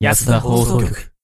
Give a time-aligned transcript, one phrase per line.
[0.00, 1.17] 安田放送局。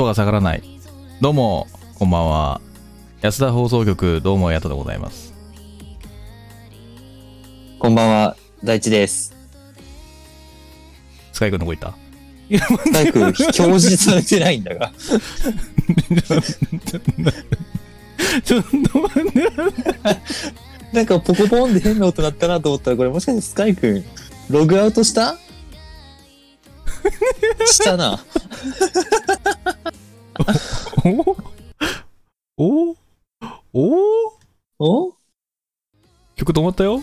[0.00, 0.62] 音が下がらない。
[1.20, 1.66] どうも、
[1.98, 2.62] こんばんは。
[3.20, 5.34] 安田放送局、どうもやとでございます。
[7.78, 9.36] こんばんは、大地です。
[11.34, 11.94] スカイ君どこ行った？
[12.92, 14.90] 早く表示されてないんだが。
[18.42, 19.52] ちょっと待って。
[20.94, 24.02] なんかポコポンで変な音鳴ったなと思ったら、これもしかしてスカイ君、
[24.48, 25.36] ログアウトした？
[27.66, 28.18] したな。
[31.04, 31.36] お？
[32.58, 32.96] お？
[33.72, 33.96] お？
[34.78, 35.12] お？
[36.36, 37.00] 曲止まったよ。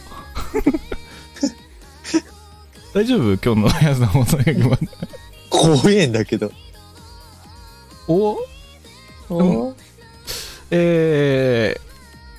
[2.93, 3.33] 大丈夫？
[3.55, 4.77] 今日の安田放送局は。
[5.49, 6.51] 怖えんだけど。
[8.07, 8.37] お？
[9.29, 9.73] お？
[10.69, 11.75] え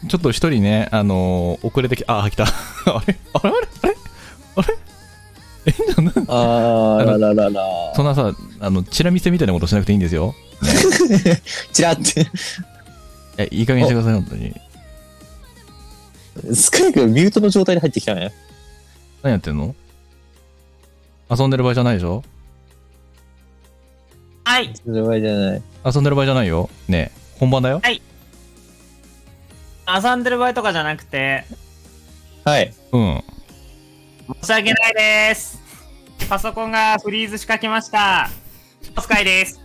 [0.04, 2.44] ー、ちょっと一人ね、あのー遅れてき、あ、来た。
[2.86, 3.18] あれ？
[3.32, 3.50] あれ？
[3.50, 3.68] あれ？
[3.82, 3.96] あれ？
[4.56, 4.76] あれ？
[5.66, 7.87] え、ななあーらららら。
[7.98, 10.32] そんなさ、あの、チラ見せみたいなことしなくていいんですよ。
[11.74, 12.28] チラって。
[13.38, 14.54] え、いい加減にしてください、本当に。
[16.54, 18.32] スカイ君ミュートの状態で入ってきたね。
[19.24, 19.74] 何やってんの？
[21.28, 22.22] 遊んでる場合じゃないでしょ？
[24.44, 24.72] はい。
[24.76, 25.62] その場合じゃない。
[25.84, 26.70] 遊んでる場合じゃないよ。
[26.86, 27.82] ねえ本番だよ。
[29.88, 31.44] 遊んでる場合とかじゃなくて、
[32.44, 32.72] はい。
[32.92, 33.24] うん。
[34.42, 35.67] 申し訳ないです。
[36.26, 38.28] パソコンがフリーズしかけました。
[38.96, 39.60] お疲れです。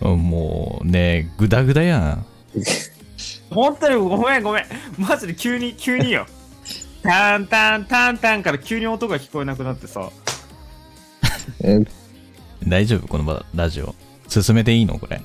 [0.00, 2.26] う んもう、ねえぐだぐだやん。
[3.50, 4.64] 本当にごめんごめん。
[4.98, 6.26] マジで急に、急によ。
[7.02, 10.08] タンタンタンタンから急に音が聞こえなくなってさ。
[11.60, 11.80] え？
[12.66, 13.08] 大丈夫？
[13.08, 13.94] この場ラジオ。
[14.28, 14.98] 進めていいの？
[14.98, 15.20] これ。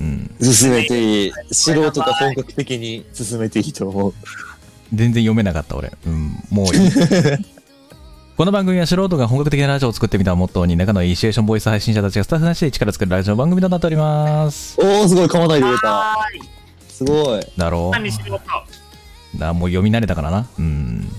[0.00, 0.30] うん。
[0.42, 1.32] 進めていい。
[1.52, 4.14] 素人が本格的に進めていいと思う。
[4.92, 5.90] 全然読めなかった俺。
[6.06, 6.36] うん。
[6.50, 6.90] もういい。
[8.34, 14.80] この番組は素人が本格的なラジオを作ってみたをモットーに仲のいいシチュエーションボイス配信者たちがスタッフなしで一から作るラジオ番組となっております。
[14.80, 16.16] おー、すごい、噛まないで出た。
[16.88, 17.42] すごい。
[17.58, 18.44] だろ何しろと。
[19.36, 20.46] うだもう読み慣れたからな。
[20.58, 21.12] うん。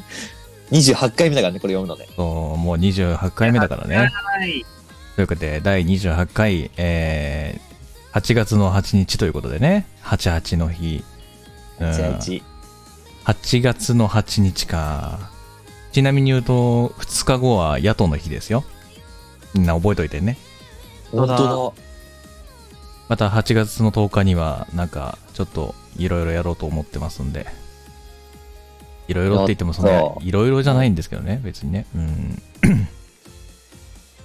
[0.72, 2.08] 28回目だからね、これ読むのね。
[2.16, 3.96] そう、もう28回目だからね。
[3.96, 4.06] は
[4.46, 4.64] い。
[5.14, 11.04] ということで、第28回、えー、8月の8日ということでね、88の日。
[11.80, 12.42] うん8
[13.26, 15.35] 8月の8日か。
[15.96, 18.64] ちなみに言うと、2日後は野党の日ですよ。
[19.54, 20.36] みんな覚えといてね。
[21.10, 21.72] 本当
[23.08, 27.46] また8月の10日には、なんか、ちょっと、いろいろやろうと思ってますんで。
[29.08, 31.86] いろいろって言っても、その、いろいろじゃないんですけどね、別にね。
[31.94, 32.42] うん。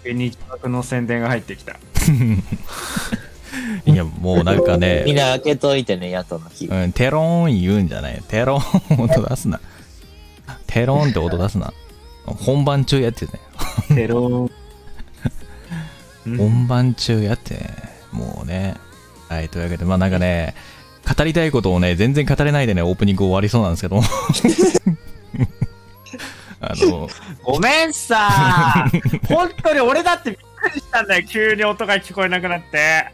[0.04, 1.78] 日額の宣伝が入ってきた。
[3.86, 4.78] いや、もうなんかだ。
[4.78, 6.66] ね みん、な開けといてね、野党の日。
[6.66, 8.22] うん、テローン言うんじゃない。
[8.28, 9.62] テローン音出すな。
[10.72, 11.74] テローンって音出すな。
[12.26, 13.34] 本番中やってね。
[13.90, 16.38] テロー。
[16.38, 17.76] 本番中やってね。
[18.12, 18.76] もうね。
[19.28, 20.56] はい、というわけで、まあなんかね、
[21.18, 24.02] 語りたいことをね、全然語れないでね、オープニング終わりそうなんですけど。
[26.62, 27.10] あの、
[27.44, 28.88] ごめんさ
[29.28, 31.26] 本当に俺だってびっくりしたんだよ。
[31.28, 33.12] 急に音が聞こえなくなって。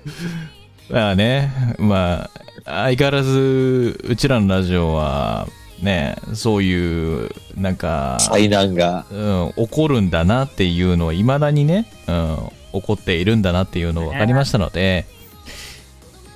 [0.90, 2.30] まあね、ま
[2.66, 5.48] あ、相変わらず、うちらのラジオは、
[5.82, 9.06] ね、そういう、なんか、災難が。
[9.12, 15.06] うん、起こるんだなっていうのを、いまだにね、うん、起こっているんだなっていうのが分かりましたので、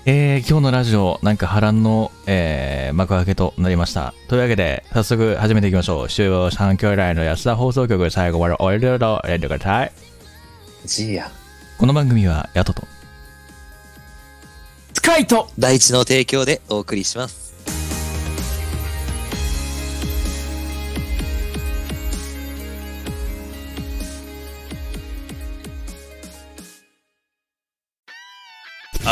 [0.06, 4.15] えー今日のラジオ、なんか波乱の、えー幕開けとなりました。
[4.27, 6.10] というわけで、早速始めていきましょう。
[6.10, 9.92] 主要3兄弟の安田放送局、最後までおいでと、レディください。
[10.86, 11.30] じいや。
[11.77, 12.83] この番組は、ヤトと、
[14.94, 17.40] スカイト大地の提供でお送りします。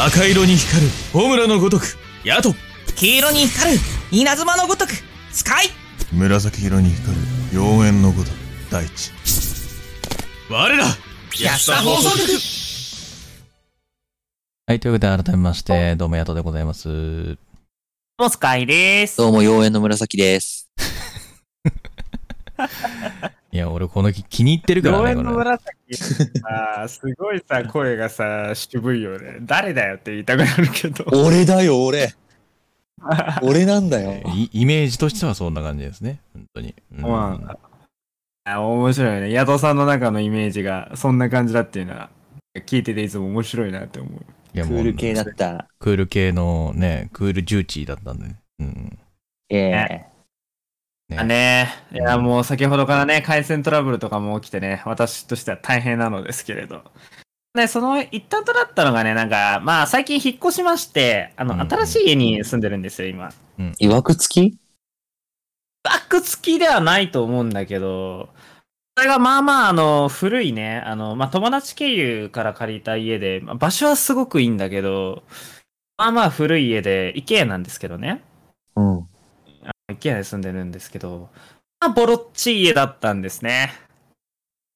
[0.06, 2.54] 赤色に光るホムラのごとくヤト
[2.96, 3.80] 黄色に光る
[4.12, 4.92] 稲妻のごとく
[5.30, 5.68] スカイ
[6.14, 8.34] 紫色に光る妖艶のごとく
[8.72, 9.12] 大地
[10.50, 10.86] 我ら
[11.38, 12.30] 安田放送局
[14.68, 17.38] はい、というわけで改めまして、どうもヤトでございます。
[18.20, 19.18] もスカイです。
[19.18, 20.70] どうも、妖艶の紫です。
[23.52, 25.58] いや、俺この木気に入ってるからね、のこれ。
[25.88, 26.42] 紫。
[26.44, 29.38] あーすごいさ、声がさ、渋いよね。
[29.42, 31.06] 誰だよって言いたくなるけど。
[31.26, 32.14] 俺だよ、俺。
[33.42, 34.22] 俺なんだよ。
[34.36, 36.20] いイメージとしてはそんな感じですね。
[36.34, 36.76] 本当に。
[36.94, 37.58] うんそうなんだ。
[38.46, 39.32] あ面白いね。
[39.32, 42.10] ヤドさんの中のイメージがそんな感じだっていうのは、
[42.66, 44.26] 聞いてていつも面白いなって思う。
[44.54, 45.68] いやもうクール系だった。
[45.80, 48.36] クール系のね、クールジューチーだったんでね。
[48.60, 49.00] うん。
[49.50, 50.06] ええ
[51.10, 56.84] ねあねいや、もう先ほどからね、回線トラブルとかも起きてね、私としては大変なのですけれど。
[57.56, 63.32] で、その一端となったのがね、なんか、まあ最近引っ越しまして、あの、うん新しい家に住んでるんですよ、今。
[63.80, 64.58] いわくつき？
[65.82, 68.30] バック付きではないと思うんだけど、
[68.96, 75.24] それがまあまあ、あの、古いね、あの、まあ友達経由から借りた家で、まあ場所はすごくいいんだけど、
[75.98, 78.22] まあまあ古い家で、イケアなんですけどね。
[78.76, 79.09] うん。
[79.90, 81.30] 一軒家で住んでるんですけど、
[81.80, 83.72] まあ、ボロっちい家だったんですね。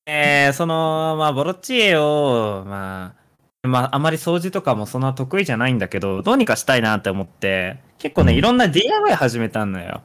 [0.06, 3.16] えー、その、まあ、ボロっちい家を、ま
[3.64, 10.02] あ、まあ、あまり掃除とかもそんな得意じゃないんだけど、どうにかしたいなって思って、結構ね、うんいろんな DIY 始めたのよ。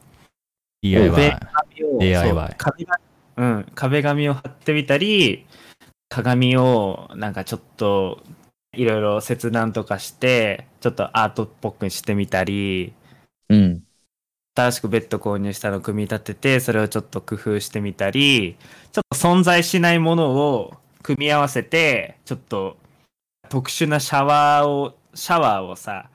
[0.81, 1.39] 壁 DIY。
[1.99, 5.45] DIY 壁紙うん、壁紙を貼ってみたり、
[6.09, 8.21] 鏡をなんかちょっと
[8.73, 12.93] いろいろ切断とかして、ちょっとアートっぽくしてみたり、
[13.49, 13.83] うん。
[14.59, 18.57] 新しくベッド購入したのを組み立てて、それをちょっと工夫してみたり、
[18.91, 22.77] ちょっと存在しないものを組み合わせて、ちょっと
[23.49, 26.09] 特殊なシャワーを、シャワーをさ、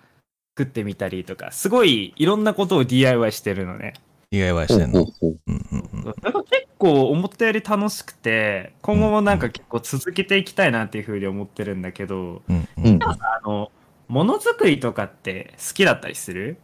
[0.57, 3.95] 作ってみたりとか、すごいいろんなことを DIY してるのね。
[4.31, 5.39] DIY ほしてんほうほう。
[5.47, 6.05] うんうんうん。
[6.05, 12.99] だから結構思ったより楽しくて、今後もなんか結構続けていきたいなっていうふうに思ってるんだけど、うんう。
[13.01, 13.73] あの、
[14.07, 16.59] ものづくりとかって好きだったりする？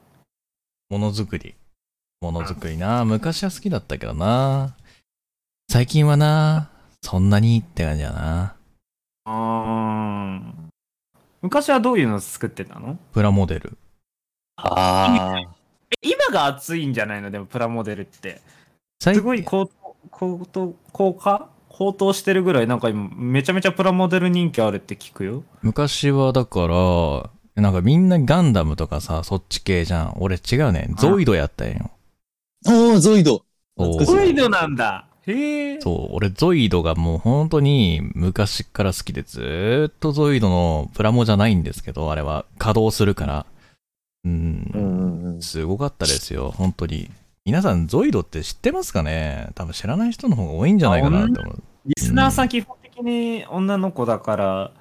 [0.88, 1.54] ものづくり。
[2.20, 3.06] ものづくりな。
[3.06, 4.76] 昔は好きだったけどな。
[5.70, 6.68] 最近はな、
[7.00, 8.56] そんなにって感じやな。
[9.24, 10.68] うーん。
[11.40, 12.98] 昔はどういうの作ってたの？
[13.12, 13.78] プラモデル。
[14.56, 15.40] ああ。
[15.40, 15.46] え
[16.06, 17.30] 今が熱いんじゃないの？
[17.30, 18.42] でもプラモデルって。
[19.02, 25.42] 最すごい高騰、高騰、高価高騰してるぐらい、なんか今、めちゃめちゃプラモデル人気あるって聞くよ。
[25.62, 27.30] 昔はだから、
[27.62, 30.16] なんかみんなガンダムとかさ、そっち系じゃん。
[30.18, 30.90] 俺違うね。
[30.98, 31.90] ゾイドやったんよ。
[32.66, 33.44] おー、ゾイド。
[33.78, 35.06] ゾイドなんだ。
[35.26, 35.80] へえ。
[35.80, 43.46] そう、俺ゾイドがもう本当に昔から好きでずーっとゾイドのプラモじゃないんですけど、あれは稼働するから。
[44.24, 45.42] うん、うんうんうん。
[45.42, 47.10] すごかったですよ、本当に。
[47.46, 49.48] 皆さんゾイドって知ってますかね？
[49.54, 51.62] 多分知らない人の方が多いんじゃないかなって思う。
[51.86, 54.72] リスナーさん基本的に女の子だから、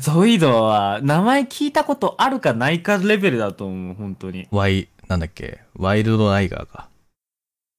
[0.00, 4.48] ゾイドは名前聞いたことあるかないかレベルだと思う、本当に。
[4.50, 5.60] ワイ、なんだっけ？
[5.76, 6.87] ワイルドライガーか。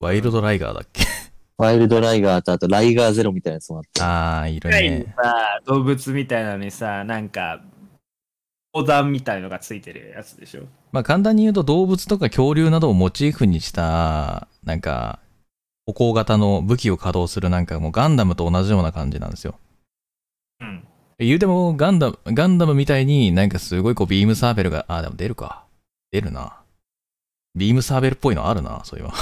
[0.02, 1.04] ワイルドライガーだっけ？
[1.58, 4.02] ワイルドライガーとあとライガーゼロみたいなやつもあって。
[4.02, 5.14] あー、いるね。
[5.22, 7.62] さ、動物みたいなのにさ、なんか、
[8.74, 10.64] 横断みたいのがついてるやつでしょ。
[10.94, 15.20] まあ簡単に言うと動物とか恐竜などをモチーフにした、なんか、
[15.86, 19.56] 歩行型の武器を稼働するなんかもうガンダムと同じような感じなんですよ。
[20.62, 20.88] うん。
[21.18, 25.66] 言うてもガンダム、ガンダムみたいになんかすごいこうビームサーベルが、あ、でも出るか。
[26.12, 26.62] 出るな。
[27.56, 29.14] ビームサーベルっぽいのあるな、そういえば。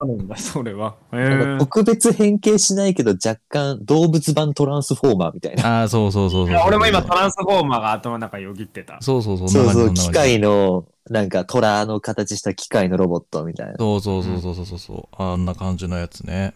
[0.00, 0.96] あるんだ、それは。
[1.12, 5.82] へなんか特別変形しないけど若干動物版トランスフォーマーみたいな。
[5.82, 8.98] あー、そうそうそうそういや俺も今トランスフォーマーが頭の中によぎってた。
[9.00, 13.74] そうそうそう、そうそう、機械の、なんか虎の形した機械のロボットみたいな。
[13.76, 16.54] そうそうそうそうそうそう、あんな感じのやつね。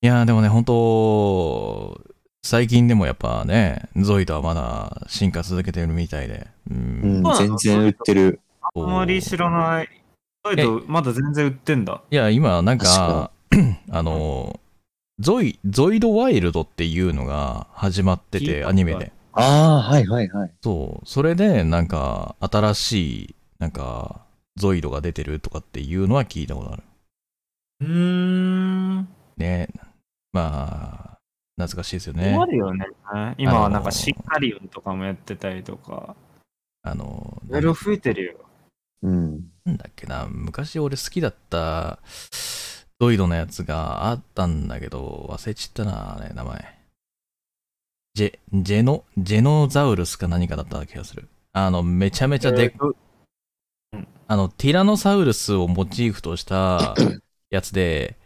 [0.00, 2.00] いやーでもね、本当
[2.42, 6.46] 最近でもやっぱね、ゾイドはまだ進化続けてるみたいで。
[6.70, 6.74] う。
[6.74, 8.40] うんんそうな、の全然売ってる。
[8.74, 9.88] あんまり知らない。
[10.44, 12.02] ゾイド、まだ全然売ってんだ。
[12.10, 13.30] いや、今なんか、
[13.90, 14.60] あの、
[15.18, 19.12] ゾイ、ゾイドワイルドっていうのが始まってて、アニメで。
[19.32, 20.54] ああ、はいはいはい。
[20.62, 21.06] そう。
[21.06, 22.92] それで、なんか、新し
[23.24, 24.26] い、なんか、
[24.56, 26.82] ゾイドが出てるとかっていうのは聞いたことある。
[27.80, 29.08] うーん。
[29.36, 29.68] ね。
[30.32, 31.18] まあ、
[31.56, 32.46] 懐かしいですよねあ。
[32.46, 32.86] るよね。
[33.38, 36.14] 今はなんあのーかシンカリオンとかもやってたりとか、
[36.82, 38.34] あの、いろいろ増えてるよ。
[39.02, 39.50] うん。
[39.68, 41.98] なんだっけな、昔俺好きだった
[42.98, 46.78] ゾイドのやつがあったんだけど、忘れちったな、あれ、名前。
[48.14, 51.28] ジェ、ジェノ、ジェノザウルスか何かだった気がする。
[51.52, 52.94] あの、めちゃめちゃで、えー
[54.26, 56.94] あの、ティラノサウルスをモチーフとした
[57.50, 58.16] やつで、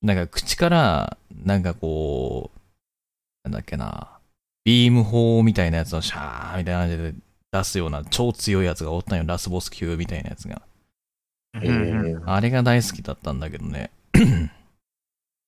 [0.00, 2.58] なんか口から、なんかこう、
[3.44, 4.18] なんだっけな、
[4.64, 7.14] ビーム砲みたいなやつをシャーみたいな感じで
[7.52, 10.62] 出すような超強いやつがおったんよ、ラスボス級みたいなやつが。
[11.54, 13.90] えーあれが大好きだったんだけどね。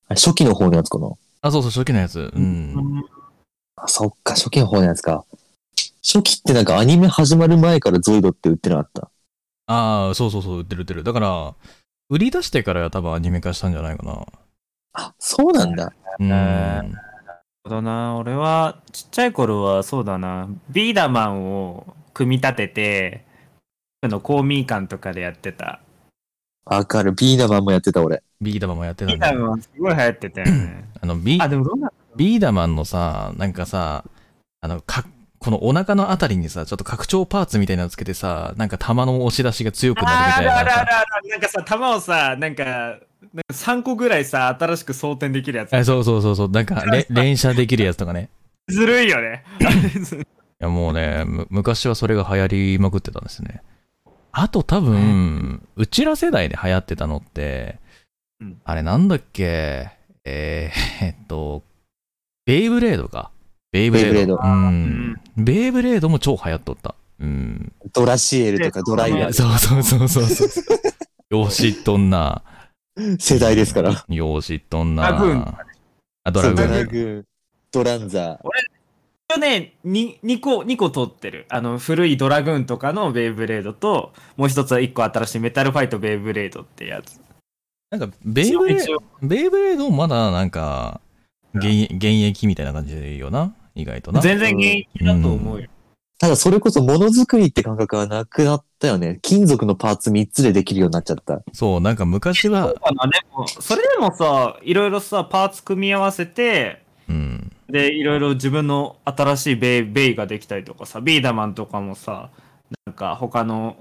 [0.09, 1.11] あ初期の方のやつかな？
[1.41, 2.31] あ、そうそう、初期のやつ。
[2.35, 3.05] うん。
[3.77, 5.25] あ、そっか、初期の方のやつか。
[6.03, 9.11] 初期ってなんかアニメ始まる前からゾイドって売ってなかった？
[9.67, 11.05] ああ、そうそうそう、売ってる売ってる。
[11.05, 11.55] だから、
[12.11, 14.27] 売り出してから多分アニメ化したんじゃないかな。
[14.93, 15.91] あ、そうなんだ。
[16.19, 16.29] うん。
[16.29, 16.91] なる
[17.65, 18.17] ほどな。
[18.17, 20.49] 俺は、ちっちゃい頃はそうだな。
[20.69, 23.25] ビーダマンを組み立てて、
[24.03, 25.81] あの公民館とかでやってた。
[26.67, 27.13] わかる。
[27.13, 28.23] ビーダマンもやってた俺。
[28.41, 29.37] ビーダマンもやってビたね。
[29.37, 30.85] ーダマンすごい流行ってたよね。
[31.01, 34.05] あの、ビあ、でもどんなビーダマンのさ、なんかさ、
[34.61, 35.05] あの、か、
[35.39, 40.85] このお腹のあたりにさ、ちょっと拡張パーツみたいなのつけてさ、なんか弾の押し出しが強くなるみあたいなるあるあさ。
[40.85, 41.29] るある。
[41.29, 42.99] なんかさ、弾をさ、なんか、なんか
[43.53, 45.75] 3個ぐらいさ、新しく装填できるやつ。
[45.75, 48.31] あそうそうそうそう、なんかれ連射できるやつとかね。
[48.69, 49.45] ずるいよね。
[49.61, 49.67] い
[50.61, 53.63] やもうね、む昔はそれが流行りまくってたんですね。
[54.37, 57.79] あと多分、うちら世代で流行ってたのって、
[58.41, 59.93] うんあれなんだっけ、
[60.25, 61.63] えー、 えっと、
[62.45, 63.31] ベイブレードか。
[63.71, 64.11] ベイブレード。
[64.13, 65.21] ベイブレードうん。
[65.37, 66.97] ベイブレードも超流行っとった。
[67.21, 67.73] うん。
[67.93, 69.33] ドラシエルとかドライヤー。
[69.33, 70.49] そうそうそうそうそう。
[71.31, 72.43] よう知っとんな。
[73.21, 74.05] 世代ですから。
[74.09, 75.13] よう知っとんな。
[75.13, 75.59] ドラグーン
[76.25, 77.25] あ、ドラグーン。
[77.71, 78.84] ドランザ一
[79.33, 81.47] 応ね、に2個、2個取ってる。
[81.49, 87.21] あの、古いドラグーンとかのベイブレードと、もう一つは1個新しいメタルファイトベイブレードってやつ。
[87.91, 91.01] なんか、ベイブレー一応ベイブレードもまだなんか、
[91.55, 93.55] 現現役みたいな感じでいいよな？
[93.75, 94.21] 意外とな。
[94.21, 95.69] 全然現役だと思うよ。
[96.19, 99.19] ただそれこそものづくりって感覚はなくなったよね。
[99.23, 101.43] 金属のパーツ3つでできるようになっちゃった。
[101.53, 107.53] そう、なんか昔は、そうかなでもそれでもさ、いろいろさ、パーツ組み合わせて、うん。
[107.75, 112.31] で、いろいろ自分の新しいベイベイができたりとかさ、ビーダマンとかもさ、
[112.87, 113.77] なんか他の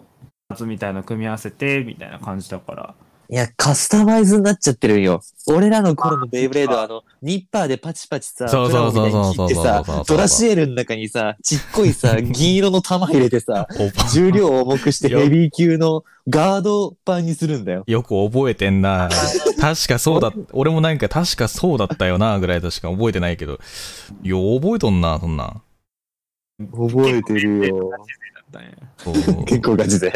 [0.50, 2.96] パーツみたいな組み合わせて、みたいな感じだから。
[3.30, 5.22] いや、カスタマイズになっちゃってるんよ。
[5.48, 13.68] 俺らの頃のベイブレードはあの、ニッパーでパチパチさ、そうそうそうそうってさドラシエルの中にさ、ちっこいさ、 銀色の玉入れてさ、
[14.12, 17.84] 重量を重くしてヘビー級のガードパンにするんだよ。
[17.88, 19.10] よく覚えてんな。
[19.60, 23.60] 確かそうだ、俺もなんか確かそうだったよな、ぐらいとしか覚えてないけど。
[24.22, 25.62] よう覚えとんな、そんなん。
[26.72, 27.92] 覚えてるよ。
[29.46, 30.14] 結構ガチで。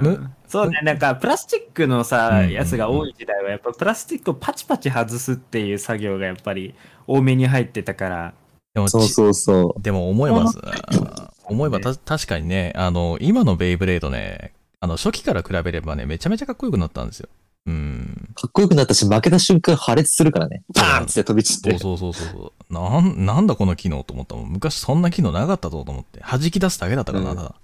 [0.00, 0.30] む？
[0.48, 6.74] そうね、なんかプラスチックのさ、うんうんうんやつが多い時代は、やっぱプラスチックをパチパチ外すっていう作業がやっぱり
[7.06, 8.34] 多めに入ってたから、
[8.74, 17.28] でもそうそうそでも思えばさ、思えばた確かにね、あの、今のベイブレードね、あの、初期から比べればね、めちゃめちゃかっこよくなったんですよ。
[17.66, 18.28] うん。
[18.30, 18.34] う。
[18.34, 20.62] かっこよくなったし、負けた瞬間破裂するからね。
[20.74, 21.78] バーンって飛び散って。
[21.78, 22.72] そうそうそうそう。
[22.72, 24.48] なん、なんだこの機能と思ったもん。
[24.50, 26.20] 昔そんな機能なかったぞと思って。
[26.20, 27.54] 弾き出すだけだったかな、うんただ。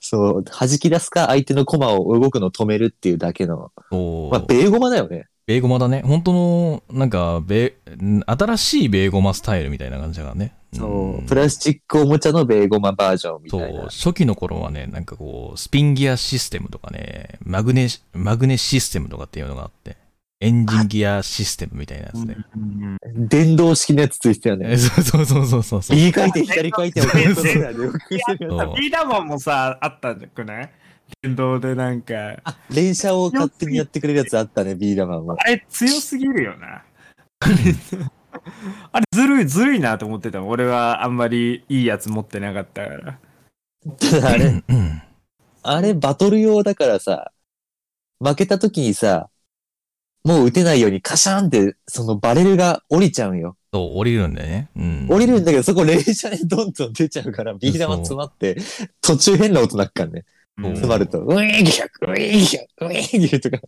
[0.00, 3.72] そう、弾き出すか相手の駒を動くのを止めるっていうだけの。
[3.90, 4.30] そう。
[4.30, 5.26] まあ、ベーゴマだよね。
[5.46, 6.02] ベーゴマだね。
[6.04, 10.54] 本当の、なんか、ベー、新しいベーゴマスタイルみたいな感じだからね。
[10.74, 13.82] そう、んプラスチックおもちゃのベーゴマバージョンみたそいうな。
[13.84, 19.96] 初期の頃はね、なんかこう、スピンギアシステムとかね、マグネ、マグネシステムとかっていうのがあって、
[20.40, 22.36] エンジンギアシステムみたいなやつね。
[23.16, 24.76] 電動式のやつついてたよえね。
[24.78, 25.96] そうそうそうそうそうそう。
[25.96, 27.12] 右回転、左回転を
[28.74, 30.70] ビーダマンもさ、あったんじゃない？
[31.22, 32.14] 電動でなんか、
[32.70, 35.36] 連射を勝手にやってくれるやつあったね、ビーダマンは。
[35.40, 36.84] あれ強すぎるよな。
[38.92, 43.18] あれずるい、ずるいなと思ってた俺はあんまりいいやつ持ってなかったから。
[43.98, 45.02] ただあれ、うん。
[45.62, 47.32] あれバトル用だからさ、
[48.20, 49.30] 負けた時にさ、
[50.24, 53.56] もう撃てないようにカシャンって、そのバレルが降りちゃうんよ。
[53.72, 54.68] そう、降りるんだよね。
[54.76, 55.06] うん。
[55.08, 58.56] 降りるんだけど、そこ連射でどんどん出ちゃうから、ビー玉詰まって、
[59.00, 60.24] 途中変な音なっかんね。
[60.60, 63.60] 詰まると、ウィーギャウィーギャウィーギャとか。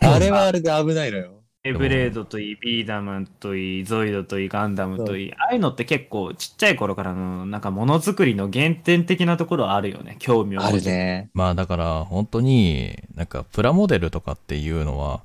[0.00, 1.42] あれはあれで危ないのよ。
[1.64, 10.14] エブレードといい、ビーダマンといい、ゾイドといい、ガンダムといい、ああいうのって結構ちっちゃい頃からのなんかものづくりの原点的なところはあるよね。
[10.20, 11.28] 興味を持あつるね。
[11.34, 15.22] まあだから、本当に、なんか、プラモデルとかっていうのは、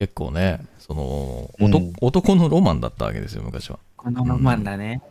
[0.00, 3.78] 結構ね、その、おとうん男のロマンだったわけですよ、昔は。
[3.96, 5.02] このロマンだね。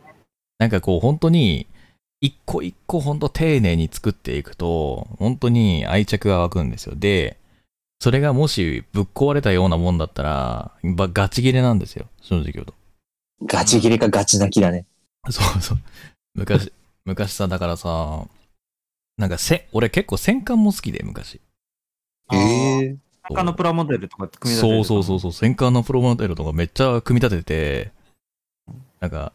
[0.58, 1.68] なんかこう、本当に、
[2.20, 6.94] 一個一個本当丁寧に作っていくと、本当に愛着が湧くんですよ。
[6.96, 7.38] で、
[8.00, 12.74] それがもしぶっ壊れたようなもんだったら、ばガチ切れなんですよ、正直言うと。
[13.46, 14.86] ガチ切れかガチ泣きだね。
[15.30, 15.78] そうそう。
[16.34, 16.72] 昔、
[17.06, 18.26] 昔さ、だからさ、
[19.16, 21.40] なんかせ、俺結構戦艦も好きで、昔。
[22.26, 22.96] あー
[23.30, 25.20] ええ他のプラモデルとか組み立てそうそうそうう。
[25.20, 27.92] そう、戦艦のプロモデルとかめっちゃ組み立てて、
[29.00, 29.32] なんか、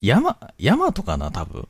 [0.00, 1.68] ヤマ、ヤマトかな、多分。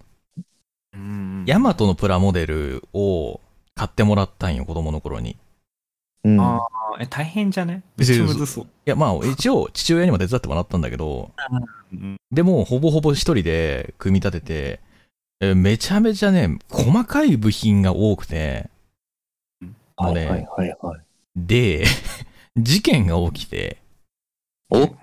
[0.95, 3.41] うんヤマトのプラモデルを
[3.75, 5.37] 買ってもらったんよ、子供の頃に。
[6.25, 6.41] うん。
[6.41, 6.69] ああ、
[7.01, 7.83] え、大変じゃね？
[7.97, 8.65] めっちゃむずそう。
[8.65, 11.31] いや、まあ、一応、 父親にも手伝ってもらったんだけど、
[11.93, 14.81] うんでも、ほぼほぼ一人で組み立てて、
[15.41, 18.69] えめちゃめちゃね、細かい部品が多くて、
[19.99, 21.06] もうねはいはいはいはい。
[21.37, 21.85] で、
[22.57, 23.79] 事件が起きて、
[24.71, 24.95] お？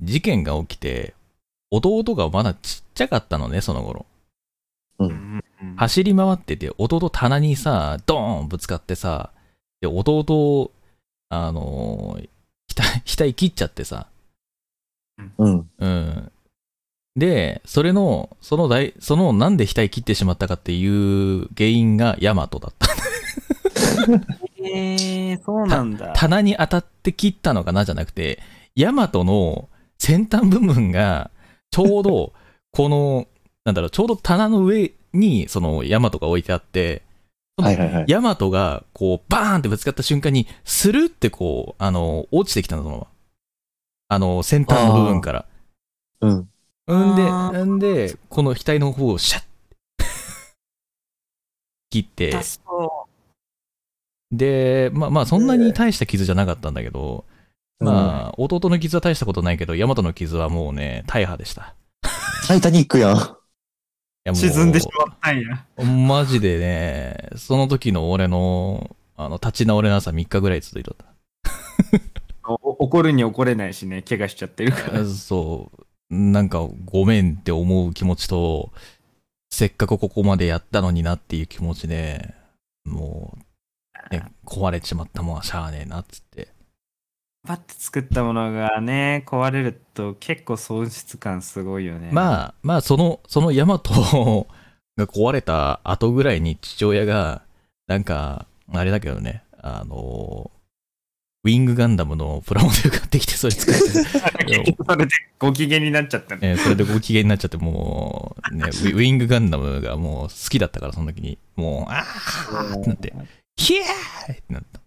[0.00, 1.14] 事件が起きて、
[1.70, 4.06] 弟がまだちっちゃかったのね、その頃。
[4.98, 5.44] うん
[5.76, 9.30] 走り回ってて、弟棚にさ、ドーンぶつかってさ、
[9.80, 10.72] で、弟、
[11.28, 12.28] あのー、
[12.74, 14.08] 額、額切っちゃってさ、
[15.38, 15.70] うん。
[15.78, 16.32] うん。
[17.16, 22.88] で、それの、その大、そのなんで額切ってしまったかっていう原因がヤマトだった。
[24.74, 26.12] えー、そうなんだ。
[26.14, 28.40] 棚に当たって切ったのかなじゃなくて、
[28.74, 31.30] ヤマトの先端部分が、
[31.70, 32.32] ちょうど、
[32.72, 33.26] この、
[33.64, 37.02] なんだろう、ちょうど棚の上に、そのヤマトが置いてあって、
[37.56, 38.04] はいはいはい。
[38.06, 43.06] ヤマトが、こう、バーンってぶつかった瞬間に、スルってこう、あの、落ちてきたの、そのまま
[44.10, 45.46] あの、先端の部分から。
[46.20, 46.48] うん。
[46.86, 49.44] うんで、んで、この額の方をシャッ
[51.90, 52.32] 切って、
[54.30, 57.24] で、まあまあ、そんなに大した傷じゃなかったんだけど、
[57.80, 61.74] まあ、弟の傷は大したことないけど、ヤマトの傷はもうね、大破でした。
[62.46, 64.34] タイタニックやん。
[64.34, 65.64] 沈んでしまったんや。
[65.84, 71.06] マジでね、その時の俺の、あの、立ち直れなさ3日ぐらい続いとった。
[72.48, 75.04] お怒るに怒れないしね、怪我しちゃってるから。
[75.04, 75.70] そ
[76.10, 78.72] う、なんかごめんって思う気持ちと、
[79.50, 82.34] せっかくここまでやったのになっていう気持ちで、
[82.84, 83.40] もう、
[84.10, 86.48] ね、壊れちまったもんはしゃあねえなっつって。
[87.46, 92.10] パッて作ったものがね、壊れると結構損失感すごいよね。
[92.12, 94.46] まあ、まあ、その、そのヤマト
[94.96, 97.42] が壊れた後ぐらいに父親が、
[97.86, 100.50] なんか、あれだけどね、あの、
[101.44, 104.02] ウィングガンダムのプラモデル買ってきて、それ作って、
[104.84, 106.40] それでご機嫌になっちゃったね。
[106.42, 111.38] えーそれでご機嫌になっちゃって、もう、ね、ウィングガンダムがもう好きだったから、その時に。
[111.56, 113.14] もう、あーってなって、
[113.58, 114.80] ヒエーイってなった。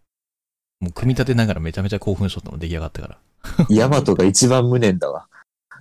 [0.79, 3.17] もう組み立てながらめちゃめちゃ興奮しとったの出来上がったから。
[3.69, 5.27] ヤマトが一番無念だわ。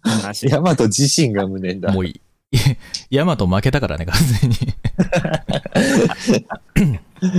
[0.03, 1.93] 話ヤマト自身が無念だ。
[1.93, 2.21] もういい。
[3.11, 4.57] ヤマト負けたからね、完全に。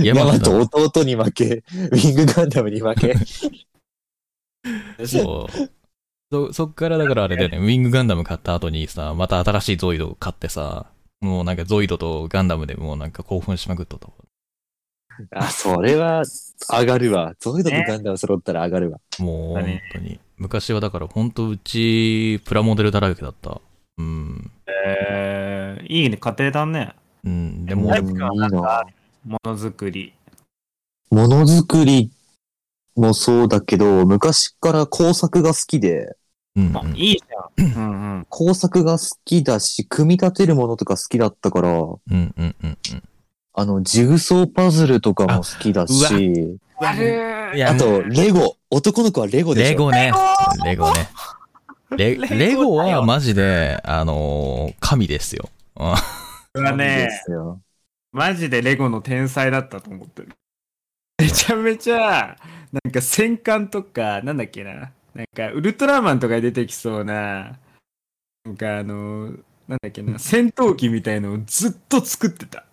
[0.04, 3.14] ヤ ヤママトト弟に負け、ウィングガンダムに負け。
[5.06, 5.70] そう。
[6.30, 10.86] そ、そっからだからあれだよね、ウィングガンダム買った後にさ、また新しいゾイドを買ってさ、
[11.20, 14.14] もうなんかゾイドとガンダムでもうなんか興奮しまくっとったわ。
[15.30, 16.22] あ、それは
[16.70, 17.34] 上がるわ。
[17.38, 19.00] ゾイドとガンダム揃ったら上がるわ。
[19.18, 20.20] もう本当に。
[20.38, 23.60] 昔はだから本当うちプラモデルだらけだった。
[23.98, 24.50] うん。
[24.86, 26.94] えー、いいね、家庭だね。
[27.24, 27.66] うん。
[27.66, 28.84] でもタイうんプがなんかいいな
[29.24, 30.12] ものづくり。
[31.10, 32.10] ものづくり
[32.96, 36.16] もそうだけど、昔から工作が好きで、
[36.56, 37.72] うん、あいいじゃん。
[37.78, 38.26] うんうん。
[38.28, 42.78] 工作が好きだし、組み立てるものとか好きだったから、うんうんうんうん。
[43.54, 46.94] あの、ジグソーパズルとかも好きだし、あ
[47.68, 48.56] あと、レゴ。
[48.70, 49.68] 男の子はレゴでしょ。
[49.70, 50.12] レゴね。
[50.64, 51.08] レゴね。
[51.96, 55.50] レレゴはマジで、あのー神ですよ。
[56.54, 57.08] うんね。
[58.12, 60.28] マジでレゴの天才だったと思ってる。
[61.18, 62.36] めちゃめちゃ、
[62.72, 64.92] なんか戦艦とか、なんだっけな。
[65.14, 67.58] なんかウルトラマンとかに出てきそうな、
[68.44, 69.26] なんかあの、
[69.68, 72.64] なんだっけな、戦闘機みたいのをずっと作ってた。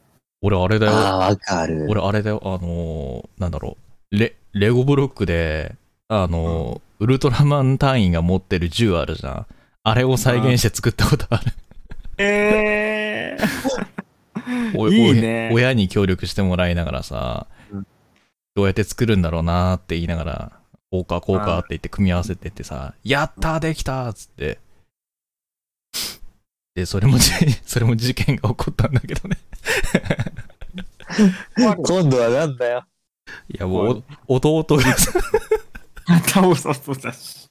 [0.41, 0.91] 俺あれだよ。
[0.93, 1.87] ああ、わかる。
[1.89, 2.41] 俺あれだよ。
[2.43, 3.77] あのーなんだろ
[4.11, 4.17] う。
[4.17, 5.75] レ、レゴブロックで、
[6.07, 9.45] あのーウルトラマン隊員が持ってる銃あるじゃん。
[9.83, 11.53] あれを再現して作ったことある。
[12.17, 17.87] えー、 おいいねお親に協力してもらいながらさ、うん
[18.55, 20.51] どうやって作るんだろうなって言いながら、
[20.91, 24.59] こうかこうかって言って組み合わせてってさ、やったーできたーっつって。
[26.75, 27.31] で、それもじ、
[27.65, 29.37] それも事件が起こったんだけどね。
[31.57, 32.83] 今度はなんだよ。
[33.53, 35.19] いや、もう、お弟がさ、
[36.07, 37.47] また弟だし。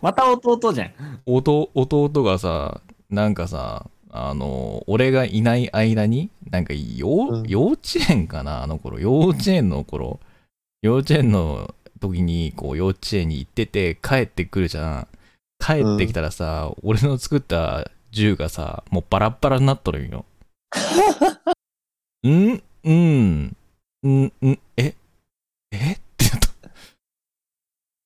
[0.00, 0.92] また弟じゃん。
[1.26, 8.98] 弟弟がさ、なんかさ、あの、俺がいない間に、なんかよ、うん幼稚園かな、あの頃。
[8.98, 10.20] 幼稚園の頃。
[10.82, 15.08] 幼稚園の時に、こう、幼稚園に行ってて、帰ってくるじゃん。
[15.58, 20.24] 帰ってきたらさ、俺の作った銃がさ、もうバラッバラになっとるんよ。
[22.30, 23.56] んうん。
[24.04, 24.94] んんえ
[25.70, 25.92] え？
[25.92, 26.70] ってなった。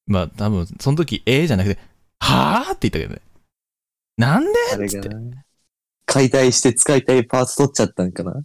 [0.06, 1.80] まあ、多分、その時、えー、じゃなくて、
[2.20, 3.20] はぁって言ったけどね。
[4.16, 4.86] なんで？
[4.86, 5.14] ってが。
[6.06, 8.42] 解体して使いたいパーツ取っちゃったんかな？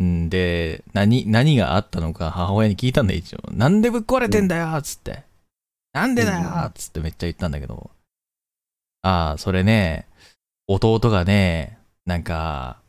[0.00, 3.38] んで、何、何があったのか母親に聞いたんだよ、一応。
[3.50, 5.24] なんでぶっ壊れてんだよつって。
[5.92, 7.90] なんでだよつってめっちゃ言ったんだけど。
[9.02, 10.06] ああ、それね、
[10.68, 12.80] 弟がね、なんか、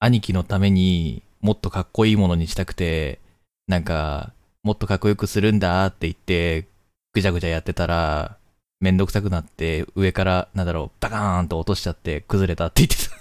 [0.00, 3.20] 兄貴のためにもっとかっこいいものにしたくて、
[3.66, 6.66] なんか、もっとかっこよくするんだって言って、
[7.12, 8.36] ぐちゃぐちゃやってたら、
[8.80, 13.16] めんどくさくなって、上から、なんだろう、バカーンと落としちゃって崩れたって言ってた。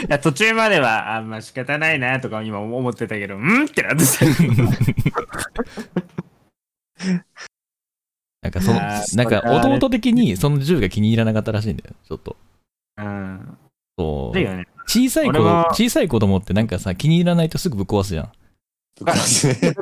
[0.00, 4.24] いや途中までは、あ、まあ仕方ないなとか今思ってたけど、んってなってた。
[8.40, 12.36] なんかそのなんか弟的にその銃が気に入らなかったらしいんだよ、ちょっと。
[12.96, 13.58] うん。
[13.98, 14.40] そうだ。
[14.40, 14.68] よね。
[14.88, 15.38] 小さい子
[15.74, 18.32] 小さい子供ってなんかさ、気に入らないとすぐぶっ壊すじゃん。
[19.00, 19.76] ぶっ壊して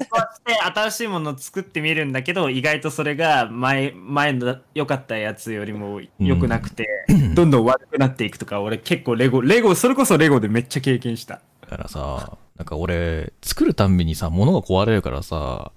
[0.74, 6.88] 新しいものを作ってみるんだけど、意外とそれが前、前の良かったやつよりも良くなくて、
[7.34, 11.40] どんどん悪くなっていくとか、俺結構レゴ、レゴ、それこそレゴでめっちゃ経験した。
[11.60, 15.70] だからさ、なんか俺、作るたんびにさ、物が壊れるからさ、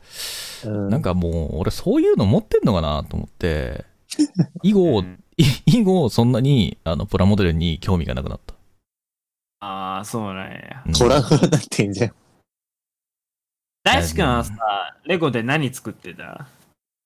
[0.65, 3.85] うんなんかもう、俺そういうの持ってんのかなと思って、
[4.63, 5.03] 以後、
[5.67, 8.55] 以後、そんなに、あの、プラモデルに興味がなくなった。
[9.61, 10.83] ああ、そうなんや。
[10.85, 12.13] うんトラウマになってんじゃん。
[13.83, 14.53] 大志くんはさ、
[15.05, 16.47] レゴで何作ってた？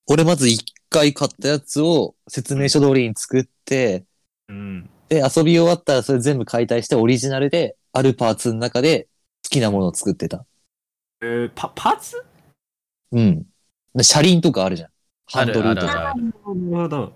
[0.08, 4.04] 俺まず一回買ったやつを説明書通りに作って、
[4.50, 4.90] うん。
[5.08, 9.08] で、遊び終わったらそれ全部解体してオリジナルで、あるパーツの中で
[9.44, 10.46] 好きなものを作ってた。
[11.22, 12.26] えー、パ、パーツ？
[13.12, 13.46] うん。
[13.96, 14.90] で車輪とかあるじゃん。
[15.28, 15.92] ハンドルとか。
[15.92, 16.24] あるあるある
[16.70, 17.14] なるほど。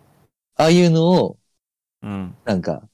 [0.56, 1.38] ああいうのを、
[2.04, 2.36] うん。
[2.46, 2.88] なんか、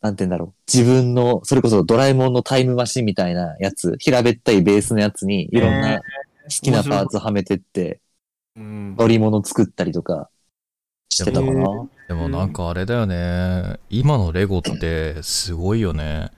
[0.00, 0.54] なんて言うんだろう。
[0.72, 6.02] 自分の、それこそドラえもんのタイムマシンみたいなやつ、平べったいベースのやつにいろんえな好
[6.48, 8.00] きなパーツはめてって、
[8.56, 8.96] うん。
[8.96, 10.30] 乗り物作ったりとか
[11.08, 11.88] してたかな。
[12.08, 13.80] でもなんかあれだよね。
[13.90, 16.30] 今のレゴってすごいよね。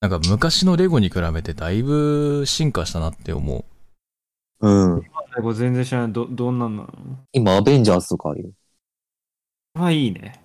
[0.00, 3.64] なんか昔のレゴに比べてだいぶ進化したなって思
[4.60, 4.68] う。
[4.68, 5.00] うん。
[5.00, 6.12] レゴ全然知らない。
[6.12, 6.88] ど、どんなんなの？
[7.32, 8.50] 今、アベンジャーズとかあるよ。
[9.74, 10.40] はいいね。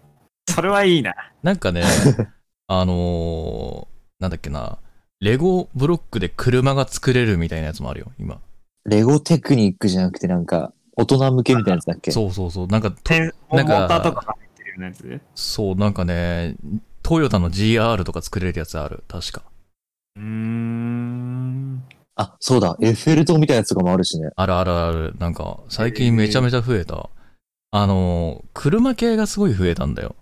[0.48, 1.14] それはいいな。
[1.44, 1.84] なんかね、
[2.72, 4.78] あのーなんだっけな、
[5.22, 8.40] レゴブロックで車が作れるみたいなやつもあるよ、今。
[8.86, 12.12] レゴテクニックじゃなくてなんか、大人向けみたいなやつだっけ？
[12.12, 12.68] そうそうそう。
[12.68, 15.22] なんか、なんかーターとかが入ってるようなやつ？
[15.34, 16.58] そう、なんかね、
[17.02, 19.42] トヨタの GR とか作れるやつある、確か。
[20.16, 21.84] うーん。
[22.16, 22.78] あ、そうだ。
[22.82, 24.30] エッフェル塔みたいなやつとかもあるしね。
[24.36, 25.16] あるあるある。
[25.18, 27.10] なんか、最近めちゃめちゃ増えた。
[27.72, 30.16] あのー車系がすごい増えたんだよ。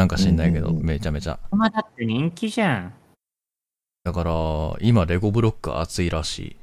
[0.00, 1.38] なんか知んないけど、うんうんうんめちゃめちゃ。
[1.50, 2.94] まあだって人気じゃん。
[4.02, 4.32] だから、
[4.80, 6.56] 今、レゴブロック熱いらしい。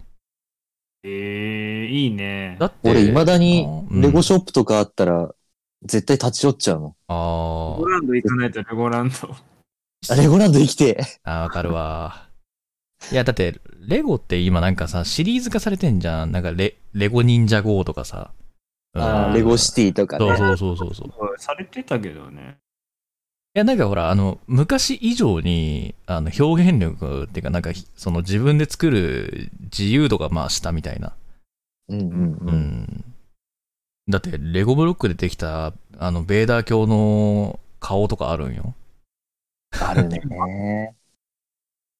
[1.04, 2.58] ええいいね。
[2.60, 5.36] だって、俺、未だにうんレゴショップとかあったら、
[5.84, 6.95] 絶対立ち寄っちゃうの。
[7.08, 9.36] あーレゴランド行かないとレゴランド。
[10.10, 10.97] あレゴランド生きて。
[11.23, 12.28] あー、わかるわ。
[13.12, 16.32] いや、だって、レゴって今なんかさ、シリーズ化されてんじゃん。
[16.32, 18.32] なんかレ、レゴ忍者 GO とかさ。
[18.95, 20.26] うんあーレゴシティとかね。
[20.26, 21.36] そうそうそうそうそう。
[21.38, 22.58] いされてたけどね。
[23.58, 31.13] や、なんかほら、あの、昔以上に、あの、表現力っていうか、なんか、その自分で作る自由度がまあしたみたいな。
[31.89, 32.56] うんうんううん。
[32.56, 33.04] ん。
[34.08, 38.76] だって、レゴブロックでできた、あの、ベーダー教の顔とかあるんよ。
[39.82, 40.96] あるね。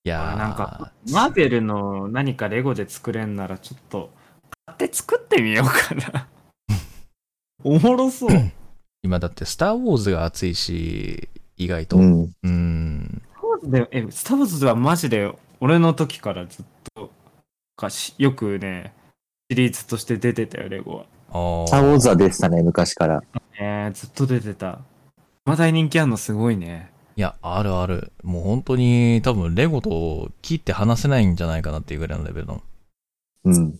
[0.04, 4.12] いやー、なんか、マーベルの何かレゴで作れんならちょっと、
[4.68, 6.28] 買って作ってみようかな。
[7.64, 8.52] おもろそう。
[9.02, 11.98] 今だって、スター・ウォーズが熱いし、意外と。
[11.98, 12.00] う。
[12.02, 13.22] うんん。
[13.64, 17.12] でえ、スター・ウォーズはマジで俺の時からずっと
[17.76, 18.94] かしよくね、
[19.50, 21.64] シリーズとして出てたよ、レゴは。
[21.64, 23.24] あスターウォーズはでしたね、昔から。
[23.60, 24.80] えー、ずっと出てた。
[25.46, 26.92] まだに人気あるのすごいね。
[27.16, 28.12] いや、あるある。
[28.24, 32.62] もう本当に多分レゴと切って話せないんじゃないかなっていうぐらいのレベルの。
[33.46, 33.80] うん。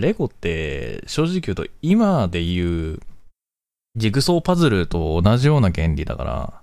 [0.00, 3.00] レゴって正直言うと今で言う
[3.96, 6.62] ジグソーパズルと同じような原理だから、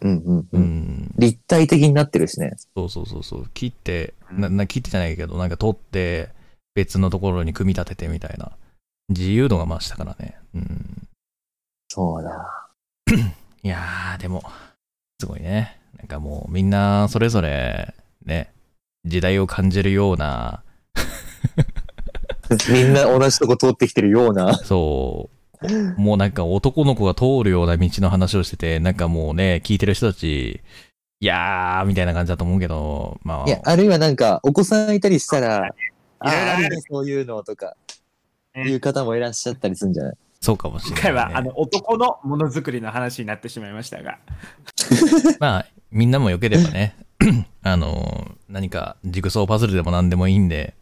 [0.00, 0.62] うんうんううん。
[0.62, 2.52] ん、立体的になってるしね。
[2.76, 6.28] そうそうそうそう、切って、な、な切ってじゃないけど、なんか取って
[6.74, 8.52] 別のところに組み立ててみたいな。
[9.08, 10.36] 自由度が増したからね。
[10.54, 11.08] うん。
[11.88, 12.68] そうだ。
[13.62, 14.42] いやー、でも、
[15.20, 15.78] すごいね。
[15.98, 17.94] なんかもうみんなそれぞれ、
[18.26, 18.52] ね、
[19.06, 20.62] 時代を感じるような、
[22.70, 24.54] みんな同じとこ通ってきてるような。
[24.58, 25.33] そう、
[25.96, 30.60] もうなんか男の子が通るような道の話をしてて、なんかもうね、聞いてる人たち、
[31.20, 35.70] いやー、みたいな感じだと思うけど、まあ、いや、あるいはなんか、お子さんいたりしたら、
[36.18, 36.66] あいろいろある。
[36.66, 37.74] あるね、そういうのとか、
[38.54, 40.14] ねいう方もいらっしゃったりするんじゃない？
[40.40, 41.10] そうかもしれない、ね。
[41.10, 44.18] 今回は、あの、男のものづくりの話になってしまいましたが。
[45.40, 46.94] まあ、みんなも良ければね、
[47.62, 50.74] あの、何かジグソーパズルでも何でもいいんで、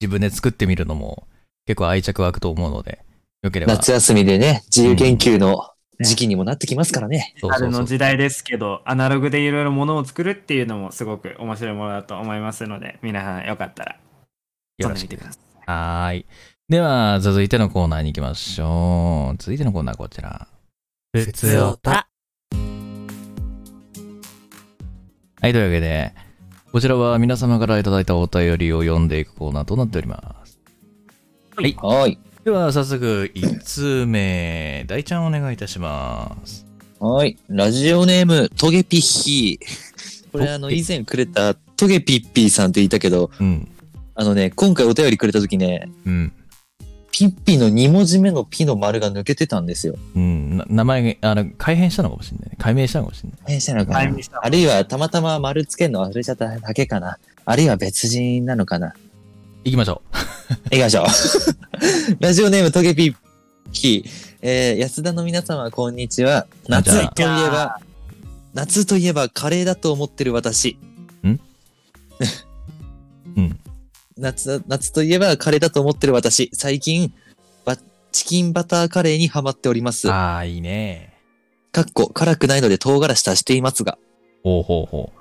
[0.00, 1.26] 自分で作ってみるのも
[1.66, 3.00] 結構愛着湧くと思うので、
[3.46, 3.74] よければ。
[3.74, 7.34] 夏休みでね、自由研究の時期にもなってきますからね。
[7.40, 13.96] そうそうそう春の時代ですけど、アナログでいろいろものを作るっていうのもすごく面白いものだと思いますので、皆さんよかったら、
[14.78, 15.42] よろしく遊んでみてください。
[15.66, 16.26] はーい。
[16.68, 19.36] では、続いてのコーナーに行きましょう。
[19.38, 20.48] 続いてのコーナーこちら。
[21.12, 22.08] ふつおた。
[25.40, 26.12] はい、というわけで、
[26.72, 30.58] こちらは皆様からいただいたお便りを読んでいくコーナーとなっております。
[31.56, 31.74] はい。
[31.80, 32.18] はい。
[32.46, 36.64] では、早速、1通目、大ちゃんお願いいたします。
[37.00, 37.36] はい。
[37.48, 40.30] ラジオネーム、トゲピッヒー。
[40.30, 43.68] これあの、以前くれたトゲピッピーさんって言ったけど、うん。
[44.14, 46.32] あのね、今回お便りくれた時ね、うん。
[47.10, 49.96] ピッピの2文字目のピの丸が抜けてたんですよ。
[50.14, 50.56] うん。
[50.56, 52.56] な名前が、あの、改変したのかもしれないね。
[52.60, 53.40] 改名したのかもしれない。
[53.44, 53.98] 変したのかな
[54.42, 58.94] あるいはたまたま丸つけるの忘れちゃっただけかなあるいは別人なのかな
[59.66, 60.00] 行きましょ
[60.70, 61.06] 行きましょう。
[62.22, 63.16] ラジオネームトゲピッ
[63.72, 64.36] ピー。
[64.40, 66.46] えー、安田の皆様、こんにちは。
[66.68, 67.80] 夏といえば、
[68.54, 70.78] 夏といえばカレーだと思ってる私。
[71.24, 71.40] ん？
[73.36, 73.58] うん。
[74.16, 76.48] 夏、夏といえばカレーだと思ってる私。
[76.52, 77.12] 最近、
[77.64, 77.76] バ
[78.12, 80.12] チキンバターカレーにハマっておりますう。。
[80.12, 81.12] ああ、いいね。
[81.72, 83.98] かっこ、辛くないので唐辛子足していますが。
[84.44, 85.12] ほうほうほ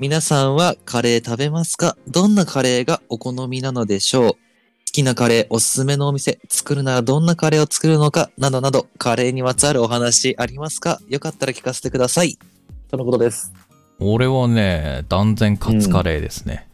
[0.00, 1.96] 皆さんはカレー食べますか？
[2.08, 4.32] どんなカレーがお好みなのでしょう？
[4.32, 4.38] 好
[4.86, 11.00] きなカレー、おすすめのお店、作るならどんなカレーを作るのか、などなど、カレーにまつわるお話ありますか？
[11.08, 12.36] よかったら聞かせてください。
[12.90, 13.52] とのことです。
[14.00, 14.08] う。
[14.08, 16.68] 俺はね、断然カツカレーですね。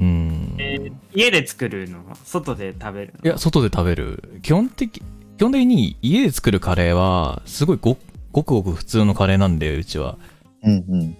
[0.00, 0.56] うん。
[0.58, 3.24] えー家で作るの外で食べるの？
[3.24, 4.40] いや、外で食べる。
[4.42, 5.02] 基本的、
[5.36, 7.98] 基本的に家で作るカレーは、すごいご
[8.32, 10.16] ごくごく普通のカレーなんで、うちは。
[10.62, 11.16] うんうん。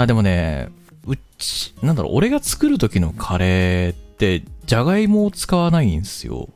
[0.00, 0.70] あ、でもね、
[1.06, 6.48] うち、なんだろう、俺が作る時のカレーって、じゃがいもを使わないんですよ。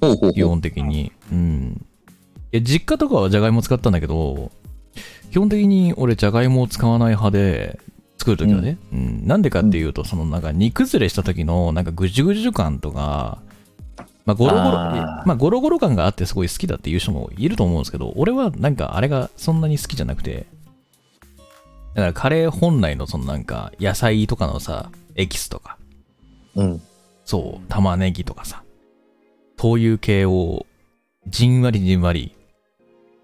[0.00, 0.32] ほうほう。
[0.32, 1.12] 基本的に。
[1.30, 1.86] うん。
[2.50, 4.50] いや、実家とかはじゃがいも使ったんだけど、
[5.30, 7.78] 基本的に俺じゃがいもを使わない派で、
[8.18, 9.24] 作るときはね、うん。
[9.24, 13.38] なんでかっていうと、そのなんか煮崩れした時のなんかぐじゅぐじゅ感とか、
[14.26, 20.46] まあゴロゴロ、まあゴロゴロ感があってすごい好きだっていう人もいると思うんですけど、俺はなんかあれがそんなに好きじゃなくて、
[21.98, 25.78] だからカレー本来のそのなんか野菜とかのさ、エキスとか、
[26.54, 26.82] うん。
[27.24, 28.62] そう、玉ねぎとかさ、
[29.58, 30.64] そういう系を、
[31.26, 32.36] じんわりじんわり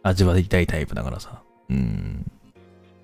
[0.02, 1.40] 味わいたいタイプだからさ。
[1.70, 2.30] うん。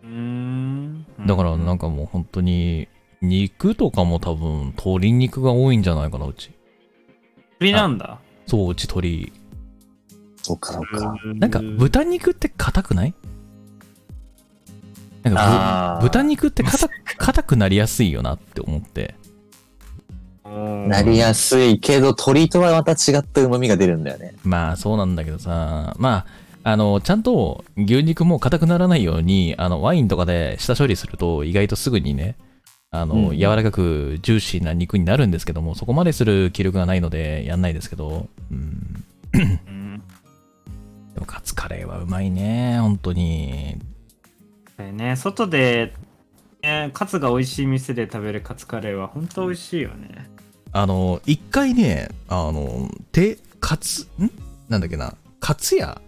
[0.03, 1.07] うーん。
[1.25, 2.89] だからなんかもう本当に、
[3.23, 6.51] 肉とかも多分、鶏肉が多いんじゃないかな、うち。
[7.61, 8.19] 鳥なんだ。
[8.47, 9.33] そう、うち鶏。
[10.43, 11.15] そうかそうか。
[11.37, 13.15] なんか、豚肉って硬くない？
[15.23, 19.15] なんか豚肉って硬く硬くなりやすいよなって思って。
[20.89, 24.35] なりやすいけど、鶏とはまた違った旨味が出るんだよね。
[24.43, 26.27] まあそうなんだけどさ、ま
[26.65, 32.37] あ、あの、ちゃんと牛肉も硬くならないように、あの、ワインとかで下処理すると意外とすぐにね、
[32.91, 39.05] あの、うん柔らかくジューシーな肉になるんですけども、そこまでする気力がないのでやんないですけど、うん。
[39.33, 40.03] うん。
[41.15, 43.79] でもカツカレーはうまいね、本当に。
[44.81, 45.93] これね、外で、
[46.63, 50.31] ね、カツが美味しい店で食べるカツカレーは本当美味しいよね。
[50.73, 54.31] あの、一回ね、あの、て、カツ、ん？
[54.71, 56.01] なんだっけな、カツ屋？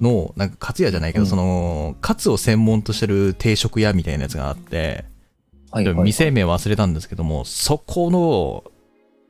[0.00, 1.28] の、なんかカツ屋じゃないけど、うん。
[1.28, 5.04] その、カツを専門としてる定食屋みたいなやつがあって、
[5.72, 6.04] はいはい、はい。
[6.04, 8.64] 店名忘れたんですけども、そこの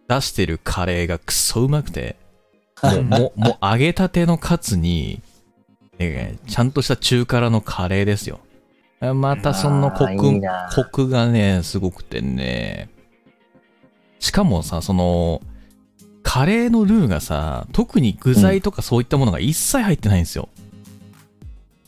[0.09, 2.17] 出してるカレーがクソうまくて、
[2.83, 5.23] もう、もう、もう揚げたてのカツに、
[5.99, 8.41] ねちゃんとした中辛のカレーですよ。
[9.01, 12.89] またそのコあークいいな、コクがね、すごくてね。
[14.21, 15.43] しかもさ、その、
[16.23, 20.49] カレーのルーがさ、特に具材とかそういったものが一切入ってないんですよ。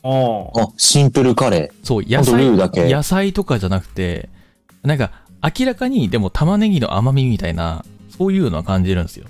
[0.03, 4.29] おーあ、シンプルカレそう、野菜ーだけ野菜とかじゃなくて、
[4.83, 5.11] なんか
[5.43, 7.83] 明らかにでも玉ねぎの甘みみたいな、
[8.17, 9.25] そういうのは感じるんですよ。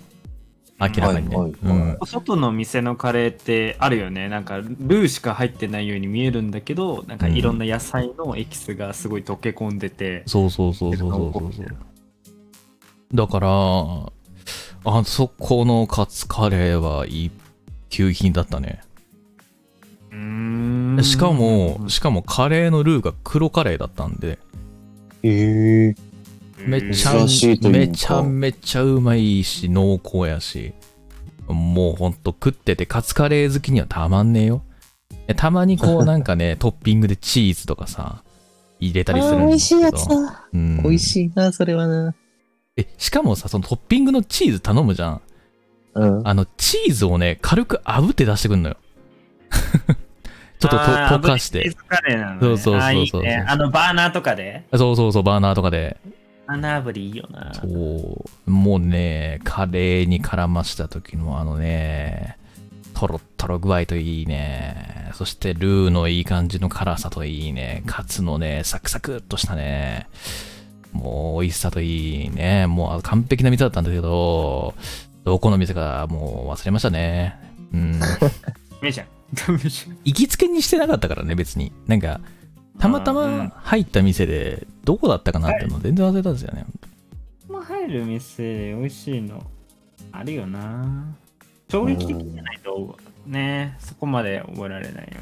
[0.79, 1.35] 明らかにね。
[1.35, 4.29] はいはいうん外の店のカレーってあるよね。
[4.29, 11.65] なんかルーしか入ってないように見えるんだけど、なんかいろんな野菜のエキスがすごい溶け込んでて、そうそうそうそうそうそうそう。
[13.13, 17.31] だから、あそこのカツカレーは一
[17.89, 18.81] 級品だったね。
[20.11, 20.17] うー
[20.99, 25.29] んしかも、しかもカレーのルーが黒カレーだったんで、ー。
[25.29, 25.95] へえ。
[26.65, 30.73] めちゃ珍しいというかめちゃめちゃうまいし、濃厚やし、
[31.47, 34.61] もうほんと食っててカツカレー好きにはたまんねえよ。
[35.27, 38.23] でたまにこうなんかね、 トッピングでチーズとかさ、
[38.79, 39.91] 入れたりするんですけど。
[39.91, 40.47] だ。
[40.53, 42.15] うん、美味しいな、それはな。
[42.77, 45.21] え、しかもさ、そのトッピングのチーズ頼むじゃん。
[45.95, 46.27] うん。
[46.27, 48.77] あの、チーズをね、軽く炙って出してくんのよ。
[50.59, 51.79] ちょっと溶かして炙りチー。
[51.79, 52.39] ズカレーなのね。
[52.41, 53.45] そうそうそうそうあーいいね。
[53.47, 54.65] あの、バーナーとかで？
[54.75, 55.97] そうそうそう、バーナーとかで。
[56.49, 57.53] バーナー炙りいいよな。
[57.53, 58.51] そう。
[58.51, 62.37] もうね、カレーに絡ました時のあのね、
[62.95, 65.11] トロットロ具合といいね。
[65.13, 67.83] そしてルーのいい感じの辛さといいね。
[67.85, 70.09] カツのね、サクサクっとしたね。
[70.91, 72.65] もう美味しさといいね。
[72.65, 74.73] もう完璧な店だったんだけど、
[75.25, 77.39] どこの店かもう忘れましたね。
[77.71, 77.99] うん。
[78.01, 78.07] ダ
[78.81, 79.07] メじゃん。
[79.35, 79.97] ダメじゃん。
[80.03, 81.71] 行きつけにしてなかったからね、別に。
[81.85, 82.19] なんか、
[82.79, 86.65] たまたま入った店で、どこだったかなっていうの全然忘れたんですよね。
[87.47, 89.43] も入る店美味しいの
[90.11, 91.05] あるよな
[91.69, 95.21] 衝撃的じゃないとねそこまで覚えられないよ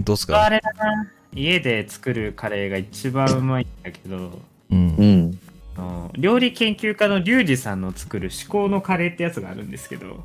[0.00, 0.44] どうっすか？
[0.44, 4.38] あれだな家で作るカレーが一番うまいんだけど
[4.70, 5.04] うんう。
[5.04, 5.38] ん。
[5.76, 10.24] あの料理研究家のリュウジさんの作る至高のカレーってやつがあるんですけど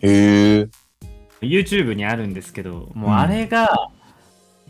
[0.00, 0.68] へえ。
[1.40, 4.03] YouTube にあるんですけどもうあれが一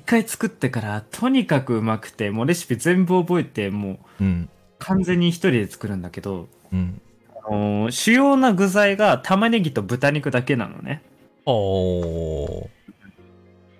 [0.04, 4.48] 回作ってからとにかくうまくてもうレシピ全部覚えてもううん。
[4.78, 7.00] 完全に一人で作るんだけどうん。
[7.46, 11.02] あの主要な具材が玉ねぎと豚肉だけなのね
[11.46, 12.68] おー。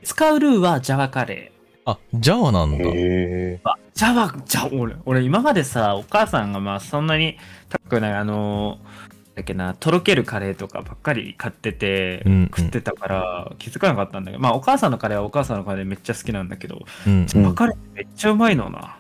[0.02, 1.52] 使うルーはジャワカレ
[1.86, 2.84] あ、ジャワなんだ。
[2.84, 3.60] へえ。
[3.62, 3.74] ー。
[3.94, 7.36] ジャワ、じゃ、俺、俺今までさ、お母さんがまあそんなに
[7.68, 17.26] 高くない、あのー、だっけな、とろけるカレーとかばっかり買ってて、うんうん食ってたから気づかなかったんだけど、まあお母さんのカレーはお母さんのカレーめっちゃ好きなんだけど、うん。
[17.26, 18.96] ジャワカレーめっちゃうまいのな。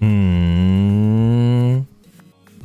[0.00, 1.86] うーん。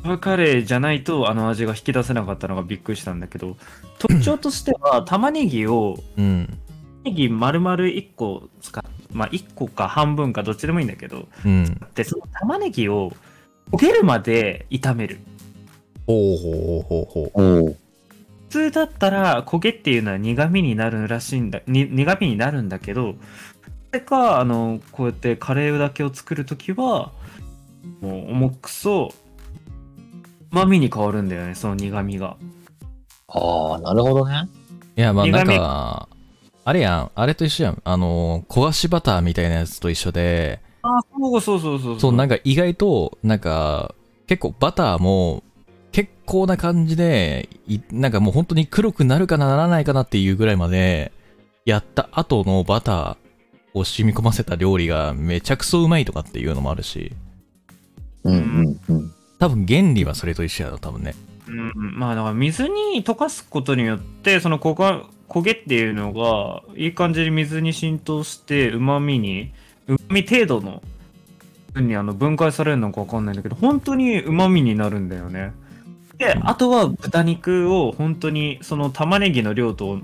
[0.04, 3.56] ジャワカレーじゃないとあの味が引き出せなかったのがびっくりしたんだけど、
[4.00, 6.58] 特徴としては 玉ねぎをうん。
[7.04, 11.80] ネギ丸々1個使っまあ1個か半分かどっちでもいいんだけどうん。
[11.94, 13.14] でその玉ねぎを
[13.72, 15.20] 焦げるまで炒める
[16.08, 17.66] ほうほうほうほう。
[17.66, 17.78] おう。
[18.50, 23.16] 普通だったら焦げっていうのは苦味になるらしいんだに苦味になるんだけど
[23.90, 27.12] それかあのこうやってカレーだけを作るときは
[28.00, 32.38] もう重くそうまみに変わるんだよねその苦味が
[33.28, 34.48] ああ、なるほどね。
[34.96, 36.08] いや、まあなんか、
[36.64, 37.82] あれやん、あれと一緒やん。
[37.84, 43.94] あの、焦がしバターみたいなやつと一緒で、あそうそうそうそうそう、なんかか意外と、なんか、
[44.28, 45.44] 結構バターも、
[45.96, 51.14] 結構な感じで、いなんかもう本当に黒くなるかなならないかなっていうぐらいまで、
[51.64, 53.18] やった後のバター
[53.74, 57.14] を染み込ませた料理がめちゃくそうまいとかっていうのもあるし、
[58.26, 59.14] うんうんうん。
[59.40, 61.16] 多分原理はそれと一緒やろ、多分ね。
[61.48, 69.54] うん、まあだから水に溶かすことによってその焦が焦げっていうのがいい感じに水に浸透してうまみに
[69.88, 70.84] うまみ程度の
[71.74, 75.54] 分にあの分解されるのか分かんないんだけど本当にうまみになるんだよね
[76.18, 80.02] であとは豚肉を本当にその玉ねぎの量とよ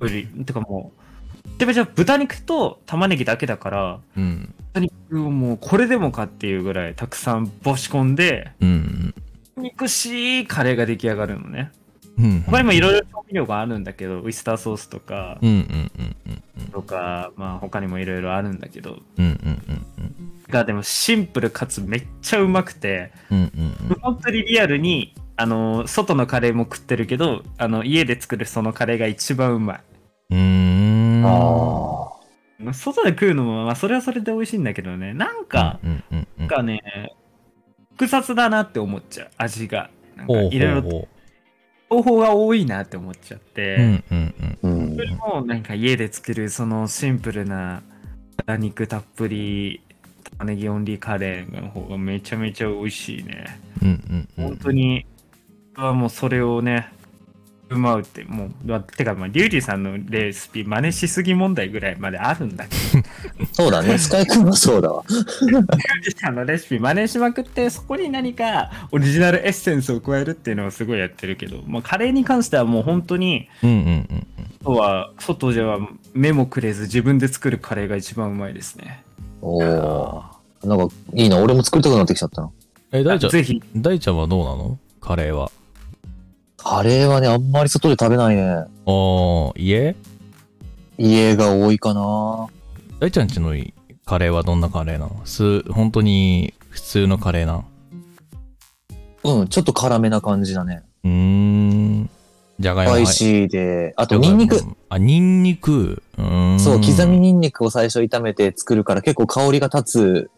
[0.00, 4.54] りてかもうでもじゃあ豚肉と玉ねぎだけだからうん。
[4.74, 9.14] 豚肉をもうこれでもかっていうぐらいたくさんぼし込んでうん。
[9.56, 11.70] 憎しいカレーが出来上がるのね
[12.18, 12.40] うん。
[12.42, 15.40] 他にもいろいろ調味料があるんだけど、ウイスターソースとか、
[16.72, 19.84] とか、まあ他にもいろいろあるんだけど、うんうんうん
[20.48, 29.80] がでもシンプルかつめっちゃうまくて、うんうんうん本当にリアルに、あの、外のカレーも食ってるけど、あの、家で作るそのカレーが一番うまい。
[30.30, 31.24] うーん。
[31.26, 32.10] あ
[32.58, 36.80] まあ外で食うのも、まあそれはそれで美味しいんだけどね、なんか、うんうんうんなんかね、
[37.92, 39.90] 複雑だなって思っちゃう、味が。
[40.16, 41.08] なんかいろいろほ
[41.88, 43.76] 方法が多いなって思っちゃって。
[43.76, 43.80] う。
[43.80, 44.72] うんうんうん。
[44.72, 44.76] あ。
[44.76, 45.02] うんそ。
[45.02, 47.82] れもなんか家で作るそのシンプルな
[48.36, 49.80] 豚肉たっぷり
[50.38, 53.60] 玉ねぎオンリーカレーの方がめちゃめちゃ美味しいね。
[53.82, 54.44] うんうんうん。
[54.48, 55.06] 本当に、
[55.76, 56.92] はもうそれをね、
[57.70, 63.96] うまうって、もう、まあてか、まあ、リュウジさんのレシピ真似しすぎ問題ぐらいまであるんだけど、 そうだね。
[63.98, 65.02] スカイ君はそうだわ。
[65.08, 65.66] リュウ
[66.02, 74.26] ジさんのレシピ真似しまくって、そこに何かオリジナルエッセンスを加えるっていうのはすごいやってるけど、まあ、カレーに関してはもう本当に、うんうんうん
[74.60, 75.78] あとは外では
[76.14, 79.04] 目もくれず自分で作るカレーが一番うまいですね。
[79.42, 80.24] おお。
[80.64, 81.36] なんか、いいな。
[81.36, 82.50] 俺も作りたくなってきちゃったな。
[82.92, 84.78] え、大ちゃん、ぜひ、大ちゃんはどうなの？
[85.02, 85.50] カレーは。
[86.64, 88.42] カレーはね、あんまり外で食べないね。
[88.42, 89.94] あー、家？
[90.96, 92.48] 家が多いかな。
[93.00, 93.54] 大ちゃんちの
[94.06, 95.20] カレーはどんなカレーなの？
[95.26, 97.64] す、本当に普通のカレーな
[99.22, 99.40] の？
[99.40, 100.82] うん、ちょっと辛めな感じだね。
[101.04, 102.10] うーん。
[102.58, 104.62] じゃがいもスパイシーで、あとニンニク。。
[104.88, 106.02] あ、ニンニク？
[106.16, 106.60] うーん。
[106.60, 110.30] そう、刻みニンニクを最初炒めて作るから結構香りが立つ、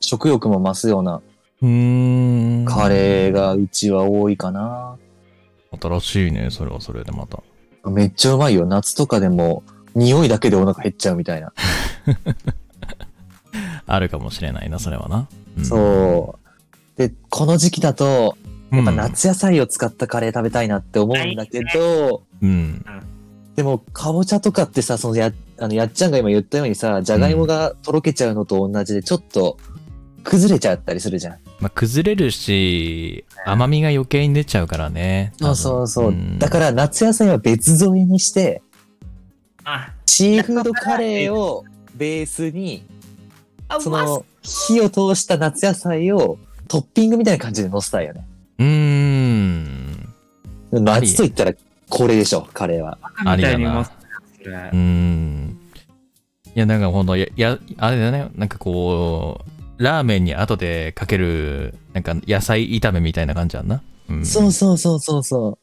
[0.00, 1.20] 食欲も増すような
[1.60, 2.64] うーん。
[2.64, 4.96] カレーがうちは多いかな。
[5.78, 7.42] 新しいね、それはそれでまた。
[7.88, 8.66] めっちゃうまいよ。
[8.66, 9.62] 夏とかでも、
[9.94, 11.52] 匂いだけでお腹減っちゃうみたいな。
[13.86, 15.28] あるかもしれないな、それはな。
[15.58, 16.38] うん、そ
[16.96, 16.98] う。
[16.98, 18.36] で、この時期だと、
[18.70, 18.76] うん。
[18.78, 22.84] やっぱ夏野菜を使ったカレー食べたいなって思うんだけど、うん。
[23.56, 29.58] でも、かぼちゃとかってさ、そのや、あの、やっちゃんが今言ったようにさ、じゃがいもがとろけちゃうのと同じで、ちょっと、
[30.24, 31.38] 崩れちゃったりするじゃん。
[31.60, 35.32] まあ、崩れるし、甘みが余計に出ちゃうからね。
[35.38, 36.12] そうそうそう。
[36.12, 38.62] んだから、夏野菜は別添えにして、
[39.64, 41.64] あ、シーフードカレーを
[41.94, 42.84] ベースに、
[43.68, 48.26] あその、火を通した夏野菜をトッピングみたいな感じで乗せたいよね。
[48.58, 50.08] うーん。
[50.72, 51.52] 夏と言ったら
[51.88, 52.98] これでしょ、カレーは。
[53.24, 55.58] ありだなうーん。
[56.54, 63.82] いや、なんかほんと、や、や、あれだね、なんかこう、ラーメンに後でかける、なんか野菜炒めみたいな感じやんな。
[64.10, 64.26] うん。
[64.26, 65.58] そうそうそうそうそ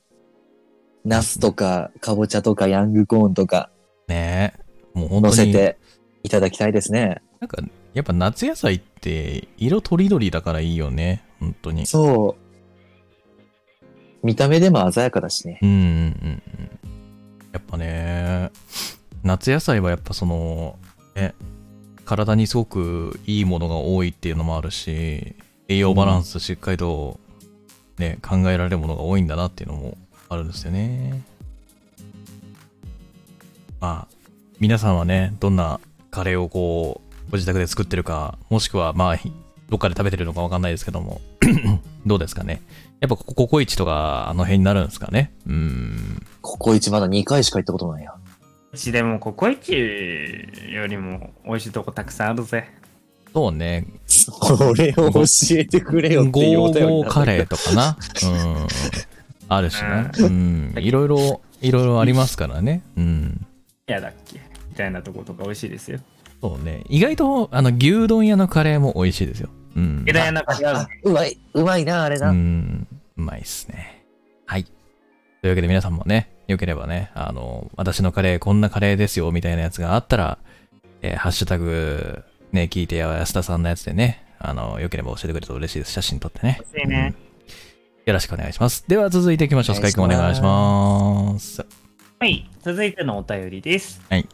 [1.06, 1.08] う。
[1.08, 3.70] ナスとか、かぼちゃとか、ヤングコーンとか、
[4.08, 4.56] ね
[4.96, 5.00] え。
[5.00, 5.36] もう本当に。
[5.36, 5.78] 乗せて
[6.24, 7.22] いただきたいですね。
[7.40, 7.62] なんか、
[7.94, 11.24] やっぱ夏野菜って色とりどりだからいいよね。
[11.40, 11.86] 本当に。
[11.86, 14.26] そう。
[14.26, 15.60] 見た目でも鮮やかだしね。
[15.62, 16.42] うんうんうんうん。
[17.54, 18.50] やっぱね、
[19.22, 20.80] 夏野菜はやっぱその、
[21.16, 21.36] ね、
[22.08, 25.36] 体にすごくいいものが多いっていうのもあるし、
[25.68, 27.20] 栄養バランスしっかりと、
[27.98, 29.98] ね、考えられるものが多いんだなっていうのも
[30.30, 31.22] あるんですよね。
[33.82, 34.16] まあ、
[34.60, 39.18] 皆さんはね、どんなカレーをこう、ご自宅で作ってるか、もしくはまあ、
[39.70, 41.20] どっかで食べてるのかわかんないですけども、
[42.08, 42.62] どうですかね？
[43.02, 45.34] やっぱここココイチとかあの辺になるんですかね？
[45.46, 46.26] うーん。
[46.42, 48.14] ここ一まだ2回しか行ったことないや。
[48.74, 49.74] うちでもココイチ
[50.72, 52.70] よりも美味しいとこたくさんあるぜ。
[53.34, 53.86] そうね。
[54.32, 57.98] これを教えてくれよっていうおゴーゴー便りなんだカレーとかな。
[58.24, 58.68] うん。
[59.50, 60.12] あるしな。
[60.18, 60.74] うん。
[60.78, 62.82] いろいろ、いろいろありますからね。
[62.98, 63.46] うん。
[63.86, 64.42] やだっけ？
[64.70, 66.00] みたいなとことか美味しいですよ。
[66.42, 66.84] そうね。
[66.90, 69.50] 意外と、あの、牛丼屋のカレーも美味しいですよ。
[69.76, 70.04] うん。
[70.08, 72.30] 枝屋のカレーうまい、うまいな、あれな。
[72.30, 72.88] うん。
[73.18, 74.04] うまいっすね。
[74.46, 74.64] はい。
[74.64, 74.74] とい
[75.46, 80.38] うわけで皆さんもね、よければね、あの、私のカレーこんなカレーですよ、みたいなやつがあったら、
[81.02, 85.92] えーハッシュタグ、ね、聞いてや安田さんのやつでね、あの、よければ教えてくれると嬉しいです。
[85.92, 86.62] 写真撮ってね。
[86.86, 87.28] ねうん
[88.08, 88.86] よろしくお願いします。
[88.88, 89.76] では続いていきましょう。
[89.76, 91.66] スカイ君お願いします。
[92.20, 94.02] はい、続いてのお便りです。
[94.10, 94.26] はい。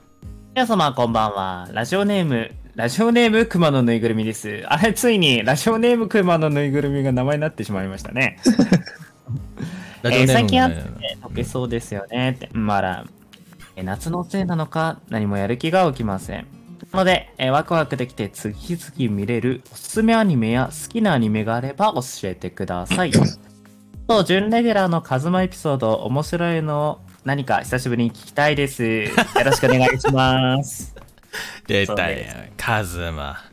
[0.54, 1.68] 皆様こんばんは。
[1.72, 4.64] ラジオネーム、ラジオネーム熊のぬいぐるみです。
[4.68, 8.38] あれ、ついにラジオネーム熊のぬいぐるみが名前になってしまいましたね。
[10.02, 12.50] ラジオネーム最近あっねて解けそうですよねって。
[12.54, 13.06] まだ、
[13.76, 16.48] えー夏のせいなのか何もやる気が起きません。
[16.92, 23.12] なので、えーワクワクできて次々見れるおすすめアニメや好きなアニメがあれば教えてください。
[24.08, 28.84] と、準レギュラーのカズマエピソード面白いのを何か久しぶりに聞きたいです。
[28.84, 29.10] よ
[29.46, 30.94] ろしくお願いします。
[31.68, 32.26] 出たよ。
[32.58, 33.53] カズマ。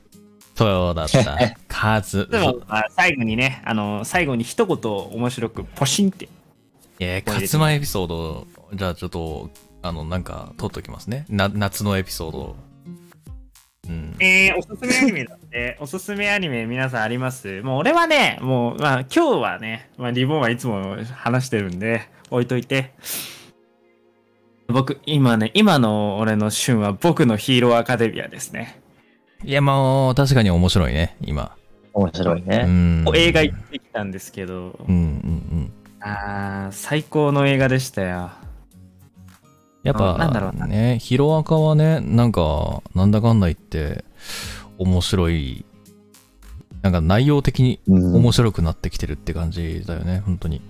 [0.61, 1.39] そうだった。
[1.69, 6.29] カズでも、まあ最後にね、あの、最後に一言面白くポシンって。
[6.99, 9.51] えー、カツマエピソード、じゃあちょっと、
[9.81, 11.25] あの、なんか、取っときますね。
[11.31, 12.57] な、夏のエピソード。
[13.89, 14.15] うん。
[14.21, 17.63] えー、おすすめアニメだって、 おすすめアニメ皆さんあります？
[17.63, 22.93] もう俺はね、もう、まあ今日はね、まあリボンはいつも話してるんで、置いといて。
[24.69, 28.80] 僕、今ね、今の俺の旬は僕のヒーローアカデミアですね。
[29.45, 31.57] いや、もう、確かに面白いね、今。
[31.93, 32.65] 面白いうね。
[32.65, 33.05] ん。
[33.15, 34.99] 映画行ってきたんですけど、うんうんう
[35.57, 35.73] ん。
[36.01, 38.31] あー、最高の映画でしたよ。
[39.83, 44.05] やっぱ、あなんだろうなね、ヒロアカはね、なんか、なんだかんだ言って、
[44.79, 45.65] 面白い、
[46.83, 50.61] なんか内容的にうん面白くなってきてるって感じだよね、本当に。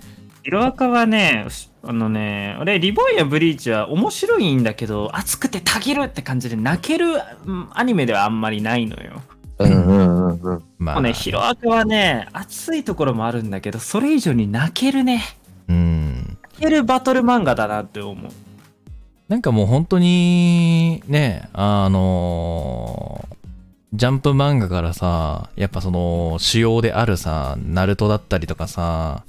[0.45, 1.47] ヒロアカはね、
[1.83, 7.07] あのね、俺、リボンやブリーチは面白いんだけど、熱くてたぎるって感じで泣ける
[7.47, 9.23] うんアニメではあんまりないのよ。
[9.59, 10.63] うんうんうんうん。
[10.79, 15.23] まもうね、ヒロアカはね、熱いところもあるんだけど、それ以上に泣けるね。
[15.69, 16.39] うん。
[16.43, 18.31] 泣けるバトル漫画だなって思う。
[19.29, 23.29] なんかもう本当に、ね、あの
[23.93, 29.25] ジャンプ漫画からさ、やっぱその、主要であるさ、ナルトだったりとかさ、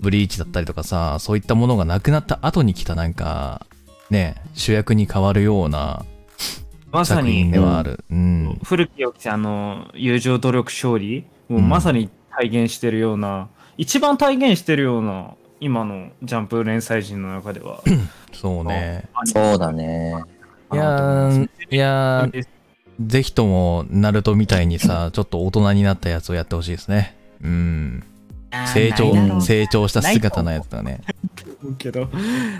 [0.00, 3.66] ブリーチだったりとかさ、そういったものがなくなった後に来たなんか、
[4.10, 6.04] ね、主役に変わるような
[6.92, 8.04] まさ作品にで、はある。
[8.10, 8.60] うん。
[8.64, 17.82] 古き良きあの、友情努力勝利もうまさに体現してるような、一番体現してるような今のジャンプ連載陣の中では。
[18.32, 19.08] そうね。
[19.24, 20.14] そうだね。
[20.72, 22.46] いやー、いやー、
[23.06, 27.16] ぜひとも、ナルトみたいにさ、ちょっと大人になったやつをやってほしいですね。
[27.42, 28.04] うん。
[28.72, 31.00] 成長、成長した姿のやつだね。
[31.62, 32.08] 思うけど、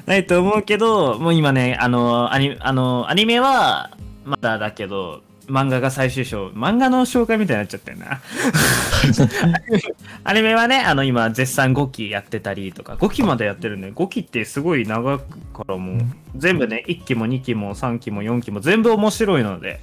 [0.06, 8.20] ないと思うけど、もう今ね、あの、アニあのアニメはまだだけど、漫画が最終章、漫画の紹介みたいになっちゃったよな。
[10.22, 15.96] アニメはね、あの今絶賛5期やってたりとか、5期までやってるんで、5期ってすごい長くからもう、
[16.36, 19.80] 全部ね、1期も2期も3期も4期も全部面白いので、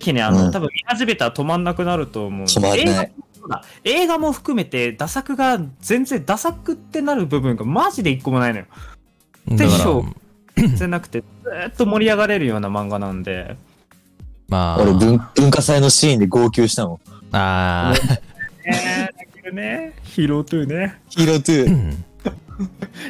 [0.00, 2.46] 一気にあの、うん多分見始めたら止まんなくなると思う。
[2.46, 3.12] 止まらない。
[3.44, 8.66] そうだ映画も含めて、ダ作が全然ダ作ってなる部分がマジで一個もないのよ。
[9.48, 10.04] だからそう、
[10.56, 13.56] 全然なくて、ずーっと盛り上がれるような漫画なんで。
[14.48, 17.00] まあ、俺文、文化祭のシーンで号泣したもん。
[17.32, 19.92] あー、ね泣けるね。
[20.04, 21.00] ヒーロー2ね。
[21.10, 21.66] ヒーロー2。
[21.66, 22.04] うん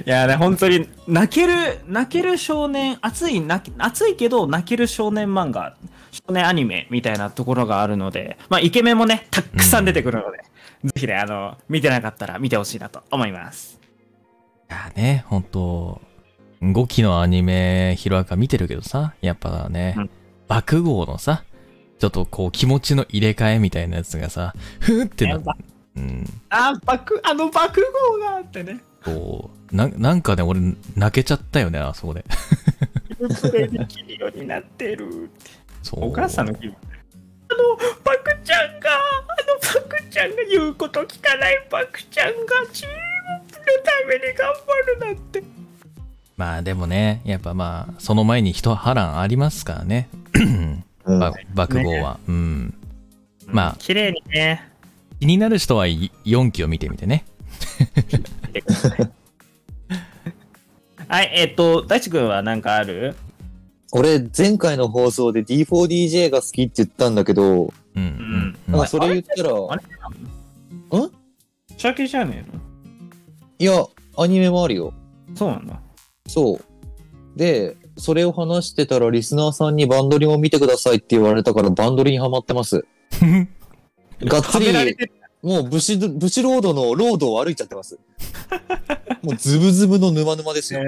[0.07, 1.55] いやね、本当に、泣ける、
[1.87, 3.45] 泣ける少年、熱い、
[3.79, 5.77] 熱いけど泣ける少年漫画、
[6.15, 10.39] 少年アニメみたいなところがあるので、まあ、イケメンもね、たくさん出てくるので、
[10.85, 13.81] ぜひね、あの、見てなかったら見てほしいなと思います。
[14.71, 16.01] いやね、ほんと、
[16.63, 20.11] 5期のアニメ、ヒロアカ見てるけどさ、やっぱね、うん
[20.49, 21.45] 爆豪のさ、
[21.99, 25.57] ちょっとこう気持ちの入れ替えみたいなやつがさ、ふーってなやば、
[25.97, 27.81] うん、あ、爆、あの爆
[28.13, 28.81] 豪があってね。
[29.05, 30.61] こう、ななんかね、俺
[30.97, 32.25] 泣けちゃったよね、あそこで。
[33.41, 35.31] プレイできるようになってる。
[35.93, 36.77] お母さんの気分。
[37.49, 38.97] あの、パクちゃんが、あ
[39.47, 43.01] のパクちゃんが言うこと聞かないパクちゃんがチームの
[43.85, 45.43] ために頑張るなんて。
[46.37, 50.09] まあでもね、やっぱまあ、その前に一波乱ありますからね。
[50.35, 52.19] うんば爆豪は。
[52.27, 52.75] うん。
[53.47, 54.69] まあ綺麗にね、
[55.21, 57.25] 気になる人は4期を見てみてね。
[61.09, 63.15] はい、えっ、と、大地君は何かある？
[63.97, 68.03] 俺、前回の放送で D4DJ が好きって言ったんだけど、うん。
[68.03, 68.73] んうん。
[68.73, 70.99] なんかそれ言ったら、あれ？
[70.99, 71.11] ん？
[71.77, 72.61] シャケじゃねえの？
[73.59, 73.87] いや、
[74.19, 74.93] アニメもあるよ。
[75.37, 75.81] そうなんだ。。
[76.27, 77.39] そう。
[77.39, 82.85] で、それを話してたら、リスナーさんにバンドリも見てくださいって言われたから、バンドリにハマってます。
[84.25, 85.13] がっつはめられり、てる
[85.45, 87.99] もう武士、武士ロードのロードを歩いちゃってます。
[89.23, 90.81] もうズブズブの沼沼ですよ。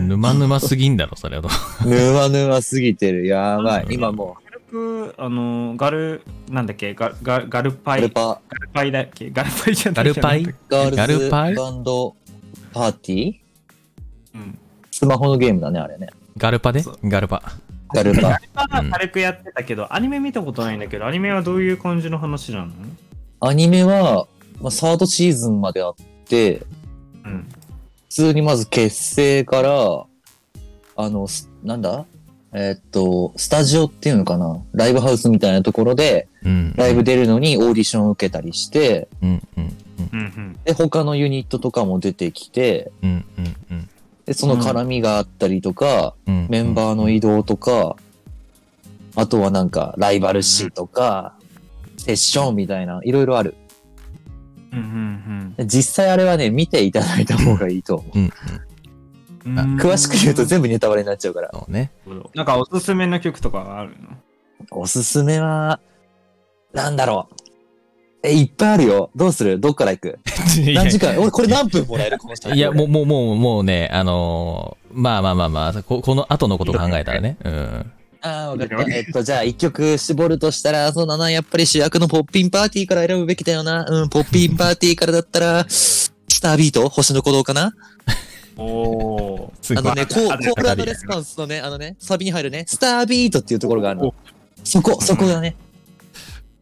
[0.00, 1.50] 沼沼すぎんだろ、それは。
[1.84, 3.26] 沼沼すぎてる。
[3.26, 3.84] やばい。
[3.84, 9.30] うん今も軽く、あの、ガル、なんだっけ、ガガガルパう、イ、ガルパ、ガルパイだっけ？
[9.30, 10.54] ガルパイじゃないガルパイ？
[10.68, 11.54] ガルズルパイ？
[11.54, 12.16] バンド
[12.72, 13.34] パーティー？
[14.34, 14.58] うん。
[14.90, 16.08] スマホのゲームだね、あれね。
[16.38, 16.80] ガルパで？
[16.82, 17.42] そうガルパ。
[17.94, 18.28] ガルパ。
[18.28, 18.38] は
[18.92, 22.72] 軽くやってたけど、アニメ見たことないんだけど、アニメはどういう感じの話なの？
[23.40, 24.26] アニメは、
[24.60, 25.94] まあ、サードシーズンまであっ
[26.26, 26.62] て、
[27.24, 27.48] うん。
[28.08, 30.04] 普通にまず結成から、
[30.96, 32.04] あの、すなんだ？
[32.52, 34.60] えーっと、スタジオっていうのかな？
[34.72, 36.74] ライブハウスみたいなところで、うん。
[36.76, 40.58] ライブ出るのにオーディションを受けたりして、うんうん。
[40.64, 43.88] で、他のユニットとかも出てきて、うんうんうん
[44.26, 46.46] で、その絡みがあったりとか、うん。
[46.50, 47.96] メンバーの移動とか、
[49.16, 51.34] あとはなんか、ライバル視とか、
[52.00, 53.54] セッションみたいな、いろいろある。
[54.72, 54.78] うん
[55.58, 58.18] うん実際あれはね、見ていただいた方がいいと思う。
[58.18, 58.32] うん
[59.44, 59.52] うん。
[59.52, 59.58] うん。
[59.58, 61.50] あ詳しく言うと全部ネタバレになっちゃうから。
[61.52, 61.90] そうね。
[62.34, 64.08] なんかおすすめの曲とかはあるの？
[64.70, 65.80] おすすめは、
[66.72, 67.34] なんだろう。
[68.22, 69.10] え、いっぱいあるよ。
[69.16, 69.58] どうする？
[69.58, 70.18] どっから行く？
[70.74, 71.18] 何時間？
[71.18, 72.18] 俺、これ何分もらえる？
[72.18, 77.36] この人いや、もう、もう、もう、もうね、あのーまあまあまあまあ、ここの後のこと考えたらね。
[77.44, 77.92] うん。
[78.22, 78.76] ああ、わかった。
[78.94, 83.86] えっと、じゃあ一曲絞るとしたら、そうだな、やっぱり主役のポッピンパーティーから選ぶべきだよな。
[83.88, 86.88] うん、ポッピンパーティーからだったら、スタービート？
[86.88, 87.72] 星の鼓動かな？
[88.56, 94.14] おおすごいあのね、コーあコーラのレスポンスのね、あのね、サビに入るね、スタービートっていうところがあるの。
[94.64, 95.56] そこ、そこだね。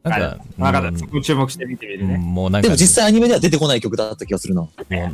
[0.08, 1.20] なんか、わかった。
[1.22, 2.18] 注目して見てみるうんね。
[2.18, 4.62] もうなんか、でも実際アニメでは出てこない曲だった気がするな。
[4.62, 5.10] もう、もう、も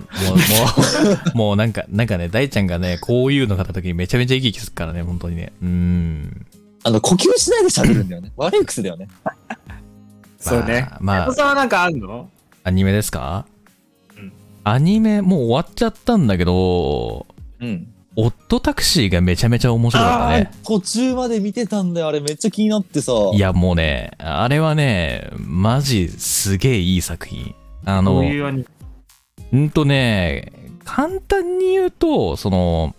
[1.35, 5.53] う、もうなんか、なんかね、大ちゃんがね、こういうの買った時にめちゃめちゃ生き生きするからね、本当にね。
[5.63, 6.47] うん。
[6.83, 8.33] あの、呼吸しないで喋るんだよね。
[8.37, 9.09] 悪い癖だよね。
[10.39, 10.89] そうね。
[11.01, 12.29] まあまあ、さんはなんかあるの？
[12.65, 13.47] アニメですか？
[14.17, 14.33] うん
[14.67, 17.27] アニメ、もう終わっちゃったんだけど、
[17.61, 17.87] うん。
[18.17, 20.51] オットタクシーがめちゃめちゃ面白かったね。
[20.65, 22.09] 途中まで見てたんだよ。
[22.09, 23.13] あれめっちゃ気になってさ。
[23.33, 27.55] いや、もうね、あれはね、マジすげえいい作品。
[27.85, 28.65] あの、ど
[29.53, 30.53] うんとね、
[30.85, 32.95] 簡単に言うと、その、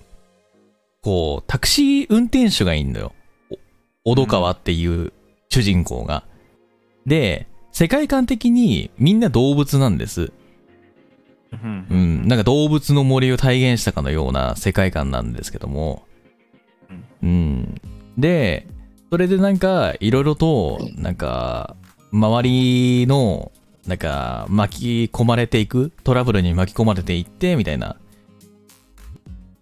[1.02, 3.14] こう、タクシー運転手がいいんだよ。
[4.04, 5.14] お小戸川っていう
[5.50, 6.24] 主人公が。
[7.06, 10.32] で、世界観的にみんな動物なんです。
[11.64, 16.04] うん、なんか動物の森を体現したかのような世界観なんですけども、
[17.22, 17.82] うん。
[18.18, 18.68] で、
[19.10, 21.76] それでなんか、いろいろと、なんか、
[22.12, 23.52] 周りの、
[23.88, 27.98] なんか、巻き込まれていく、トラブルに巻き込まれていって、みたいな。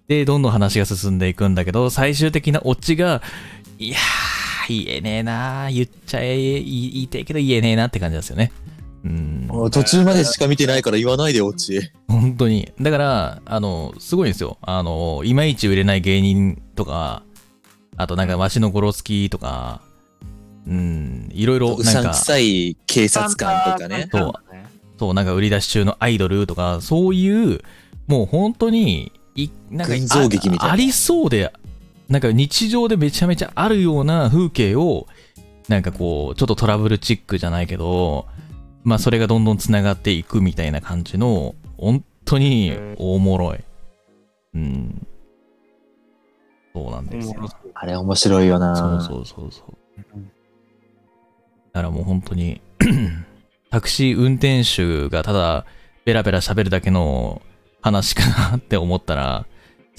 [0.08, 3.22] で、どんどん話が進んでいくんだけど、最終的なオチが、
[3.80, 8.52] いやー、言えねえな言っちゃえ、言いたいけど言えねえなって感じですよね。
[9.04, 9.50] うん。
[9.72, 11.92] 途中までしか見てないから言わないで、オチ。
[12.08, 12.72] 本当に。
[12.80, 14.58] だから、あの、すごいんですよ。
[14.62, 17.24] あの、いまいち売れない芸人とか、
[17.98, 19.82] あとなんか、わしのゴロスキとか、
[20.66, 24.08] うん、いろいろ、うさんなんか、くさい警察官とかね。
[24.12, 24.34] そう
[24.98, 27.62] そう、なんか売り出し中のアイドルとか、そういう、
[28.08, 31.52] もう本当に、いなんか群像劇みたいなあありそうで、
[32.08, 35.08] なんか日常でめちゃめちゃあるような風景を、
[35.68, 38.28] なんかこう、ちょっとトラブルチックじゃないけど、
[38.84, 43.60] まあそれがどんどん繋がっていくみたいな感じの、本当におもろい。
[44.56, 45.08] うん。
[46.74, 47.50] そうなんですよ。
[47.74, 49.78] あれ面白いよなそうそうそうそう。
[51.74, 52.62] だからもう本当に、
[53.70, 55.66] タクシー運転手がただ
[56.06, 57.42] ベラベラ喋るだけの
[57.82, 59.46] 話かなって思ったら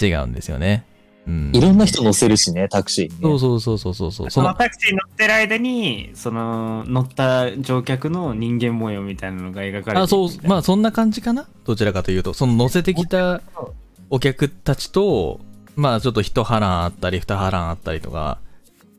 [0.01, 0.85] 違うんですよね。
[1.26, 1.50] うん。
[1.54, 3.16] いろんな人乗せるしね、タクシーに、ね。
[3.22, 4.30] そうそうそうそうそうそう。
[4.30, 11.46] そのタクシーに乗ってる間に、その乗った乗客の人間模様みたいなのが描かれてあ、そうまあそんな感じかな？
[11.64, 13.40] どちらかというと、その乗せてきた
[14.10, 15.40] お客たちと、
[15.76, 18.38] まあちょっと一波乱あったり二波乱あったりとか、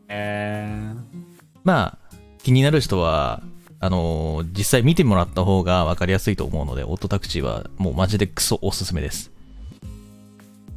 [0.07, 1.19] えー、
[1.63, 3.43] まあ気になる人は、
[3.79, 9.31] あのー実際見てもらった方が分かりやすいと思うので、オットタクシーはもうマジでクソおすすめです。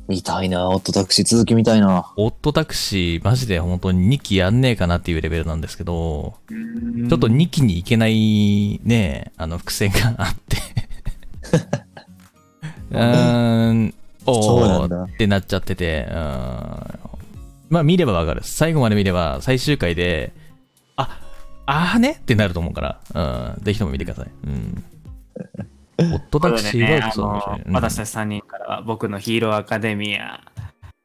[0.09, 2.11] 見たいな、オットタクシー続き見たいな。
[2.17, 10.57] オットタクシーマジで本当に2期やんねえかなっていうレベルなんですけど、ちょっと2期に行けないね、あの伏線があって。
[12.91, 13.95] うーん、
[14.25, 16.99] おそうなんだーってなっちゃってて、うーん
[17.69, 18.41] まあ見ればわかる。
[18.45, 20.33] 最後まで見れば最終回で、
[20.97, 21.21] あ、
[21.67, 22.81] あーねってなると思うか
[23.15, 24.31] ら、うん、ぜひとも見てください。
[24.47, 24.85] うん。
[26.01, 27.63] オットタクシーはクソ面白い。
[27.63, 30.41] うん私たち3人からは僕のヒーローアカデミア、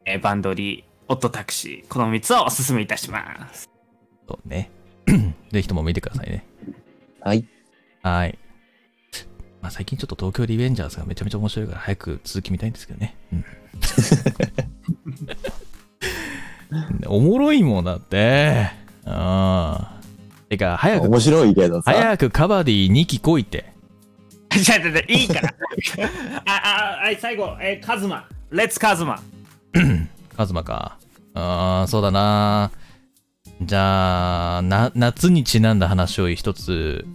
[0.06, 3.70] えーバンドリー、オットタクシー、この3つをおすすめいたします。
[4.28, 4.70] そうね。
[5.52, 6.46] ぜひとも見てくださいね。
[7.22, 7.46] はい。
[8.02, 8.38] はい。
[9.62, 13.16] まあ、最近ちょっと東京リベンジャーズがめちゃめちゃ面白いから早く続き見たいんですけどね。
[13.32, 13.46] うん、
[17.08, 18.72] おもろいもんだって。
[19.06, 19.78] うん。
[20.50, 21.92] てか、早く、面白いけどさ。
[21.92, 23.73] 早くカバディ2期来いって。
[24.62, 25.54] じゃあ、じゃあいいから。
[26.46, 28.28] あ、あ、あ、最後、えーカズマ。
[28.52, 29.22] レッツカズマ。
[30.38, 30.98] カズマか。
[31.34, 32.72] あー、そうだな。
[33.62, 37.06] じゃあ、な、夏にちなんだ話を一つ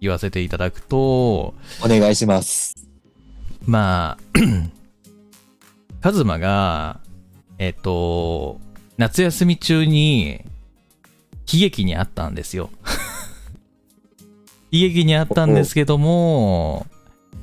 [0.00, 2.74] 言わせていただくと、お願いします。
[3.64, 4.38] まあ、
[6.00, 7.00] カズマが、
[7.58, 8.60] えっと、
[8.96, 10.44] 夏休み中に
[11.52, 12.70] 悲劇にあったんですよ。
[14.70, 16.86] 悲劇にあったんですけども、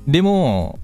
[0.07, 0.79] でも、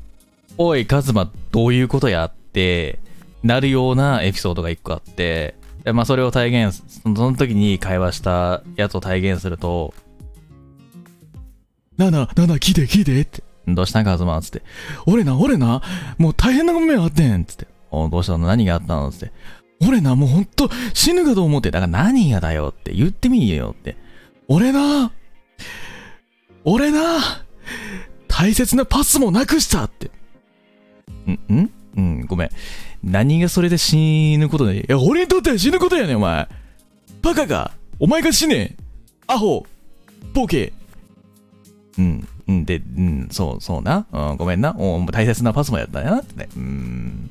[0.57, 2.99] おい、カズマ、どういうことやって、
[3.43, 9.93] なるようなエピソードが一個あって、でまあ、それを体現、その時に会話したやつを体現すると、
[11.97, 13.43] なあなあ、なあなあ、聞いて聞いてって。
[13.67, 14.63] どうしたんカズマつって。
[15.05, 15.83] 俺な、俺な、
[16.17, 17.67] もう大変な目あってんつって。
[17.91, 18.47] おどうしたの？
[18.47, 19.11] 何があったの？
[19.11, 19.31] つって。
[19.81, 21.69] 俺な、もうほんと死ぬかと思って。
[21.69, 23.97] だから何がだよって言ってみーよって。
[24.47, 25.11] 俺な、
[26.63, 27.43] 俺な、
[28.27, 30.11] 大切なパスもなくしたって。
[31.27, 32.49] んんうん、ごめん。
[33.03, 34.81] 何がそれで死ぬことで。
[34.81, 34.85] い？
[34.87, 36.47] や、俺にとっては死ぬことやねん、お前。
[37.21, 37.71] バカか？
[37.99, 38.75] お前が死ね
[39.27, 39.65] アホ
[40.33, 40.73] ボケ
[41.97, 44.05] うん、うん、で、うん、そう、そうな。
[44.11, 44.75] うん、ごめんな。
[44.77, 46.49] お大切なパスもやったなってね。
[46.55, 47.29] うん。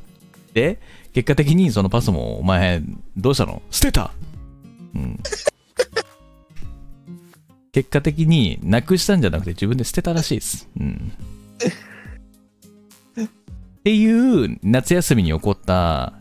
[0.53, 0.81] で、
[1.15, 2.83] 結果的にそのパスもお前、
[3.17, 3.63] どうしたの？
[3.71, 4.11] 捨てた
[4.95, 5.21] うん。
[7.73, 10.69] 結果的になくしたんじゃなくて自分で捨てたらしいです。
[10.79, 11.13] うん。
[13.25, 13.29] っ
[13.83, 16.13] ていう夏休みに起こった、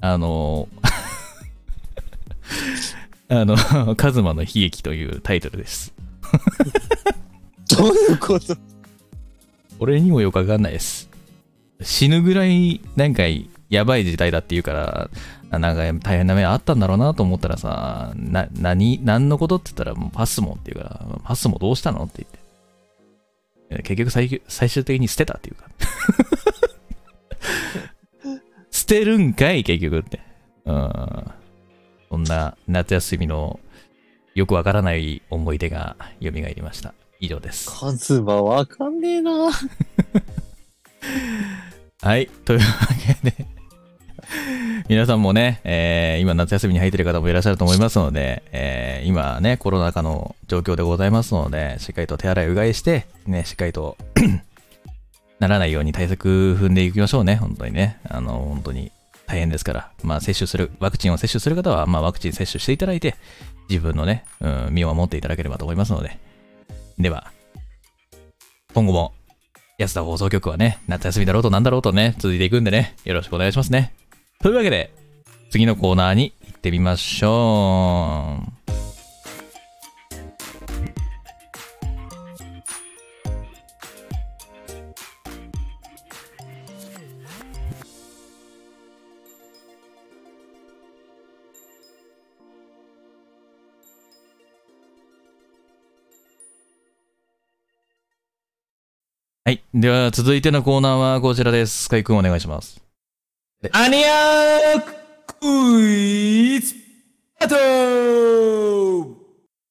[0.00, 0.68] あの、
[3.28, 5.92] あの、カズマの悲劇というタイトルです。
[7.76, 8.56] どういうこと？
[9.78, 11.08] 俺にもよくわかんないです。
[11.80, 13.22] 死ぬぐらい、なんか、
[13.68, 15.10] やばい時代だっていうから、あ
[15.50, 22.46] なんか大変な目あったんだろうなと思ったらさ、な、何、何のことって言ったら、もうパスモっていうから、パスモどうしたのって言って。
[23.82, 25.68] 結局最最終的に捨てたっていうか。
[28.70, 30.20] 捨てるんかい、結局って。
[30.64, 30.90] うん。
[32.10, 33.60] そんな夏休みの
[34.34, 36.94] よくわからない思い出が蘇りました。
[37.20, 37.70] 以上です。
[37.70, 39.50] カズマわかんねえな。
[42.02, 42.26] はい。
[42.44, 42.64] というわ
[43.22, 43.46] けで、
[44.88, 53.96] 皆さんもね、えー今夏休みに入ってる方もいらっしゃると思いますので、えー今ね、コロナ禍の状況でございますので、しっかりと手洗いうがいして、ね、しっかりと
[55.38, 57.98] ならないように対策踏んでいきましょうね、本当にね。
[58.08, 58.90] あの、本当に
[59.26, 59.90] 大変ですから。
[60.02, 63.16] まあ、接種する、ワクチンを接種する方は、まあ、ワクチン接種していただいて、
[63.68, 66.18] 自分のね、うん、身を守っていただければと思いますので。
[66.98, 67.32] では、
[68.72, 69.12] 今後も、
[69.78, 73.92] 安田放送局はね、夏休みだろうとなんだろうとね、続いていくんでね、よろしくお願いしますね。
[74.42, 74.92] というわけで、
[75.50, 78.56] 次のコーナーに行ってみましょう。
[99.44, 99.62] はい。
[99.74, 101.84] では、続いてのコーナーはこちらです。
[101.84, 102.85] スカイくんお願いします。
[103.72, 104.78] アニア
[105.40, 106.74] クイズ
[107.40, 109.16] バトル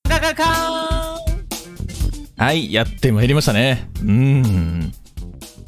[0.09, 0.43] カカカ
[2.35, 3.87] はい、やってまいりましたね。
[4.03, 4.91] うん。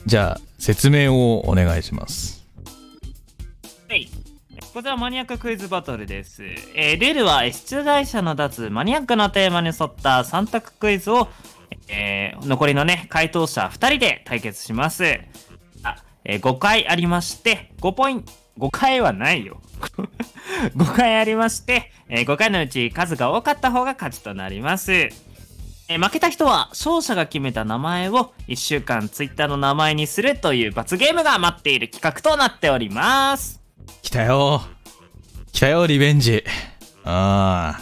[0.07, 2.43] じゃあ、説明をお願いします。
[3.87, 4.09] はい。
[4.73, 6.43] こちらマニアッククイズバトルです。
[6.73, 11.27] えールールは出題者の脱マニアックなテーマに沿った3択クイズを、
[11.87, 15.19] えー残りのね、回答者2人で対決します。
[16.27, 19.61] あえー5回ありまして、5ポイント、5回はないよ。
[20.75, 24.93] 5回ありまして、え5回のうち数が多かった方が勝ちとなります。
[24.93, 33.61] えー負けた人は勝者が決めた名前を1週間ツイッターの名前にするという罰ゲームが待っている企画となっております。
[34.01, 34.63] 来たよ
[35.53, 36.43] 来たよ、リベンジ。
[37.05, 37.81] ああ。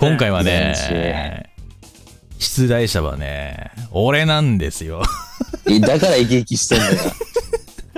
[0.00, 0.74] 今回はね、
[2.38, 5.02] 出題者はね、俺なんですよ。
[5.70, 7.12] えだから生き生きしてんだよ。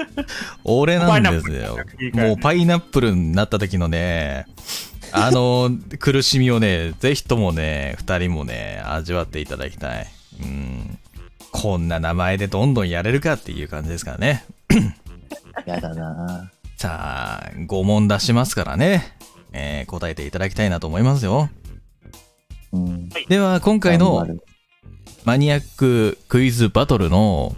[0.64, 1.78] 俺なんですよ
[2.14, 4.46] もうパイナップルになった時のね、
[5.12, 10.06] あの苦しみをね、ぜひともね、二人もね、味わっていただきたい。
[10.42, 10.98] うん。
[11.52, 14.44] こんな名前でどんどんやれるかっていう感じですからね。
[15.66, 19.16] やだなさあ、5問出しますからね、
[19.52, 21.50] えー答えていただきたいなと思いますよ。
[22.72, 23.08] うん。
[23.28, 24.26] では、今回の
[25.24, 27.54] マニアッククイズバトルの、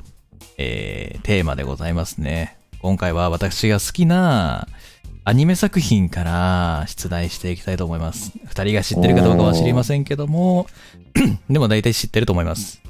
[0.58, 2.56] えーテーマでございますね。
[2.80, 4.66] 今回は私が好きな
[5.24, 8.32] アニメ作品から出題していきたいと思います。
[8.44, 10.66] 二人が知ってるかどうかは知りませんけども、
[11.48, 12.82] でも大体知ってると思います。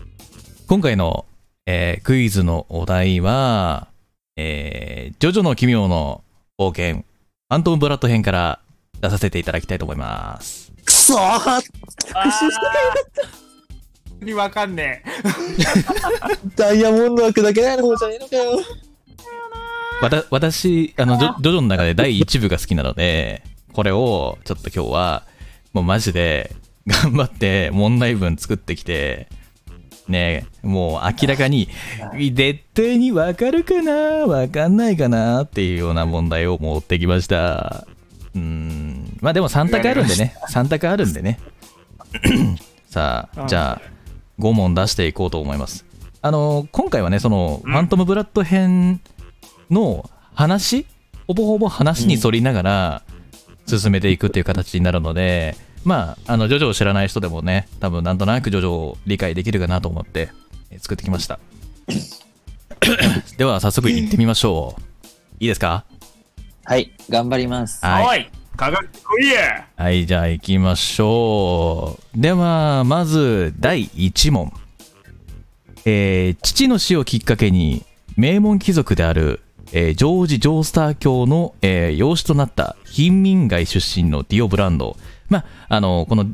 [0.66, 1.26] 今回の、
[1.66, 3.88] えークイズのお題は、
[4.36, 6.24] えージョジョの奇妙の
[6.58, 8.60] 冒険、ファントムブラッド編から
[9.02, 10.72] 出させていただきたいと思います。
[10.86, 11.62] くそー
[14.24, 15.12] にわかんねえ。
[16.56, 18.60] ダイヤモンド枠だけないの方じゃねえのかよ。
[20.02, 25.22] わた私、あの、ジョジョジョの中で第1部が好きなので、これをちょっと今日は、
[25.72, 26.54] もうマジで
[26.86, 29.28] 頑張って問題文作ってきて、
[30.08, 31.68] ねもう明らかに、
[32.32, 33.92] 絶対にわかるかな
[34.26, 37.86] わかんないかなっていうような問題を持ってきました。
[38.34, 41.38] うーん、まあでも3択あるんでね、3択あるんでね。
[42.90, 43.91] さあ、じゃあ、
[44.42, 45.84] 5問出していこうと思います。
[46.20, 49.00] あの、今回はね、その、ファントムブラッド編
[49.70, 50.86] の話
[51.26, 53.02] ほぼほぼ話に沿りながら
[53.66, 60.28] 進めていくっていう形になるので、まあ、あの、ジョジョを知らない人でもね、多分なんとなくジョジョを理解できるかなと思って
[60.70, 61.38] えー作ってきました。
[63.36, 64.82] では、早速行ってみましょう。
[65.40, 65.84] いいですか？
[66.64, 67.84] はい、頑張ります。
[67.84, 68.30] はい。
[68.52, 69.24] おい、かかってこい
[69.76, 72.20] はい、じゃあ行きましょう。
[72.20, 74.52] では、まず、第1問。
[75.84, 77.84] えー父の死をきっかけに、
[78.16, 79.40] 名門貴族である、
[79.72, 84.96] えージョージ・ジョースター教の、えー養子となった貧民街出身のディオ・ブランド。
[85.28, 86.24] まあ、あの、この、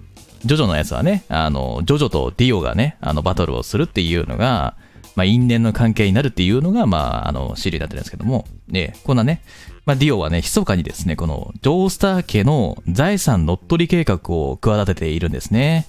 [0.44, 4.76] ジョジョのやつはね、あの、ジョジョとディオがね、あの、バトルをするっていうのが、
[5.16, 9.42] まあ、因縁の関係になるっていうのが、まあ、あの、シリになってるんですけども、ね、こんなね、
[9.88, 15.86] まあ、ディオはね、密かにですね、このジョースター家の財産乗っ取り計画を企てているんですね。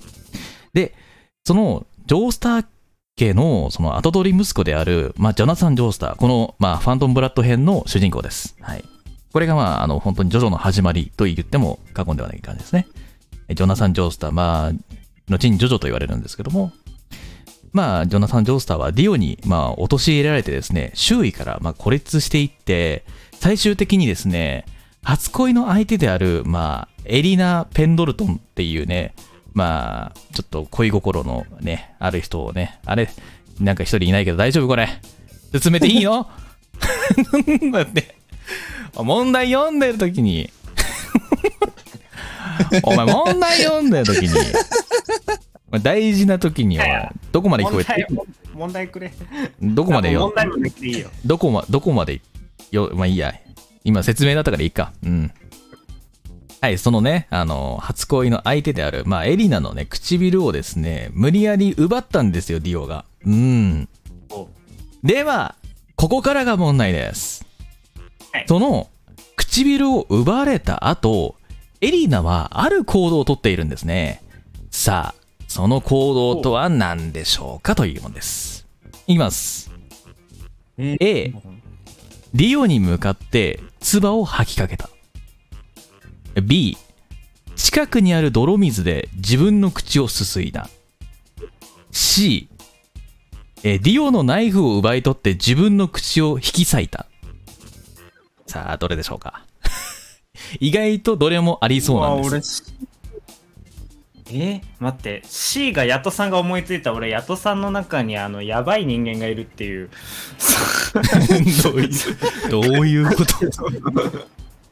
[0.72, 0.94] で、
[1.44, 2.66] そのジョースター
[3.18, 8.56] 家のその後取り息子である、まあ、ジョナサン・ジョースター、この、まあ、ファントム・ブラッド編の主人公です。
[8.62, 8.86] はい。
[9.34, 12.88] これが、まあ、あの、本当にジョジョの始まりと言っても過言ではない感じですね。
[13.50, 14.72] ジョナサン・ジョースター、まあ、
[15.30, 16.72] 後にジョジョと言われるんですけども、
[17.74, 23.04] まあ、ジョナサン・ジョースターはディオに、まあ、陥れられてですね、周囲から、まあ、孤立していって、
[23.40, 24.66] 最終的にですね、
[25.02, 29.14] 初恋の相手である、まあ、エリナ・ペンドルトンっていうね、
[29.54, 33.10] まあ、ちょっと恋心のね、ある人をね、あれ、
[33.62, 34.90] なんか一人いないけど大丈夫これ。
[35.58, 36.28] 進めていいの？
[37.72, 38.16] だって、
[38.96, 40.50] 問題読んでるときに、
[42.84, 44.30] お前問題読んでるときに、
[45.82, 48.08] 大事なときには、どこまで聞こ問えて題、
[48.54, 49.14] 問題くれ。
[49.62, 50.22] どこまでよ？
[50.28, 51.10] 問、題もできていいよ。
[51.26, 52.22] どこま、どこまで
[52.72, 53.34] よ、まあいいや。
[53.84, 54.94] 今説明だったからいいか。
[55.04, 55.32] うん。
[56.62, 63.06] はい、そのね、あの、初恋の相手である、まあ、エリナのね、唇をですね、無理やり奪ったんですよ、ディオが。
[63.26, 63.88] うん。
[65.04, 65.56] では、
[65.96, 67.46] ここからが問題です。
[68.32, 68.90] はいその、
[69.38, 71.36] 唇を奪われた後、
[71.82, 74.22] エリナはある行動をとっているんですね。
[74.70, 78.68] さあ、その行動とは何でしょうかというものです。
[79.08, 79.72] いきます。
[80.78, 81.34] A、
[82.34, 84.90] ディオに向かって唾を吐きかけた。
[86.44, 86.78] B、
[87.56, 90.70] 近くにある泥水で自分の口をすすいだ。
[91.92, 92.48] C、
[93.64, 97.08] えディオのナイフを奪い取って自分の口を引き裂いた。
[98.48, 99.44] さあ、どれでしょうか？
[100.60, 102.74] 意外とどれもありそうなんです。
[104.32, 105.22] え待って。
[105.26, 109.90] C がヤトさんが思いついた俺ヤトさんの中にあのやばい人間がいるっていう。
[111.64, 111.90] どういう、
[112.50, 113.34] どういうこと？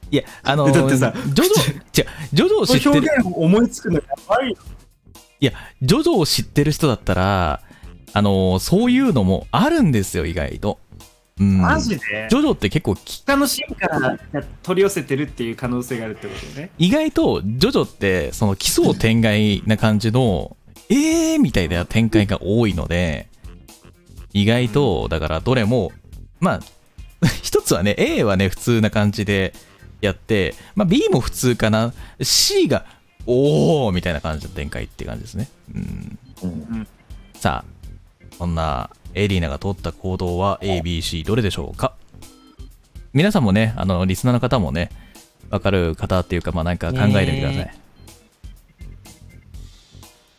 [0.09, 4.57] いや、あの、だってさジョジョ、 じゃジョジョを知ってる、思いつくのやばいよ。
[5.39, 5.51] いや、
[5.81, 7.61] ジョジョを知ってる人だったら、
[8.13, 10.79] あの、そういうのもあるんですよ、意外と。
[11.39, 11.61] うん。
[11.61, 12.27] マジで？
[12.29, 20.55] ジョジョって結構き、他のシーンから取り寄せてるっていう可能性があるってことね意外と、ジョジョって、その奇想天外な感じの、
[20.89, 23.27] えーみたいな展開が多いので、
[24.33, 25.91] 意外と、だからどれも、
[26.39, 26.59] まあ、
[27.41, 29.53] 一つはね、A はね、普通な感じで
[30.01, 31.93] やって、まあ B も普通かな。
[32.21, 32.85] C が、
[33.25, 35.49] おーみたいな感じの展開って感じですね。
[35.73, 36.19] うん。
[36.43, 36.87] うん
[37.33, 37.76] さあ、
[38.37, 41.93] そんなエリーナが取った行動は A、B、C どれでしょうか？
[43.13, 44.91] 皆さんもね、あの、リスナーの方もね、
[45.49, 47.75] わかる方っていうか、まあなんか考えてみてください。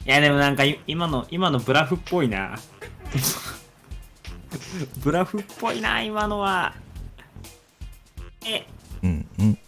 [0.07, 2.59] いやでもなんかい今の今のブラフっぽいな。
[5.03, 6.75] ブラフっぽいな今のは。
[8.47, 8.65] え。
[9.03, 9.59] うん、うん、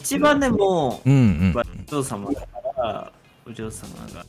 [0.00, 1.54] 一番でもうん、うん。
[1.56, 2.46] お嬢様だか
[2.76, 3.12] ら
[3.46, 4.26] お嬢様が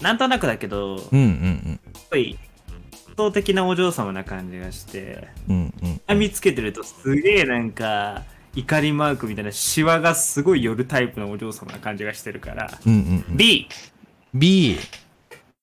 [0.00, 1.80] なんとなくだけどすうん、うん、
[2.10, 2.38] ごい
[2.86, 6.00] 圧倒的なお嬢様な感じがしてうん、うん、うん。
[6.06, 8.22] 編みつけてるとすげえなんか
[8.54, 13.36] 怒りマークみたいなシワがすごい寄るタイプのお嬢様な感じがしてるからうん、うん、うん。
[13.36, 13.68] B
[14.34, 14.76] B。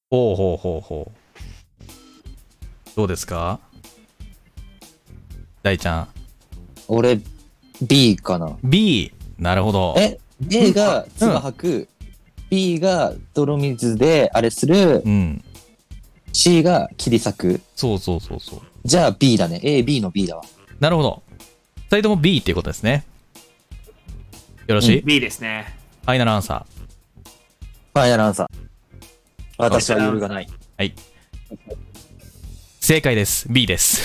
[0.09, 1.85] ほうほうほうほう。
[2.95, 3.59] どうですか？
[5.61, 6.07] 大ちゃん。
[6.87, 7.19] 俺、
[7.81, 8.57] B かな。
[8.63, 9.11] B。
[9.37, 9.95] なるほど。
[9.97, 10.19] え、
[10.49, 11.87] A が唾吐く、
[12.49, 15.43] B が泥水であれする、うん。
[16.33, 17.61] C が切り裂く。
[17.75, 18.61] そうそうそうそう。
[18.83, 19.59] じゃあ B だね。
[19.63, 20.43] A、B の B だわ。
[20.79, 21.23] なるほど。
[21.89, 23.05] 二人とも B っていうことですね。
[24.67, 26.65] よろしい、B ですねファイナルアンサ
[27.93, 28.47] ファイナルアンサー。
[29.57, 30.45] 私は揺るがない。
[30.45, 30.49] ー。
[30.77, 30.95] はい。
[32.79, 33.47] 正解です。
[33.49, 34.01] B です。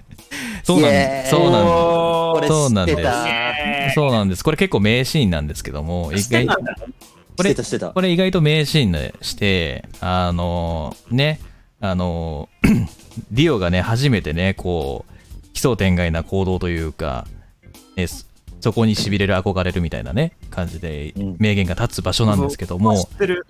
[0.64, 4.44] そうなんイエーイそうなんこれそうなんですそうなんです。
[4.44, 6.46] これ結構名シーンなんですけども、意外
[7.36, 8.00] これしてたしてたこ。
[8.00, 11.40] れ意外と名シーンでして、あのね、
[11.80, 12.48] あの
[13.30, 17.26] ディオがね、初めてね、こう、奇想天外な行動というか、
[17.96, 18.26] ね、そ
[18.60, 23.46] そこに痺れる憧れるみたいなね、感じでうん名言が立つ場所なんですけど知もっ、てる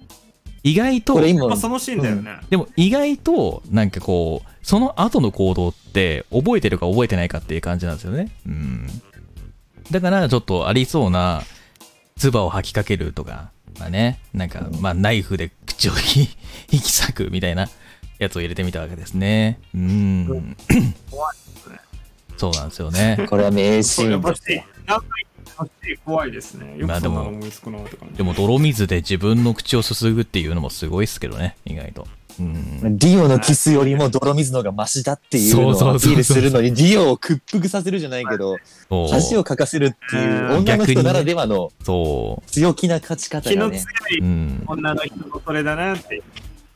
[0.62, 1.14] 意外と
[1.56, 8.32] そのシーンだよね、でも意外と、なんかこう、その後の行動って、覚えてるか覚えてないかっていう感じなんですよね。
[8.46, 8.86] うん。
[9.92, 11.42] だから、ちょっとありそうな、
[12.18, 16.20] 唾を吐きかけるとか、まあね、なんか、まあ、ナイフで口をひ
[16.70, 17.68] 引き裂くみたいな
[18.18, 19.58] やつを入れてみたわけですね。
[19.74, 20.56] うん。
[21.10, 21.80] 怖いですね
[22.36, 23.26] そうなんですよね。
[23.28, 24.20] これは名シーン
[25.82, 32.06] で怖いですねよくそんなの思いつくなとかねでも、泥水で自分の口をすすぐっていうのもすごいっすけどね、意外と。
[32.38, 32.98] うん。
[32.98, 38.56] ディオのキスよりも泥水の方がマシだっていうのをアピールするのに、ディオを屈服させるじゃないけど、
[39.10, 41.70] 恥をかかせるっていう女の人ならではの
[42.46, 43.82] 強気な勝ち方気の強、い。
[44.66, 46.22] 女の人のそれだなって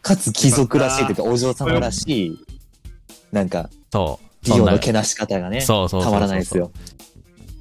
[0.03, 2.39] かつ貴族らしいというか、お嬢様らしい、
[3.33, 3.49] なん。
[3.49, 4.47] か、そう。
[4.47, 6.71] ディオのけなし方がね、そうそうそうそうたまらないですよ。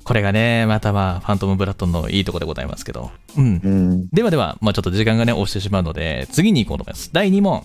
[0.06, 3.12] これがね、またまあ、ファントム・ブラッドのいいとこでございますけど。
[3.38, 3.62] うん。
[3.64, 4.08] うん。
[4.10, 7.12] ではでは、まあちょっと時間がね、押してしまうので、次に行こうと思います。
[7.14, 7.64] 第2問。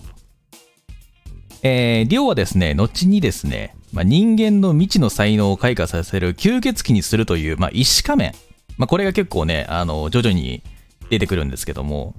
[1.67, 8.33] えー、リオはですね、後にですね、まあ、人間の未知の才能を開花させる吸血鬼にするという、まあ、石仮面。
[8.77, 10.61] まあ、これが結構ね、あの、徐々に
[11.09, 12.13] 出てくるんですけども、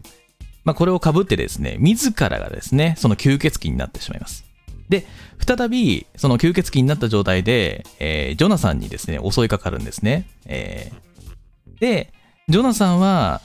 [0.64, 4.44] まあ、これを被ってですね、自らがですね、その吸血鬼になってしまいます。
[4.88, 5.06] で、
[5.38, 10.26] 再び、その吸血鬼になった状態で、えージョナサンにですね、襲いかかるんですね。
[10.46, 12.12] えーで、
[12.48, 13.42] ジョナサンは、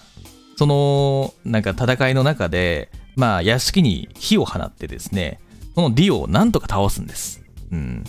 [0.55, 5.39] その、なんか戦いの中で、まあ、屋敷に火を放ってですね、
[5.81, 7.41] そのディオをなんとか倒すんです。
[7.71, 8.03] うん。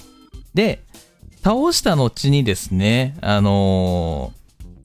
[0.52, 0.84] で、
[1.42, 4.42] 倒した後にですね、あのー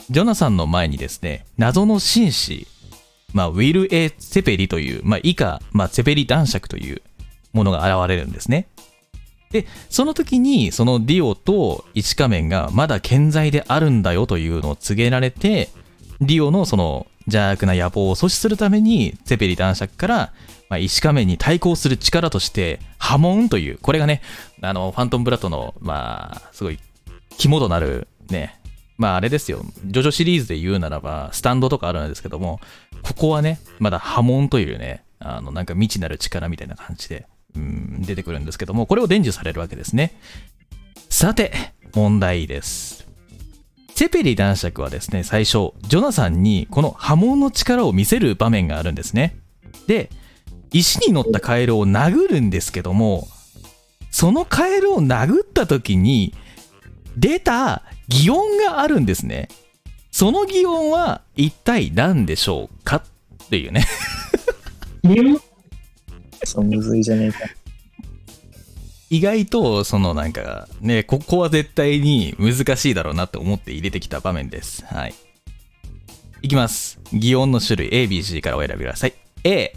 [0.09, 2.65] ジョナサンの前にですね、謎の紳士、
[3.33, 7.01] まあ、ウィル・エ・セペリという、まあ、以下、まあ、セペリ男爵という
[7.51, 8.69] ものが現れるんですね。
[9.51, 15.67] で、その時に、そのディオと一仮面がまだ健在であるんだよというのを告げられて、
[16.21, 20.33] ディオのその邪悪な野望を阻止するために、セペリ男爵から、
[20.69, 24.21] まあ、石仮面に対抗する力として、波紋という、これがね、
[24.61, 26.79] あの、ファントムブラッドの、まあ、すごい、
[27.37, 28.59] 肝となる、ね、
[28.97, 32.59] まああれですよ、ジョジョシリーズで言うならば、スタンドとかあるんですけども、
[33.03, 40.19] ここはね、まだ波紋というね、あの、なんか未知なる力みたいな感じで、うん、出てくるんですけども、これを伝授されるわけですね。
[41.09, 41.53] さて、
[41.93, 43.07] 問題です。
[43.95, 49.37] セペリ男爵はですね、最初、ジョナサンにこの波紋の力を見せる場面があるんですね。
[49.87, 50.09] で、
[50.71, 53.27] 石に乗ったカエルを殴るんですけども、
[54.11, 56.33] そのカエルを殴った時に、
[57.15, 59.49] 出た擬音があるんですね。
[60.11, 63.85] その擬音は一体何でしょうかっていうね。
[66.43, 67.39] そう、むずいじゃねえか。
[69.09, 74.83] 意外と、そのなんか、ね、ここは絶対に難しいだろうなって思って入れてきた場面です。
[74.85, 75.15] はい。
[76.41, 76.99] いきます。
[77.13, 79.13] 擬音の種類 A、B、C からお選びください。
[79.43, 79.73] A、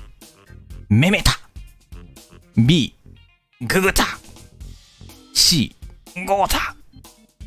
[0.91, 1.33] めめた。
[2.57, 2.95] B、
[3.61, 4.05] ぐぐた。
[5.33, 5.75] C、
[6.27, 6.75] ごーた。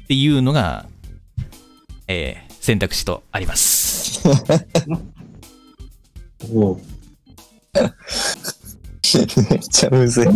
[0.03, 0.87] っていうのが、
[2.07, 4.21] えー選択肢とあります。
[6.49, 6.79] お
[9.49, 10.27] めっちゃむずい。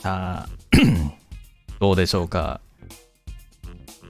[0.00, 0.48] さあ、
[1.78, 2.62] どうでしょうか。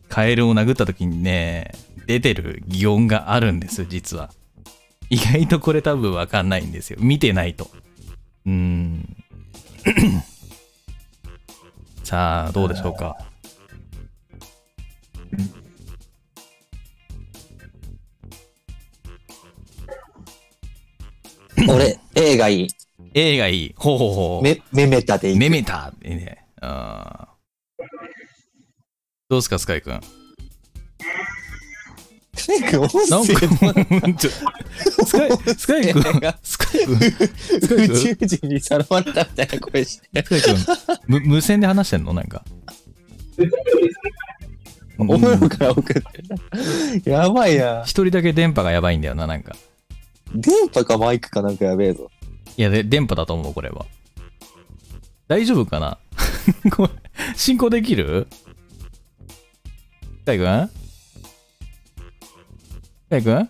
[0.09, 1.73] カエルを殴った時にね、
[2.07, 4.33] 出てる擬音があるんです、実は。
[5.11, 6.99] 意外とこれ多分わかんないんですよ。
[7.01, 7.69] 見てないと。
[8.47, 9.17] うーん。
[12.05, 13.17] さあ、どうでしょうか。
[21.69, 22.69] 俺、A がいい。
[23.15, 23.75] A がいい。
[23.77, 24.43] ほうほうほう。
[24.45, 25.39] め、めめたでいい。
[25.39, 26.47] めめたってね。
[29.29, 29.93] どうすか、スカイくん。
[29.93, 30.03] なん
[32.63, 32.79] か、
[33.11, 36.03] なんか、ちょスカイ、スカイ スカイくん、
[36.43, 36.97] スカイくん、
[37.85, 37.89] 宇
[38.19, 40.09] 宙人にさらわれたみたいな声して。
[40.25, 40.57] スカイ君、
[41.07, 42.13] む無線で話してんの？
[42.13, 42.45] なんか。
[44.99, 46.05] お風呂から送ってる。
[47.11, 47.83] やばいな。
[47.85, 49.57] 一人だけ電波がやばいんだよな、なんか。
[50.35, 52.11] 電波かマイクかなんかやべえぞ。
[52.57, 53.87] いや、で電波だと思う、これは。
[55.29, 55.99] 大丈夫かな？
[56.77, 56.91] これ、
[57.37, 58.27] 進行できる？
[60.23, 60.69] スカイ君？
[60.69, 60.71] ス
[63.11, 63.49] カイ君？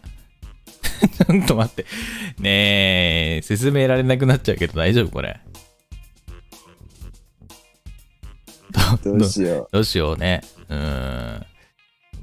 [1.33, 1.85] ちょっと待って。
[2.39, 5.41] ねえ、進められなくなっちゃうけど大丈夫これ？
[9.03, 10.43] どうしよどうしようね。
[10.69, 10.77] うー
[11.39, 11.47] ん。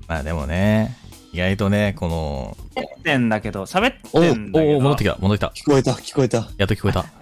[0.08, 0.96] まあでもね、
[1.34, 4.78] 意外とね、この、喋ってんだけど、喋っておんだけど。
[4.78, 5.48] お戻ってきた、戻ってきた。
[5.48, 5.52] う。
[5.54, 6.38] 聞こえた、聞こえた。
[6.58, 7.06] やっと聞こえた。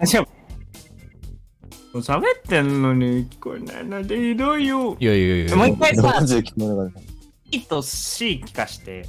[1.96, 4.96] 喋ってんのに聞こえないのでひどいよ。
[5.00, 7.00] いやいやいやもう一回さマジで聞こえなかった。
[7.50, 9.06] B と C 聞かして。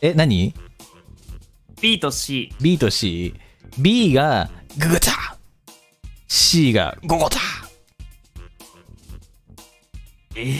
[0.00, 0.52] え、何？
[1.80, 2.52] B と C。
[2.60, 3.34] ?B と C。
[3.78, 5.36] B がググタ
[6.28, 7.38] !C がゴゴタ
[10.34, 10.54] え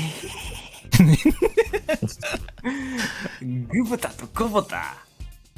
[3.42, 4.96] ー、グブタとゴボタ。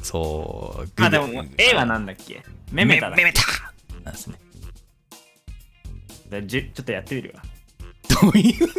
[0.01, 0.87] そう。
[0.95, 2.43] グあ、でも A はなんだっけ？
[2.71, 3.41] メメタだメメタ
[4.03, 4.37] なんですね。
[6.29, 7.41] でじゅちょっとやってみるわ。
[8.21, 8.71] どういううー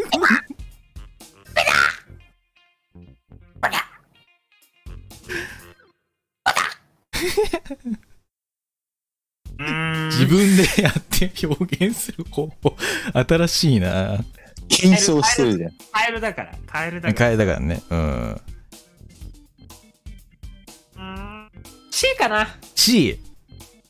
[10.11, 12.77] 自分でやって表現する方法、
[13.13, 14.19] 新しいな。
[14.69, 15.73] 検証してるじゃん。
[15.93, 16.55] カエルだから。
[16.67, 17.27] カエルだから。
[17.27, 17.83] 変えたからね。
[17.91, 18.33] うん。
[18.33, 21.51] うーん
[21.91, 23.19] C かな C。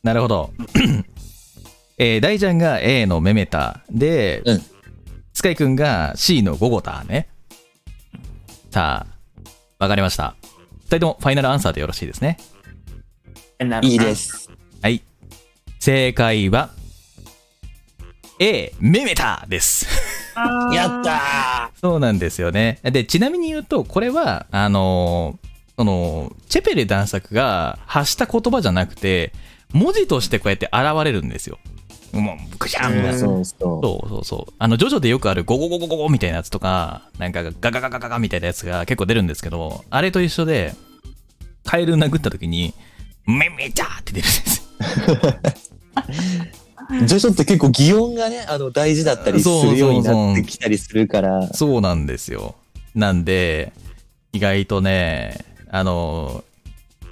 [0.03, 0.53] なるほど。
[1.99, 4.63] えー大ちゃんが A のメメタで、うん
[5.33, 7.29] スカイくんが C のゴゴタね。
[8.71, 9.43] さあ、
[9.79, 10.35] わかりました。
[10.85, 12.37] 二人ともファイナルアンサーでよろしいですね。
[13.83, 14.15] いいで。
[14.15, 14.51] す。
[14.83, 15.03] はい。
[15.79, 16.71] 正解は、
[18.39, 19.87] A、メメタです。
[20.73, 22.79] やったそうなんですよね。
[22.83, 25.51] で、ちなみに言うと、これは、あのー
[25.81, 29.33] その、チェペレ男爵が発した言葉じゃなくて、
[29.73, 31.59] 文字としてこうやって現れるんですよ。
[32.13, 33.19] もう、ぐしゃんみたいな。
[33.19, 33.81] そうそう。
[33.83, 34.55] そうそうそう。
[34.59, 40.75] あの、ジョジョでよくあるゴゴゴゴゴゴみたいなやつとか、なんかガガガガガガみたいなやつが結構出るんですけど、あれと一緒で、
[41.65, 42.75] カエル殴った時に、
[43.39, 44.67] めめちゃーって出るんですよ。
[47.07, 51.47] ジョジョって結構擬音がね、あの、大事だったりするようになってきたりするから。
[51.53, 52.57] そうなんですよ。
[52.95, 53.73] なんで、
[54.33, 56.45] 意外とね、あの、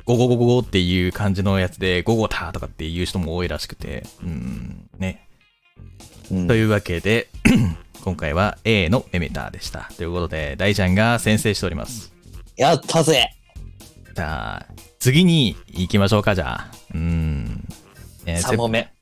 [0.04, 5.28] ゴゴゴゴゴっていう感じのやつで、ゴゴターとかっていう人も多いらしくて、うん、ね。
[6.30, 7.28] うんというわけで、
[8.02, 9.90] 今回は A のメメターでした。
[9.96, 12.12] ということで、大ちゃんが先制しております。
[12.56, 13.30] やったぜ
[14.14, 14.66] じゃあ、
[14.99, 16.70] 次に行きましょうか、じゃあ。
[16.94, 17.64] うん。
[18.26, 18.92] えー !3 問目。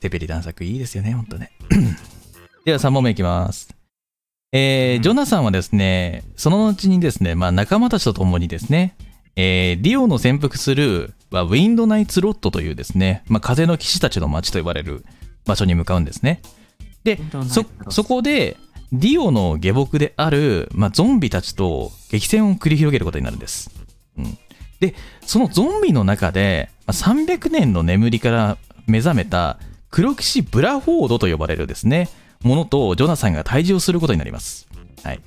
[0.00, 1.52] セペリ探索いいですよね、ほんとね。
[2.64, 3.74] では3問目いきます。
[4.52, 8.96] えージョナサンはですね、その後にですね、まあ仲間たちと共にですね、
[9.36, 15.04] えーディオの潜伏する、まあウィンドナイツロットというですね、まあ風の騎士たちの町と呼ばれる
[15.46, 16.42] 場所に向かうんですね。
[17.04, 17.18] で、
[17.48, 18.56] そ、そこで、
[18.92, 23.70] ディオの下僕である、まあ、ゾンビたちと激戦を繰り広げることになるんです。
[24.18, 24.38] うん、
[24.82, 28.58] で、そのゾンビの中で、まあ300年の眠りから
[28.88, 29.60] 目覚めた
[29.90, 32.08] 黒騎士ブラフォードと呼ばれるですね、
[32.42, 34.66] ものとジョナサンが対峙をすることになります。
[35.04, 35.20] はい。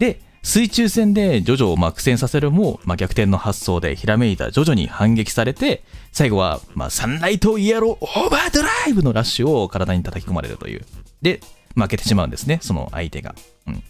[0.00, 10.84] で、水中戦でジョジョをまあ苦戦させるも、まあ、逆転の発想でひらめいたジョジョに反撃されて、最後は、まあ、サンライトイエローオーバードライブのラッシュを体に叩き込まれるという。
[11.22, 11.40] で、
[11.76, 13.36] 負けてしまうんですね、その相手が。
[13.68, 13.82] うん、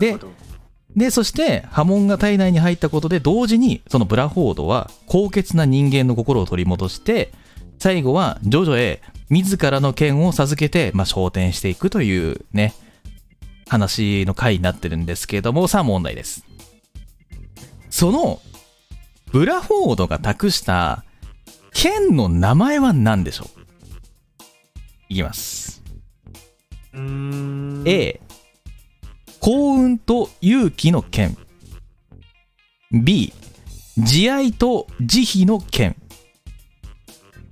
[0.00, 0.16] で、
[0.96, 7.32] で、そして波紋が体内に入ったことで同時にそのブラフォードは高潔な人間の心を取り戻して
[7.78, 12.74] 最後はジョジョへ自らの剣を授けて、まあ、昇天していくというね
[13.68, 16.44] 話の回になってるんですけれどもさあ問題です。
[17.90, 18.40] その
[19.32, 21.04] ブラフォードが託した
[21.72, 23.60] 剣の名前は何でしょう？
[25.08, 25.82] いきます。
[26.94, 28.20] A
[29.44, 31.36] 幸運と勇気の剣。
[32.90, 33.30] B
[33.98, 35.96] 慈愛と慈悲の剣。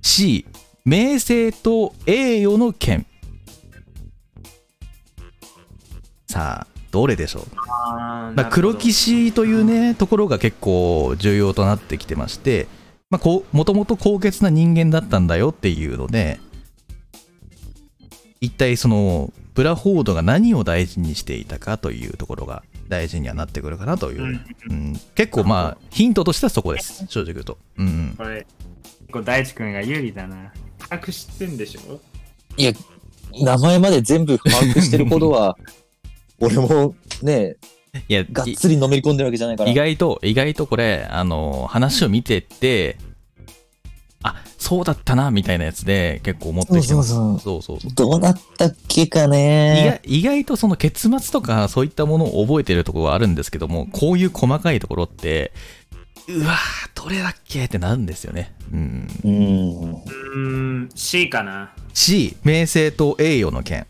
[0.01, 0.47] C
[0.85, 3.05] 名声と栄誉の剣。
[6.27, 7.45] さあどれでしょう？
[7.55, 12.65] まあ、黒騎士というねところが結構重要となってきてまして
[13.11, 16.39] まあこうもともと高潔な人間だったんだよっていうので
[18.43, 24.99] 一体そのブラフォードが何を大事にしていたかというところが大事にはなってくるかなという、うん。
[25.15, 27.05] 結構まあヒントとしてはそこです。
[27.07, 28.45] 正直言うと、うんうん、これ
[28.99, 30.51] 結構大地君が有利だな。
[30.89, 32.01] 把握してんでしょ？
[32.57, 32.73] いや、
[33.41, 35.57] 名前まで全部把握してるほどは、
[36.41, 37.55] 俺もね、
[38.09, 39.71] いやがっつりのめり込んでるわけじゃないから。
[39.71, 42.97] 意外と意外とこれあの話を見てって
[44.23, 47.09] あそうだったなみたいなやつで結構思ってきてます。
[47.09, 47.79] そうそうそう。
[47.81, 50.17] そうどうなったっけか意ね外。
[50.19, 55.51] 意外とその結末とかそういったものを覚えてるところはあるんですけどもこういう細かいところって
[56.29, 58.55] うわーどれだっけってなるんですよね。
[58.71, 59.07] うん。
[59.25, 59.91] うん。
[59.91, 60.39] うー
[60.85, 60.89] ん。
[60.95, 61.73] C かな。
[61.93, 63.85] C 名声と栄誉の件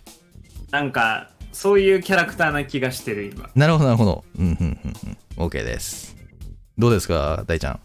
[0.71, 3.47] なんかそういうキャラクターな気がしてる今。
[3.53, 4.23] なるほどなるほど。
[4.39, 4.93] うんうんうん
[5.38, 5.45] うん。
[5.45, 6.15] OK です。
[6.79, 7.79] どうですか大ちゃん？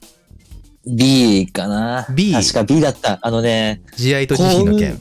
[0.88, 2.06] B かな。
[2.14, 3.18] B 確か B だった。
[3.22, 5.00] あのね、慈愛と慈悲の件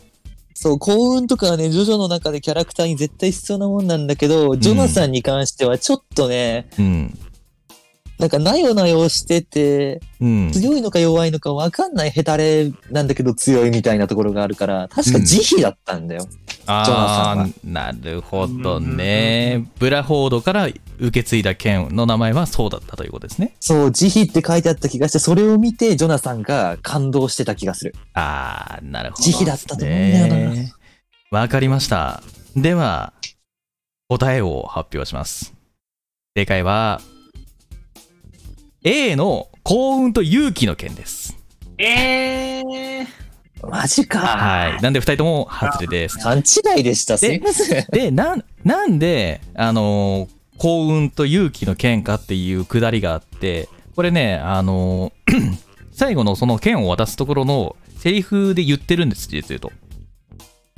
[0.53, 7.17] そう、幸運とかはね、ジョジョの中でキャラクターに絶対必要なもんなんだけど、ジョナサンに関してはちょっとね、うん
[8.17, 16.23] なんかなよなよしてて、うん強いのか弱いのかわかんないヘタレなんだけど強いみたいなところがあるから、確か慈悲だったんだよ。
[16.23, 27.95] ジョナサンはああなるほどねブラフォードから受け継いだ剣の名前はそうだったということですねそう、慈悲って書いてあった気がして、それを見てジョナサンが感動してた気がする。
[28.13, 30.73] ああ、なるほど、慈悲だったと思うんだよなね
[31.31, 32.23] わかりました。
[32.55, 33.13] では、
[34.09, 35.53] 答えを発表します。
[36.35, 37.01] 正解は、
[38.83, 41.37] A の幸運と勇気の件です。
[41.77, 43.07] えー、
[43.63, 44.19] マジか。
[44.19, 44.81] はい。
[44.81, 46.17] なんで二人とも外れです。
[46.17, 47.17] 勘違いでした。
[47.17, 47.85] すいません。
[47.91, 55.57] で、なん、なんで、あのー幸運と勇気の剣かっていうくだりがあって、これね、あのー
[55.93, 59.71] 最後のその剣を渡すところのセリフで言ってるんです、実言うと。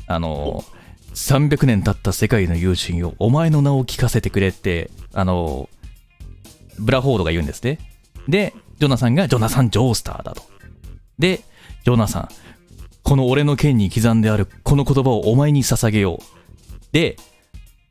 [0.08, 0.80] あのー
[1.14, 5.80] 300年経った世界の友人よ、お前の名を聞かせてくれって、あのー
[6.82, 7.80] ブラフォードが言うんですね。
[8.28, 10.44] で、ジョナサンがジョナサン・ジョースターだと。
[11.18, 11.42] で、
[11.84, 12.30] ジョナサン、
[13.04, 16.84] この俺の剣に刻んであるこの言葉をお前に捧げよう。
[16.92, 17.18] で、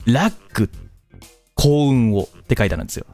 [0.07, 0.71] ラック、
[1.55, 3.07] 幸運をって書いてあるんですよ。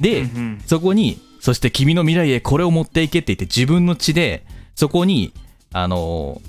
[0.00, 5.32] で、うんそこに、そして君の未来へこれを持っていけって言って自分の血で、そこに、
[5.72, 6.40] あの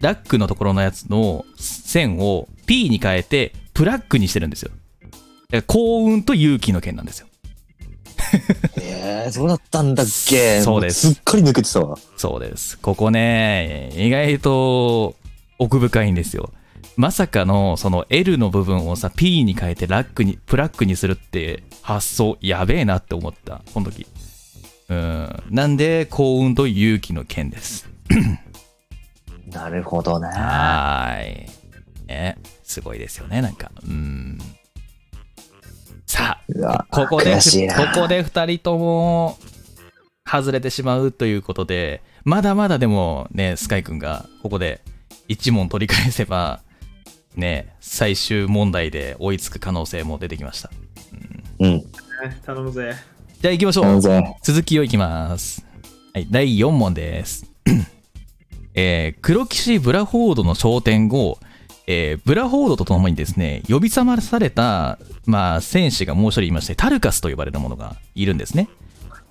[0.00, 4.70] ラックのところのやつの線を P に変えて、プラッグにしてるんですよ。
[5.00, 5.12] だか
[5.52, 7.26] ら幸運と勇気の剣なんですよ。
[9.24, 10.60] えー、そうだったんだっけ？
[10.60, 11.06] そうです。
[11.08, 11.98] もすっかり抜けてたわ。
[12.16, 12.78] そうです。
[12.78, 15.16] ここね、意外と
[15.58, 16.52] 奥深いんですよ。
[16.96, 23.62] まさかのその L の部分をさ P に変えてラックにプラックにするって発想やべえなって思った。
[23.72, 24.06] この時。
[24.88, 25.42] うん。
[25.50, 27.88] なんで幸運と勇気の剣です。
[29.50, 30.26] なるほどね。
[30.28, 31.48] はーい。
[32.08, 32.36] ね。
[32.64, 33.70] すごいですよねなんか。
[33.86, 34.38] うん
[36.08, 37.40] さあここでこ
[37.94, 39.38] こで2人とも
[40.26, 44.80] 外れてしまうということでまだまだでもねスカイ君がここで
[45.28, 46.60] 1問取り返せば
[47.36, 50.70] ね最終問題で追いつく可能性も出てきました
[51.60, 51.82] うん。
[52.44, 52.94] 頼むぜ。
[53.40, 54.00] じゃあ行きましょう
[54.42, 55.64] 続きをいきます。
[56.14, 57.50] はい、第4問です。
[58.74, 61.38] えー黒騎士ブラフォードの昇天後、
[61.90, 68.68] えーブラフォードとともにですね、呼び覚まされた、まあ、戦士がもう一人いまして、タルカスと呼ばれるものがいるんですね。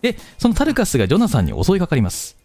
[0.02, 2.36] で、そのタルカスがジョナサンに襲いかかります。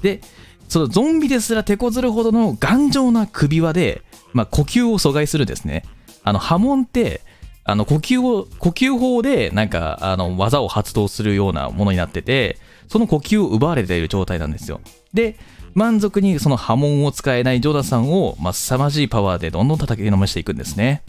[0.00, 0.22] で、
[0.70, 4.00] そのゾンビですら手こずるほどの頑丈な首輪で、
[4.32, 5.84] まあ、呼吸を阻害するですね。
[6.24, 7.20] あの波紋って、
[7.64, 12.56] あの呼吸を呼吸法でなんかあの技を発動するようなものになってて
[12.88, 14.80] その呼吸を奪われている状態なんですよ
[15.12, 15.36] で
[15.78, 21.02] 満足にその波紋を使えないジョナサンを、まあ、凄まじいパワーでどんどん叩きのめしていくんですね。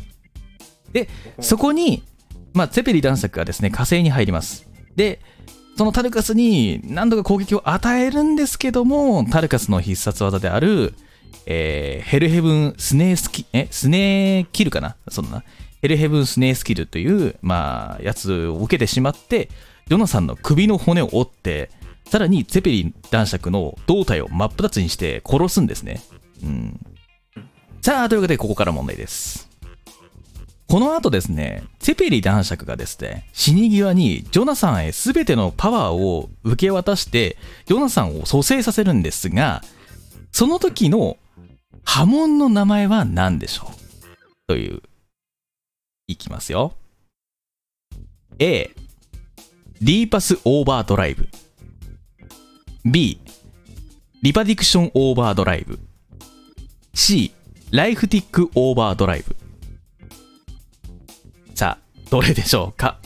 [0.93, 1.09] で
[1.41, 2.03] そこに、
[2.53, 4.69] まあ、ツェペリ男爵がですね火星に入ります。
[4.95, 5.19] で
[5.77, 10.93] そのタルカスに何度か攻撃を与えるんですけどもタルカスの必殺技である、
[11.45, 14.95] えーヘルヘブンスネースキえスネーキルかな？
[15.09, 15.43] そんな。
[15.81, 19.49] ヘルヘブンスネースキルという、まあ、やつを受けてしまって、
[19.87, 21.71] ジョナサンの首の骨を折って、
[22.09, 26.01] さらにゼペリン男爵の胴体を真っ二つにして殺すんですね。
[26.43, 26.79] うん。
[27.81, 29.47] さあ、というわけでここから問題です。
[30.67, 39.63] この後ですね、ツェペリ男爵がですね、死に際にジョナサンへ全てのパワーを受け渡して、ジョナサンを蘇生させるんですが、
[40.31, 41.17] その時の
[41.83, 43.75] 波紋の名前は何でしょう？
[44.47, 44.81] という
[46.07, 46.73] いきますよ。
[48.39, 48.69] A、
[49.81, 51.29] リーパスオーバードライブ。
[52.85, 53.19] B、
[54.21, 55.79] リパディクションオーバードライブ。
[56.93, 57.33] C、
[57.71, 59.35] ライフティックオーバードライブ。
[61.55, 62.97] さあ、どれでしょうか？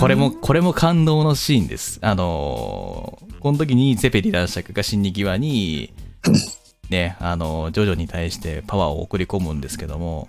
[0.00, 1.98] これも、これも感動のシーンです。
[2.02, 5.92] あのーこの時にゼペリ男爵が死に際に、
[6.88, 10.28] ね、あのージョジョに対してパワーを送り込むんですけども、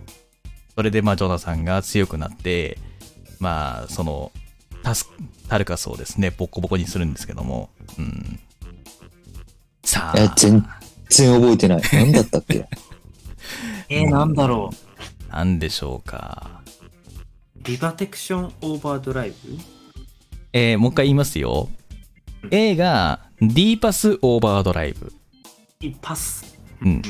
[0.76, 2.78] それでまあジョナサンが強くなって、
[3.40, 4.34] まあその
[4.86, 5.10] タス
[5.49, 8.40] タルカスをですね、ボッコボコにするんですけども、うん。
[9.84, 10.64] さえ、あ、全
[11.10, 11.82] 然覚えてない。
[11.91, 12.68] 何だったっけ？
[13.90, 14.70] えー、なんだろ
[15.32, 16.62] なんでしょうか。
[17.60, 17.68] う。
[17.68, 19.57] リバテクションオーバードライブ
[20.53, 21.68] えーもう一回言いますよ。
[22.52, 25.12] A が D パスオーバードライブ。
[25.82, 26.60] いいパス。
[26.82, 27.02] うん。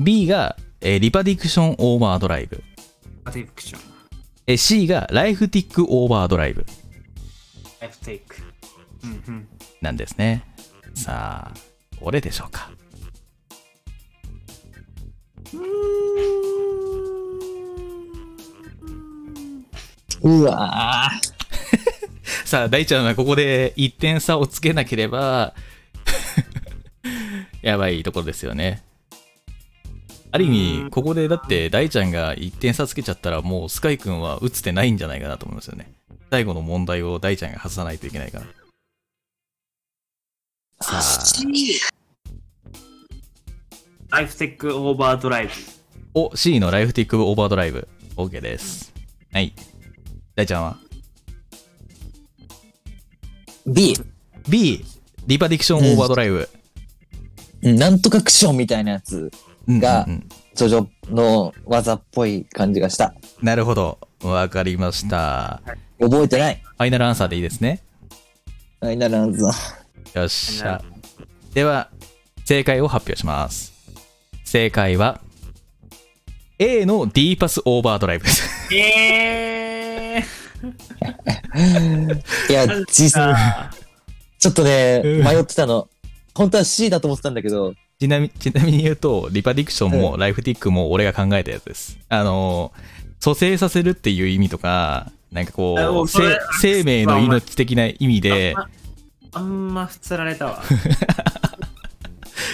[0.00, 2.56] B が、えーリパディクションオーバードライブ。
[2.56, 2.62] リ
[3.24, 3.80] バテクション。
[4.48, 6.66] えー C がライフティックオーバードライブ
[7.80, 8.36] ライフテイク。
[9.04, 9.48] うんうん。
[9.80, 10.44] なんですね。
[10.94, 11.58] さあ、
[12.02, 12.70] どれでしょうか。
[20.22, 21.10] うわ
[22.44, 25.54] さあ、大ちゃんはここで1点差をつけなければ、
[27.62, 28.82] やばいところですよね。
[30.32, 30.48] ある意
[30.82, 35.92] 味、ここでだって大ちゃんが1点差つけちゃったら、もうスカイ君は打つてないんじゃないかなと思いますよね。
[36.30, 38.44] 最後の問題を大ちゃんが外さないといけないから。
[40.80, 40.98] さ
[44.12, 45.52] あ、ライフテックオーバードライブ。
[46.14, 47.88] お、C のライフティックオーバードライブ。
[48.16, 48.92] OK です。
[49.32, 49.52] はい。
[50.36, 50.76] 大ちゃんは
[53.66, 53.94] ？B。
[54.48, 54.84] ?B、
[55.26, 56.48] リパディクションオーバードライブ。
[57.62, 59.30] うんなんとかクションみたいなやつ、
[59.66, 63.14] うんがうんうんジョジョの技っぽい感じがした。
[63.42, 63.98] なるほど。
[64.22, 65.62] わかりました。
[66.00, 66.62] 覚えてない。
[66.62, 67.82] ファイナルアンサーでいいですね。
[68.80, 69.42] はい、ならず。
[69.42, 69.52] よ
[70.24, 70.82] っしゃ。
[71.52, 71.90] では、
[72.44, 73.72] 正解を発表します。
[74.44, 75.20] 正解は、
[76.58, 78.74] A の D パスオーバードライブです。
[78.74, 80.18] え
[82.48, 83.20] いや、ー実
[84.38, 85.88] ちょっとね、うん迷ってたの。
[86.34, 91.98] 本当は C だと思ってたんだけど、ちなみちなみに言うと、リパディクションもライフティックも俺が考えたやつです。
[92.08, 92.72] あの、
[93.20, 96.08] 蘇生させるっていう意味とか、なんかこう、
[96.60, 98.54] 生命の命的な意味で、
[99.32, 100.62] あんま釣られたわ。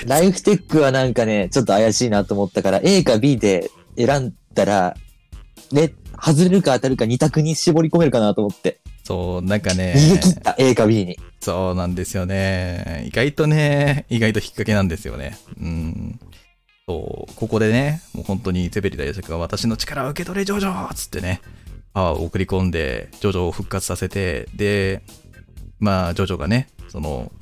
[0.07, 4.95] ライフテックはなんかね、ちょっと怪しいなと思ったから、A か B で選んだら、
[5.73, 8.81] ね、外れるか当たるか2択に絞り込めるかなと思って。
[9.05, 11.19] そう、なんかね、逃げ切った、A か B に。
[11.41, 13.05] そうなんですよね。
[13.07, 15.39] 意外とね、意外と引っ掛けなんですよね。
[15.61, 16.21] うん。
[16.87, 21.41] そう、ここでね、もう本当にゼベリ大作が私の力を受け取れ、ジョジョつってね、
[21.97, 25.01] パワーを送り込んで、ジョジョを復活させて、で、
[25.79, 27.33] まあ、ジョジョがね、その、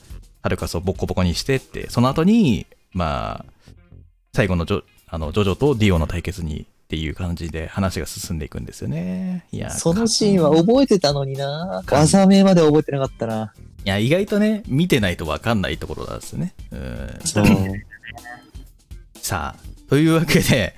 [0.42, 3.72] ハルカスをボッコボコにしてって、その後に、まあ、
[4.32, 9.44] 最後のジョあのジョジョとディオの対決にっていう感じで話が進んでいくんですよね。
[9.50, 13.52] いや、そのシーンは覚えてたのにな技名まで覚えてなかったな。
[13.84, 16.54] いや、意外とね、見てないと分かんないところなんですよね。
[16.70, 17.18] うん。
[17.24, 17.46] そう。
[19.16, 20.76] さあ、というわけで、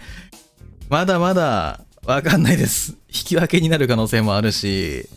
[0.88, 2.92] まだまだ分かんないです。
[3.08, 5.08] 引き分けになる可能性もあるし、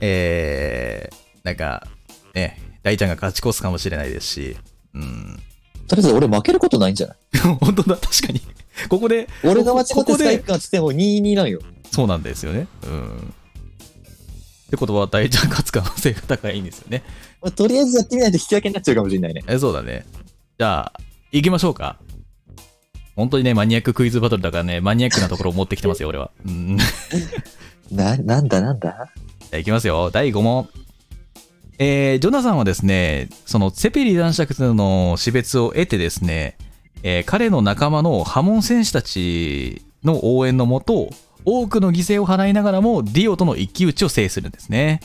[0.00, 1.14] えー、
[1.44, 1.86] なんか、
[2.34, 4.56] ね、大ちゃんが勝ち越すかもしれないですし、
[4.94, 5.38] うん。
[5.86, 7.38] とりあえず俺負けることないんじゃない？
[7.60, 8.40] 本当だ、確かに。
[8.88, 11.60] ここで、俺が間違ってスカイプがつっても2-2なんよ。
[11.90, 12.66] そうなんですよね。
[12.84, 13.08] うん。
[13.18, 13.20] っ
[14.70, 17.02] てことは、大ちゃん勝つ可能性が高いんですよね。
[17.42, 19.44] まあとりあえずやってみないと引き分けになっちゃうかもしれないね。
[19.46, 20.06] え、そうだね。
[20.58, 20.92] じゃあ、
[21.30, 21.98] 行きましょうか。
[23.16, 26.30] 本当にね、マニアッククイズバトルだからね、マニアックなところを持ってきてますよ、俺は。
[26.46, 26.78] うん。
[26.78, 26.84] じ
[27.94, 28.88] な、なんだなんだ？
[28.90, 29.08] ゃ
[29.52, 30.10] あ行きますよ。
[30.10, 30.68] 第5問。
[31.78, 36.56] えー、ジョナサンはですね、そのセペリ男爵の死別を得てですね、
[37.02, 41.10] えー彼の仲間の波紋戦士たちの応援のもと、
[41.44, 45.00] 多くの犠牲を払いながらもディオとの一騎打ちを制するんですね。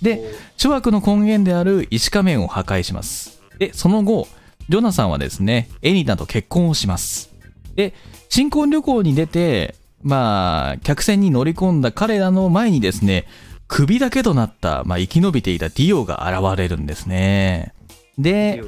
[0.00, 0.22] で、
[0.56, 3.40] 諸悪の根源である石仮面を破壊します。
[3.58, 4.26] で、その後、
[4.68, 7.35] ジョナサンはですね、エニナと結婚をします。
[7.76, 7.94] で、
[8.28, 13.26] 新婚旅行に出て、まあ、客船に乗り込んだ彼らの前にですね、
[13.68, 17.74] 首だけとなった、まあ、生き延びていたディオが現れるんですね。
[18.18, 18.62] で、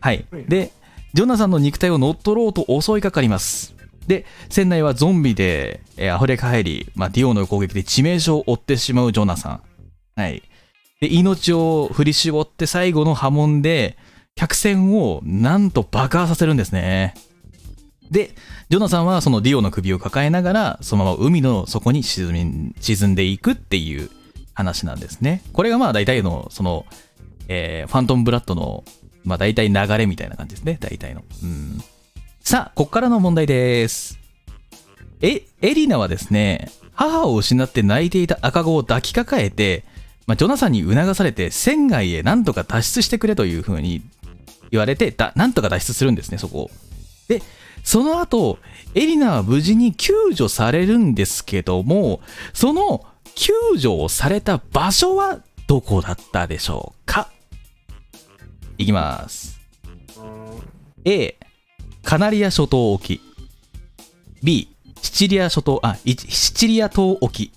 [0.00, 0.26] はい。
[0.48, 0.72] で、
[1.14, 3.74] ジョナサンの肉体を乗っ取ろうと襲いかかります。
[4.06, 9.60] で、船内はゾンビで、えー溢れ返り、まあ、ディオの攻撃で致命傷を負ってしまうジョナサン。
[10.16, 10.42] はい。
[11.00, 13.96] で、命を振り絞って最後の波紋で、
[14.34, 17.14] 客船をなんと爆破させるんですね。
[18.12, 18.34] で、
[18.68, 24.10] ジョナサンはそのディオの首を抱えながら、そのまま海の底に沈み沈んでいくっていう
[24.54, 25.42] 話なんですね。
[25.52, 26.84] これがまあ大体の、その、
[27.48, 28.84] えーファントムブラッドの、
[29.24, 30.76] まあ大体流れみたいな感じですね。
[30.78, 31.24] 大体の。
[31.42, 31.80] うん。
[32.40, 34.18] さあ、こっからの問題です。
[35.22, 39.84] え、エリナはですね、母を失って泣いていた赤子を抱きかかえて、
[40.26, 44.02] まあ、ジョナサンに促されて船外へなんとか脱出してくれというふうに
[44.70, 46.70] 言われて、だなんとか脱出するんですね、そこを。
[47.28, 47.42] で、
[47.82, 48.58] その後、
[48.94, 52.20] エリナは無事に救助されるんですけども、
[52.52, 53.04] その
[53.34, 57.30] 救助をされた場所はどこだったでしょうか？
[58.78, 59.60] いきます。
[61.04, 61.36] A、
[62.02, 63.20] カナリア諸島沖。
[64.42, 64.68] B、
[65.02, 66.16] シチリア諸島、あ、シ
[66.54, 67.52] チリア島沖。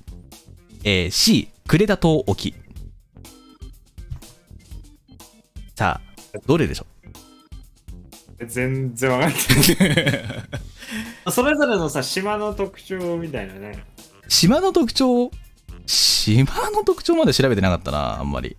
[0.83, 2.55] えー C、クレタ島沖。
[5.75, 6.94] さあ、どれでしょう？
[8.45, 9.39] 全然わかんない。
[11.31, 13.83] それぞれのさ、島の特徴みたいなね。
[14.27, 15.31] う島の特徴、
[15.85, 18.57] 島の特徴まで調べてなかったな、あんまり。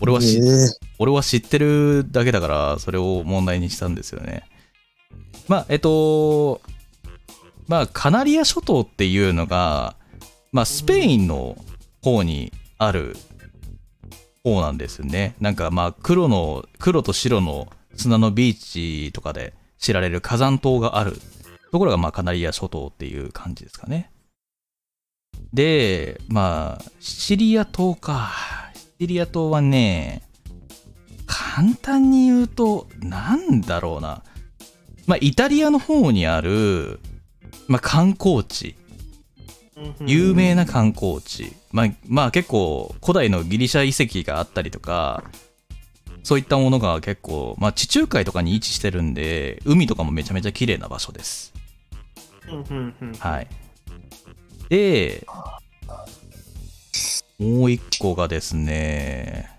[0.00, 4.42] 俺はし、えー俺は知ってるだけだから、それを問題にしたんですよね。
[5.48, 6.60] まあ、えっと、
[7.68, 9.96] まあ、カナリア諸島っていうのが、
[10.52, 11.56] まあ、スペインの
[12.02, 13.16] 方にある
[14.44, 15.36] 方なんですよね。
[15.40, 21.16] なんか、まあ、黒の、黒と白の砂のビーチとかで知られる火山島がある
[21.72, 24.10] ところが、まあ、カナリア諸島っていう感じですかね。
[25.52, 28.30] で、まあ、シチリア島か。
[28.74, 30.22] シチリア島はね、
[31.26, 34.22] 簡単に言うと、なんだろうな。
[35.06, 37.00] まあ、イタリアの方にある、
[37.68, 38.76] まあ、観光地。
[40.06, 41.52] 有名な観光地。
[41.72, 45.24] まあ、まあ、結構、古代のギリシャ遺跡があったりとか、
[46.22, 51.52] そういったものが結構、まあ、地中海とかに位置してるんで、海とかもめちゃめちゃ綺麗な場所です。
[53.18, 53.46] はい。
[54.68, 55.26] で、
[57.38, 59.50] もう一個がですね、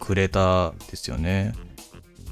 [0.00, 1.54] クレタですよね。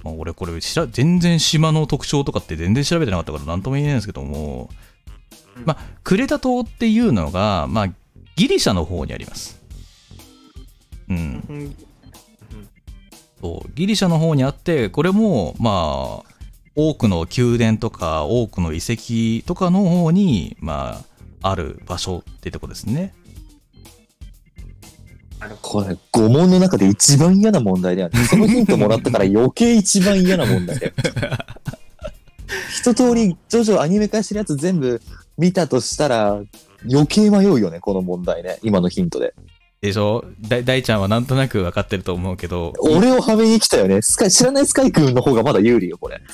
[0.02, 4.70] まあ、俺これ全然島の特徴とかって全然調べてなかったから何とも言えないんですけども、
[5.64, 7.88] まあ、クレタ島っていうのが、まあ、
[8.36, 9.60] ギリシャの方にあります。
[11.08, 11.74] うん。
[13.44, 16.34] そうギリシャの方にあってこれもまあ
[16.74, 21.02] 多くの宮殿とか多くの遺跡とかの方にま
[21.42, 23.14] あある場所ってとこですね
[25.60, 28.18] これ、5問の中で一番嫌な問題だよね。
[28.24, 30.92] そのヒントもらったから 余計一番嫌な問題だよ。
[32.70, 35.02] 一通り、ジョジョアニメ化してるやつ全部
[35.36, 36.40] 見たとしたら、
[36.90, 38.58] 余計迷うよね、この問題ね。
[38.62, 39.34] 今のヒントで。
[39.84, 40.24] でしょ？
[40.40, 44.00] 大大ちゃんはなんとなく分かってると思うけど、俺をはめに来たよね。
[44.02, 46.20] スカイ、知らないスカイ君の方がまだ有利よ、これ。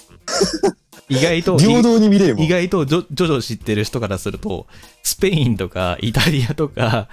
[1.09, 2.48] 意外と、 平等に見れる意。
[2.48, 4.66] 外とジョジョ知ってる人からすると、
[5.02, 7.09] スペインとか イタリアとか、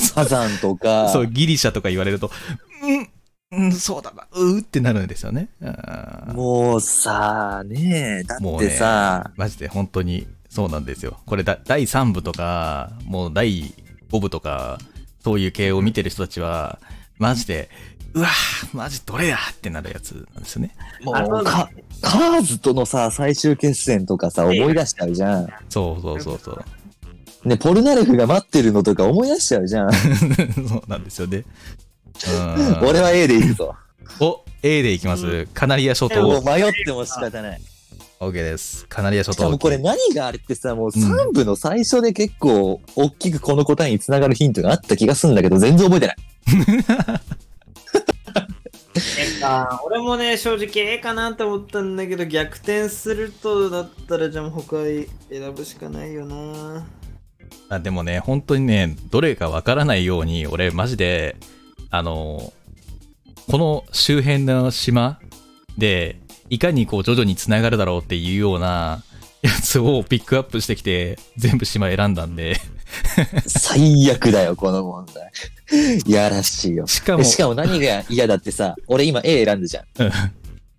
[0.00, 1.08] サザンとか。
[1.10, 2.30] そう、ギリシャとか言われると、
[3.52, 5.48] うん、うん、そうだな、うーってなるんですよね。
[5.60, 5.66] う
[6.32, 11.18] んもうさ、ねえ、だってもうねさ、マジで本当にそうなんですよ。
[11.26, 13.72] これだ第3部とか、もう第
[14.10, 14.78] 5部とか、
[15.22, 16.78] そういう系を見てる人たちは、
[17.18, 17.68] マジで、
[18.12, 20.74] うわーマジどれだってなるやつなんですよね。
[21.02, 21.70] もうか、
[22.02, 25.48] カーズとのさ、最終決戦とかさ、思い出しちゃうじゃん。
[25.68, 27.48] そうそうそうそう。
[27.48, 29.92] ね、ポルナレフが待ってるのとか思い出しちゃうじゃん。
[30.68, 31.44] そうなんですよね。
[32.28, 33.74] う ん俺は A でいくぞ。
[34.20, 35.46] お A でいきます。
[35.54, 36.22] カナリア諸島。
[36.22, 37.60] もう迷っても仕方ない。
[38.20, 38.86] OK です。
[38.86, 39.58] カナリア諸島しかも。
[39.58, 46.16] これ何があれってさ、もう3部の最初で結構大きくこの答えにつながるヒントがあった気がするんだけど、全然覚えてない。
[49.86, 55.08] 俺もね、正直 A かなって思ったんだけど、逆転するとだったら、じゃあもう他選
[55.54, 56.86] ぶしかないよな。
[57.70, 61.36] あでもね、本当にね、どれかわからないように、俺マジで、
[61.88, 62.52] あの、
[63.50, 65.18] この周辺の島
[65.78, 66.20] で、
[66.50, 69.02] いかにこう徐々に繋がるだろうっていうような
[69.40, 72.56] やつをピックアップしてきて、全部島選んだんで、
[73.46, 75.32] 最悪だよ、この問題。
[76.04, 76.86] いやらしいよ。
[76.86, 79.84] しかもえ、しかも何が嫌だってさ、俺今 A 選んだじゃん。
[79.98, 80.10] うん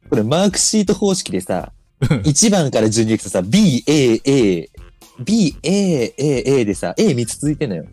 [0.09, 1.71] これマークシート方式でさ、
[2.01, 4.69] 1番から順にいくとさ、B、A、A、
[5.23, 7.85] B、A、A、A でさ、A3 つ続いてんのよ。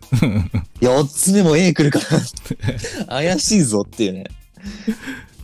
[0.81, 4.25] 4つ目も A 来るから、怪しいぞっていうね。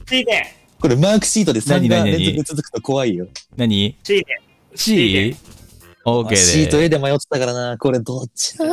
[0.06, 3.26] ついてこれマークシートで3が連続続くと怖いよ。
[3.58, 4.24] 何 !C で
[4.76, 6.84] ?C?OK シートで。
[6.84, 7.76] A で迷ってたからな。
[7.80, 8.66] これどっちだ？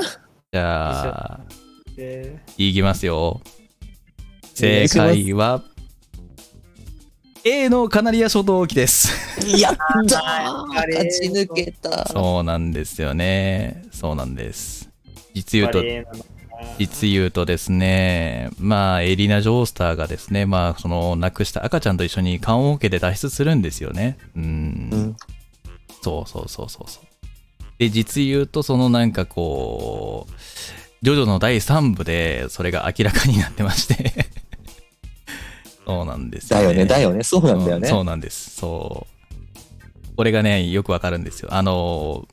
[0.53, 1.41] じゃあ、
[1.97, 3.41] えいきますよ。
[4.53, 5.65] 正解は、
[7.45, 9.09] A のカナリア諸島沖です。
[9.59, 9.77] やっ
[10.07, 12.09] たー勝ち抜けた。
[12.09, 13.87] そうなんですよね。
[13.91, 14.91] そうなんです。
[15.33, 16.19] 実ー言うと
[16.79, 24.19] 実言うとですね、まあ、エリナ・ジョースターがですね、まあ、その、亡くした赤ちゃんと一緒に棺桶で脱出するんですよね。
[24.37, 24.43] うん。
[24.93, 25.17] うん
[26.03, 27.05] そうそうそうそうそう。
[27.79, 30.33] で、実言うと、そのなんかこう、
[31.03, 34.13] ジョジョの第3部で、それが明らかになってまして。
[35.87, 37.23] そうなんですだよね、だよね。
[37.23, 37.89] そうなんだよね。
[37.89, 38.51] うんそうなんです。
[38.57, 40.17] そう。
[40.17, 41.49] これがね、よくわかるんですよ。
[41.53, 42.27] あの、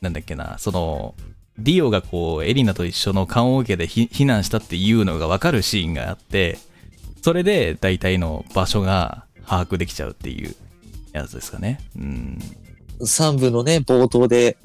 [0.00, 1.14] なんだっけな、その、
[1.58, 6.58] ディオがこう、エリナと一緒の棺桶で避難したっていうのがわかるシーンがあって、
[7.22, 10.54] それで大体の場所が把握できちゃうっていう
[11.12, 11.80] やつですかね。
[11.96, 12.38] うん。
[13.00, 14.56] 3部のね、冒頭で、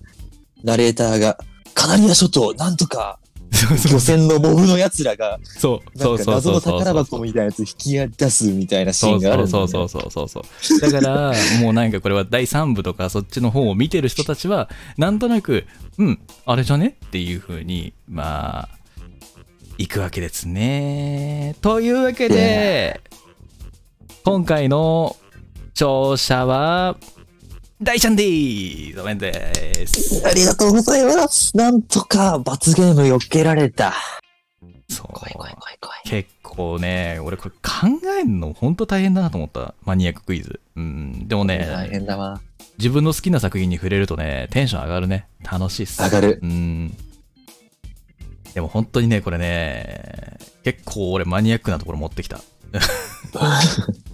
[0.64, 1.38] ナレーターが、
[1.74, 3.20] カナリア諸島、なんとか、
[3.68, 9.64] 漁船のモブの奴らが、そうそうそう謎の宝箱みたいなやつ引き出すみたいなシーそうンがあるそ。
[9.64, 10.92] うそうそうそうそうそう。
[10.92, 15.66] だから、もうなんかこれは第3部とかそっちの方を見てる人たちは、なんとなく、
[15.98, 18.70] うん、あれじゃねっていう風に、まあ、
[19.78, 21.56] 行くわけですね。
[21.62, 23.02] というわけで、
[24.24, 25.16] 今回の
[25.80, 26.98] 勝者は、
[27.84, 30.22] 大ちゃんでーすおめでです。
[30.24, 31.58] ありがとうございます。
[31.58, 33.94] なんとか罰ゲーム避けられた。
[34.88, 35.08] そう。
[35.08, 36.02] 怖い怖い怖い怖い。
[36.06, 37.88] 結構ね、俺これ考
[38.20, 39.74] えるの本当大変だなと思った。
[39.84, 40.60] マニアッククイズ。
[40.76, 41.28] うん。
[41.28, 42.40] でもね、大変だわ。
[42.78, 45.26] 自分の好きな作品に触れるとね、テンション上がるね。
[45.44, 46.04] 楽しいっす。
[46.04, 46.40] 上がる。
[46.44, 46.96] うん。
[48.54, 52.42] でも本当にね、これね、結構俺マニアックなところ持ってきた。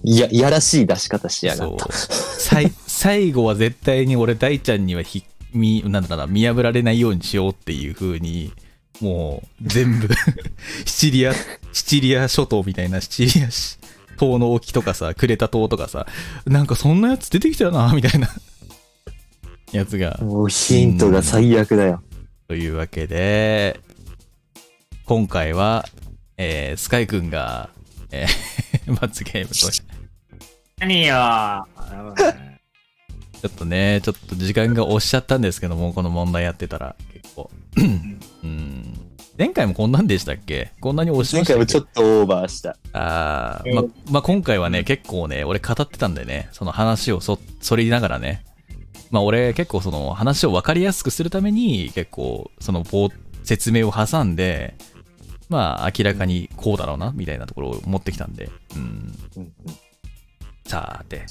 [0.04, 1.88] い や、いやらしい出し方しやがった。。
[2.88, 5.24] 最後は絶対に俺大ちゃんにはひ、
[5.54, 8.54] み、なんだろうな、見破られないようにしようっていう風に、
[9.00, 10.10] もう全部
[10.86, 11.34] シチリア、
[11.74, 13.78] シチリア諸島みたいなシチリアし
[14.18, 16.08] 島の沖とかさ、クレタ島とかさ、
[16.46, 18.30] なんかそんなやつ出てきたよな、みたいな
[19.72, 20.18] やつが。
[20.22, 22.02] もうヒントが最悪だよ。
[22.48, 23.80] というわけで、
[25.06, 25.88] 今回は、
[26.38, 27.70] えースカイくんが、
[28.12, 29.82] えー 罰ゲームと、ち
[30.80, 37.50] 何よょっとね、ちょっと時間が押しちゃったんですけども、この問題やってたら、結構。
[38.44, 38.94] うん。
[39.38, 40.72] 前回もこんなんでしたっけ？
[40.80, 41.94] こんなに押しま前回もしたっけ？
[41.94, 42.76] ちょっとオーバーした。
[42.94, 48.44] あーま、まあ、今回はね、結構ね、俺語ってたんでね、その話をそ、そりながらね、
[49.12, 53.12] まあ、俺結構その話を分かりやすくするために、結構、その、冒
[53.44, 54.76] 説明を挟んで、
[55.50, 58.82] まあ明らかにこうだろうなみたいなところを持ってきたんで、うん、
[59.38, 59.54] うんうん。
[60.66, 61.26] さて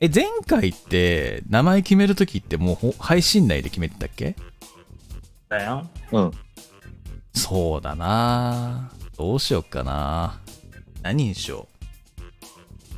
[0.00, 4.36] え前回って名前決めるときってもうほ配信内で決めてたっけ？
[5.48, 5.88] だよ。
[6.12, 6.30] うん。
[7.34, 8.90] そうだな。
[9.16, 10.40] どうしよっかな。
[11.02, 11.66] 何にしよ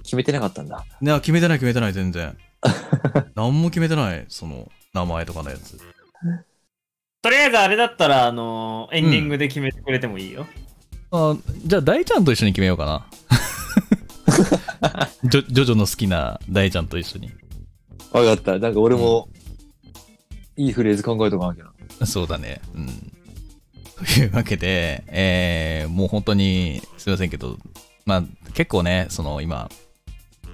[0.03, 0.85] 決めてなかったんだ。
[1.01, 2.37] ういや決めてない決めてない全然。
[3.35, 5.79] 何も決めてないその名前とかのやつ
[7.23, 10.47] とりあえずあれだったら、あのーエンディングで決めてくれてもいいよ。
[11.11, 13.07] あじゃあ大ちゃんと一緒に決めようかな
[15.25, 17.31] ジョジョジョの好きな大ちゃんと一緒に
[18.13, 18.59] わかった。
[18.59, 19.29] なんか俺も、
[20.57, 21.65] いいフレーズ考えとかなきゃ
[22.01, 22.07] な。
[22.07, 22.61] そうだね。
[22.75, 22.87] うん。
[22.87, 27.59] というわけで、えー、もう本当にすいませんけど、
[28.07, 28.25] まあ
[28.55, 29.69] 結構ね、その今、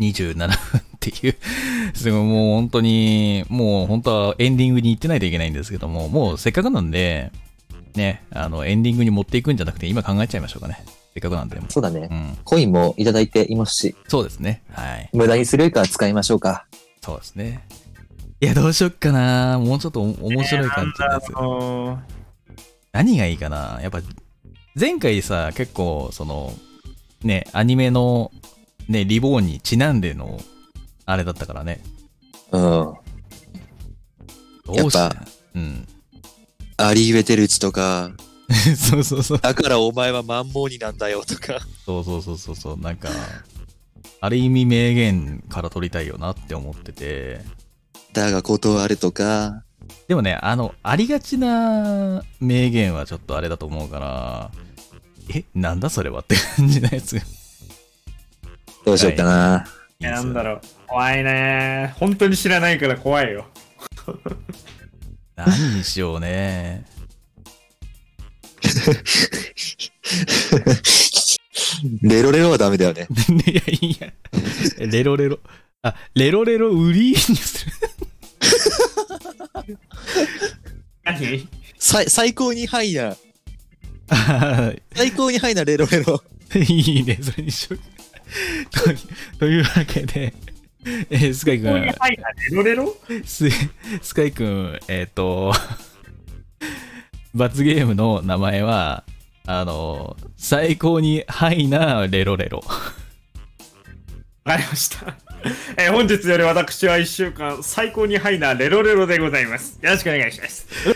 [0.01, 1.37] 27分っていう、
[1.95, 7.33] すごいもう本当に、もう本当はエンディングに行ってないといけないんですけども、もうせっかくなんで、
[7.95, 10.85] ね、あの、エンディングに持っていくんじゃなくて今考えちゃいましょうかね。
[11.15, 11.59] せっかくなんで。
[11.69, 12.15] そうだねう。
[12.15, 12.39] ん。
[12.45, 14.63] コインもいただいていますし、そうですね。
[14.71, 15.09] はい。
[15.13, 16.67] 無駄にするよりかは使いましょうか。
[17.03, 17.65] そうですね。
[18.41, 19.59] いや、どうしよっかな。
[19.59, 21.31] もうちょっと面白い感じのやつ。
[21.31, 22.17] えー
[22.97, 24.01] 何がいいかなやっぱ
[24.79, 26.51] 前回さ結構その
[27.23, 28.33] ねアニメの
[28.89, 30.41] ねリボーンにちなんでの
[31.05, 31.83] あれだったからね。
[32.53, 32.61] うん。
[32.61, 32.97] ど
[34.87, 35.89] うしやっぱうん。
[36.79, 38.13] アリー・ウェテルチとか、
[38.77, 39.39] そうそうそう。
[39.39, 41.59] だからお前はマンモーニなんだよとか。
[41.85, 42.79] そうそうそうそうそう。
[42.79, 43.09] なんか
[44.21, 47.41] ある意味名言から取りたいよなって思ってて。
[48.13, 49.65] だが断るとか、
[50.09, 54.51] でもねあのありがちな名言はちょっとあれだと思うから
[55.35, 57.21] えなんだそれはって感じのやつ
[58.87, 59.67] どうしようかな。
[59.99, 60.61] いやなんだろう。
[60.87, 61.93] 怖いね。
[61.99, 63.45] 本当に知らないから怖いよ。
[65.35, 66.85] 何にしようね
[72.01, 73.09] レロレロはダメだよね。
[73.45, 74.13] いやいや、
[74.87, 75.41] レロレロ。
[75.83, 77.73] あ、レロレロ売りにする。
[81.03, 81.49] 何？
[81.77, 83.17] 最最高にハイな、
[84.11, 86.23] あ 最高にハイなレロレロ。
[86.55, 87.96] いいね、それにしよう。
[88.71, 88.81] と
[89.41, 90.35] というわけで、
[91.11, 91.87] えースカイくん、はい、
[92.51, 93.49] レロレロス
[94.03, 95.53] スカイくん、えっ、と、
[97.35, 99.05] 罰ゲームの名前は、
[99.47, 102.65] あの、最高にハイなレロレロ。
[104.45, 105.17] わかりました。
[105.77, 109.79] えー本日より私は1週間最高にハイなレロレロでございます。
[109.83, 110.67] よろしくお願いします。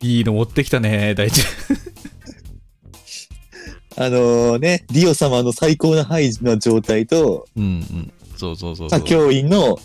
[0.00, 1.42] いいの持ってきたね、大地。
[4.02, 8.12] あのね、ディオ様の最高なハイな状態と、うんうん。
[8.36, 8.98] そうそうそうそう。
[8.98, 9.78] 歌教員の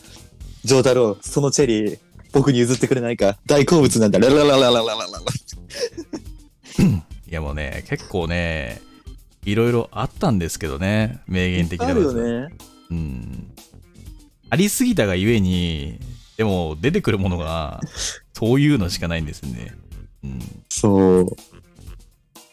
[0.63, 1.99] ジョータロウ、そのチェリー、
[2.33, 3.37] 僕に譲ってくれないか。
[3.45, 4.17] 大好物なんだ。
[4.17, 4.97] ラララララララララ。
[7.29, 8.81] いやもうね、結構ね、
[9.45, 12.49] いろいろあったんですけどね、名言的なあるよね。
[12.89, 13.51] うん。
[14.49, 15.99] ありすぎたがゆえに、
[16.37, 17.81] でも出てくるものが、
[18.33, 19.75] そういうのしかないんですね。
[20.23, 20.39] うん。
[20.69, 21.27] そう。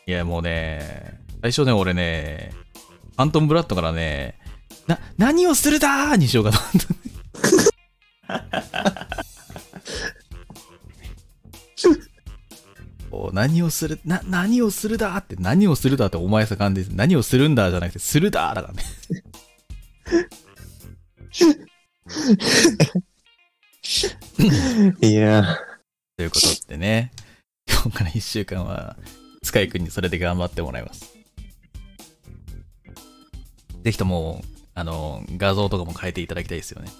[0.06, 4.38] いやもうね、最初ね、俺ね、ファントムブラッドからね、
[4.86, 6.70] な、何をするだーにしようかと思っ
[8.70, 9.06] た。
[13.34, 16.88] 何をする、な、何をするだーって、何をするだってお前さかんです。
[16.88, 18.82] 何をするんだじゃなくて、するだーだからね。
[25.02, 25.44] いや
[26.16, 27.12] ということでね、
[27.68, 28.96] 今日から1週間は、
[29.42, 31.13] スカイ君にそれで頑張ってもらいます。
[33.84, 34.42] ぜひとも、
[34.74, 36.90] あの、画像とかも変えていただきたいですよね。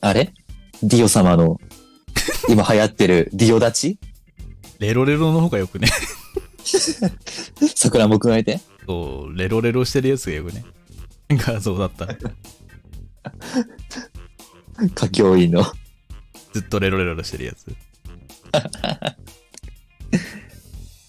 [0.00, 0.32] あれ？
[0.84, 1.60] ディオ様の、
[2.48, 3.98] 今流行ってるディオ立ち？
[4.78, 5.88] レロレロの方がよくね。
[7.74, 8.60] 桜も加えて？
[8.86, 10.64] そう、レロレロしてるやつがよくね。
[11.30, 12.16] 画像だったら。
[14.78, 15.64] 歌教員の。
[16.52, 17.66] ずっとレロレロしてるやつ。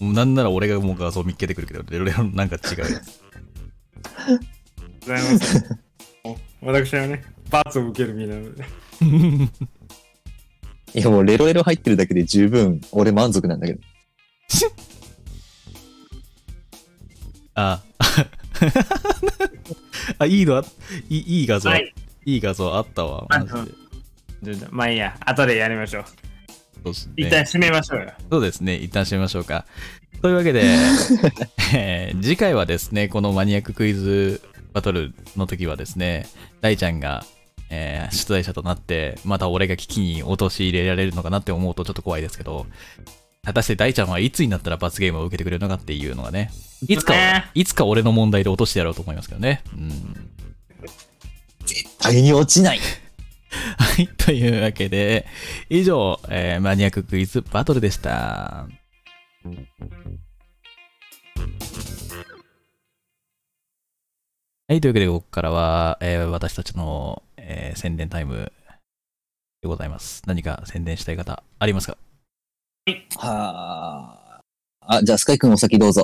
[0.00, 3.20] なんなら俺がもう画像見っけてくるけど、レロレロなんか違うやつ。
[5.00, 5.64] ございます。
[6.62, 8.64] 私はね、罰を受ける身なので。
[10.92, 13.80] いやもうレロレロ入ってるだけで十分俺満足なんだけど。
[17.54, 17.80] あ、
[20.18, 20.56] あ、いいの？
[20.58, 20.64] あ
[21.08, 21.94] いいいい画像、はい
[22.24, 23.52] い、い画像あったわ、マジ
[24.60, 24.66] で。
[24.70, 26.04] まあいいや、後でやりましょう。
[26.82, 28.12] そうっすね一旦締めましょうよ。
[28.30, 29.66] そうですね、一旦締めましょうか。
[30.22, 30.62] というわけで、
[31.74, 34.42] えー次回はですね、このマニアッククイズ
[34.72, 36.26] バトルの時はですね、
[36.60, 37.24] 大ちゃんが、
[37.70, 42.66] えー出題者となって、また俺が危機に陥れられるのかなって思うとちょっと怖いですけど、
[43.42, 46.50] 果たして大ちゃんはいつになったら罰ゲームを受けてくれるのかっていうのがね、
[46.86, 49.62] いつか、ねいつか俺の問題で落としてやろうと思いますけどね。
[49.72, 49.88] うん。
[51.64, 52.80] 絶対に落ちない。
[53.78, 55.26] はい、というわけで、
[55.70, 58.68] 以上、えーマニアッククイズバトルでした。
[59.42, 59.50] は
[64.74, 68.52] い、というわけで、ここからは、えー私たちの、えー宣伝タイム
[69.62, 70.22] でございます。
[70.26, 71.96] 何か宣伝したい方、ありますか？
[73.16, 74.40] は
[74.86, 74.96] あ。
[74.96, 76.02] あ、じゃあ、スカイ君お先どうぞ。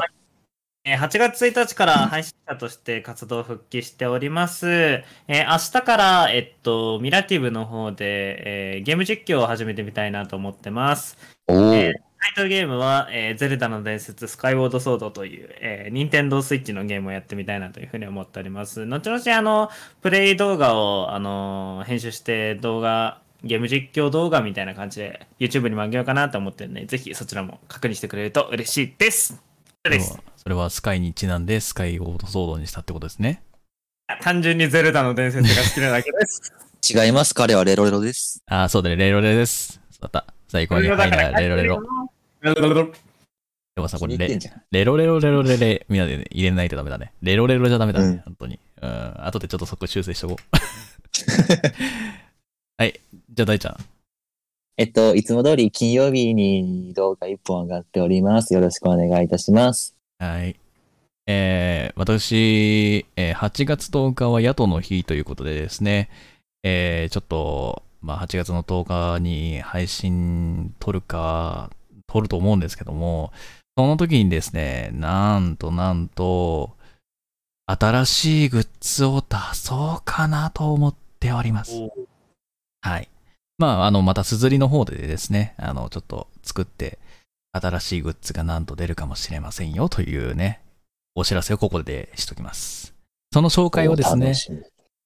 [0.85, 4.69] えー8月1日から配信者として活動復帰しております。
[4.71, 11.19] えー明日から、えっと、ミラティブの方で、えーゲーム実況を始めてみたいなと思ってます。
[11.49, 18.85] おお、えータイトルゲームは、えーゼルダの伝説スカイウォードソードという、えー、任天堂スイッチのゲームをやってみたいなというふうに思っております。
[18.85, 19.71] 後々、あの、
[20.03, 29.41] プレイ動画を、あの編集して動画、ゲーム実況動画みたいな感じで YouTube にもあげようかなと思ってるので、ぜひそちらも確認してくれると嬉しいです。
[29.85, 30.09] それです。
[30.09, 33.43] それはそれはスカイにちなんでスカイオードソードにしたってことですね。
[34.21, 36.53] 単純にゼルダの伝説が好きなだけです。
[36.93, 37.35] 違います。
[37.35, 38.43] 彼はレロレロです。
[38.47, 39.81] あー、そうだね、レロレロです。
[39.93, 40.27] そうだった。
[40.49, 41.81] 最高に入ったレロレロ。
[42.55, 42.93] レロレロ。
[43.77, 44.39] でもさ、これレ。
[44.71, 47.13] レロレロレロレレ、みんなで入れないとダメだね。
[47.23, 48.59] レロレロじゃダメだね、うん本当に。
[48.81, 49.15] うん。
[49.19, 50.57] 後でちょっとそこ修正しとこう。
[52.79, 53.01] はい。
[53.31, 53.77] じゃあ大ちゃん。
[54.79, 58.55] えっと、いつも通り金曜日に動画1本上がっております。
[58.55, 59.95] よろしくお願いいたします。
[60.19, 60.57] はい。
[61.27, 66.09] えー、私、えー8月10日は野党の日ということでですね、
[66.63, 71.71] えー、ちょっと、まあ、8月の10日に配信撮るか、
[72.17, 73.33] 撮ると思うんですけども、
[73.77, 76.77] その時にですね、なんとなんと、
[77.67, 81.73] 新しいグッズを出そうかなと思っております。
[82.81, 83.09] はい。
[83.59, 86.99] まあ、あの、また、すずりの方でですね、あの、ちょっと作って、
[87.53, 90.61] 新しいグッズがなんと出るかもしれませんよというね、
[91.15, 92.95] お知らせをここでしときます。
[93.33, 94.35] その紹介をですね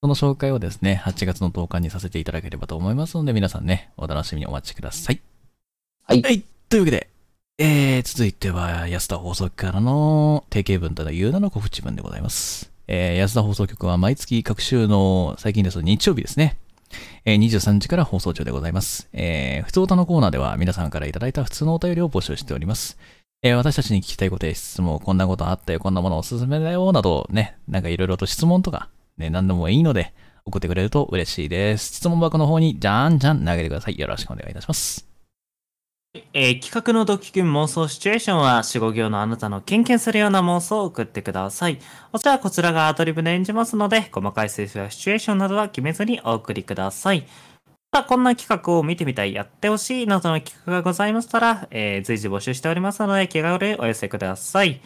[0.03, 5.20] その紹介をですね、8月の10日にさせていただければと思いますので、皆さんね、お楽しみにお待ちください。
[6.05, 6.43] はいはい。
[6.71, 7.11] というわけで、
[7.59, 12.71] えー、続いては、安田放送局からの定型文との有名な告知文でございます。
[12.87, 16.59] えー、安田放送局は毎月各週の、最近ですと日曜日ですね。
[17.25, 19.09] えー23時から放送中でございます。
[19.13, 22.99] えー、普通歌のコーナーでは皆さんからいただいた普通のお便りを募集しております。
[23.43, 30.15] えー私たちに聞きたいことや質問、こんなことあったよ、こんなものおすすめだよ、などね、なんかいろいろと質問とか、ね、何でもいいので、
[30.45, 31.97] 送ってくれると嬉しいです。
[31.97, 33.99] 質問箱の方にじゃんじゃん投げてください。
[33.99, 35.10] よろしくお願いいたします。
[36.12, 41.78] えー企画のドキキュン妄想シチュエーションは4、5行のあなたのキンキンするような妄想を送ってください。
[42.12, 47.28] お茶はこちらがアドリブで演じますので、細かいセリフやシチュエーションなどは決めずにお送りください。
[47.93, 54.81] また、こんな企画を見てみたい、やってほしいなどの企画がございましたら、えー随時募集しておりますので、気軽にお寄せください。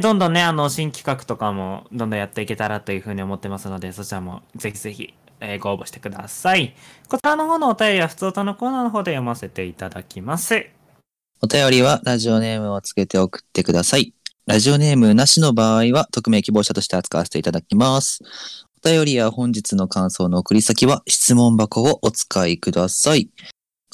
[0.00, 5.12] どんどんね、あの、新企画とかもどんどんやっていけたらというふうに思ってますので、そちらもぜひぜひ、
[5.44, 6.74] えーご応募してください。
[7.08, 10.66] こちらの方のお便りは普通歌のコーナーの方で読ませていただきます。
[11.42, 14.14] お便りはラジオネームをつけて送ってください。
[14.46, 18.20] ラジオネームなしの場合は匿名希望者として扱わせていただきます。
[18.84, 23.30] お便りや本日の感想の送り先は質問箱をお使いください。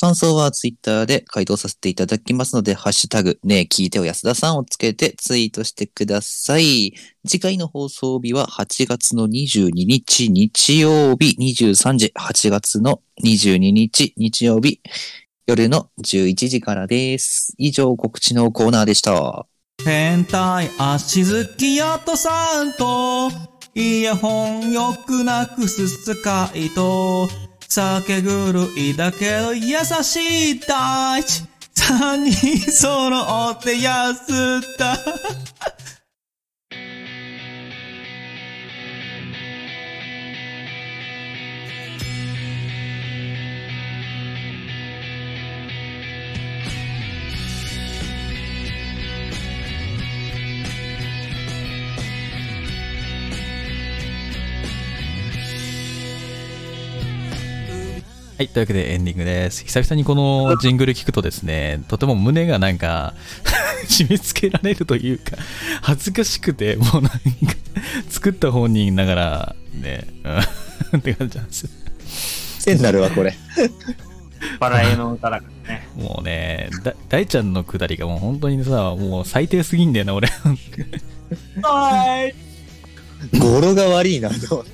[0.00, 6.94] 感想はツイッターで回答させていただきますので、ハッシュタグ、ねえ聞いてよ安田さんをつけてツイートしてください。
[7.28, 14.80] 次回の放送日は8月の22日日曜日23時、8月の22日日曜日
[15.46, 17.52] 夜の11時からです。
[17.58, 19.44] 以上告知のコーナーでした。
[19.84, 23.30] 変態足好きやとさんと、
[23.74, 27.28] イヤホンよくなくすスカイと、
[27.72, 31.44] 酒狂いだけど優しい大地。
[31.72, 34.96] 三人揃って安田。
[58.40, 59.66] はい、というわけでエンディングです。
[59.66, 63.12] 久々にこのジングル聞くとですね、とても胸がなんか、
[63.86, 65.36] 締め付けられるというか、
[65.82, 67.18] 恥ずかしくて、もうなんか、
[68.08, 71.70] 作った本人ながら、ね、うんって感じなんですよ。
[72.60, 73.34] 癖になるわ、これ。
[74.58, 75.88] 笑いの歌だからね。
[75.94, 80.28] もうね、だ大ちゃんのくだりがもう本当にさ、もう最低すぎんだよな、俺。
[81.60, 82.49] はい。
[83.38, 84.36] 語呂が悪いな、と。
[84.46, 84.64] そう、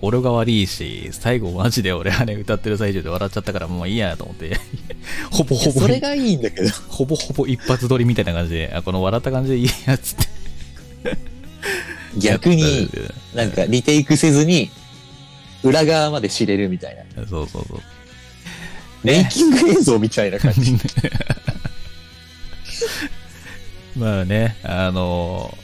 [0.00, 4.58] 俺が悪いし、最後マジで俺あれ歌ってる最中で笑っちゃったからもういいやと思って、
[5.30, 6.70] ほぼほぼそれがいいんだけど。
[6.88, 10.28] ほぼほぼ一発撮りみたいな感じであこの笑った感じでいいやつって
[12.18, 12.88] 逆に、
[13.34, 14.70] なんかリテイクせずに、
[15.62, 17.26] 裏側まで知れるみたいな。
[17.26, 17.80] そうそうそう
[19.04, 20.76] メイキング映像みたいな感じ。
[23.96, 25.56] まあね、あの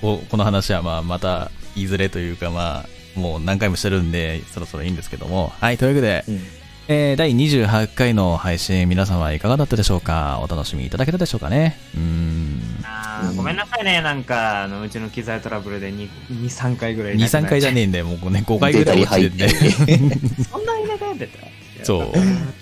[0.00, 5.52] ここの話はまあまたいずれというかまあもう何回もしてるんでそろそろいいんですけども。
[5.60, 6.40] はいというわけで、うん。
[6.88, 10.40] えー第28回の配信皆様はいかがだったでしょうか？
[10.42, 11.76] お楽しみいただけたでしょうかね？
[11.94, 12.60] うーん。
[12.82, 17.16] あーごめんなさいね、なんか、あのうちの機材トラブルで2、2 3回ぐらい。
[17.16, 20.18] 23回じゃねえんでもうね5回ぐらい落ちて出たりてね
[20.50, 21.84] そんなに長い出た？
[21.84, 22.12] そう。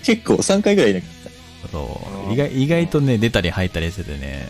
[0.03, 1.09] 結構3回ぐらいいなかっ
[1.71, 2.33] そう。
[2.33, 4.47] 意外意外とね出たり入ったりしててね。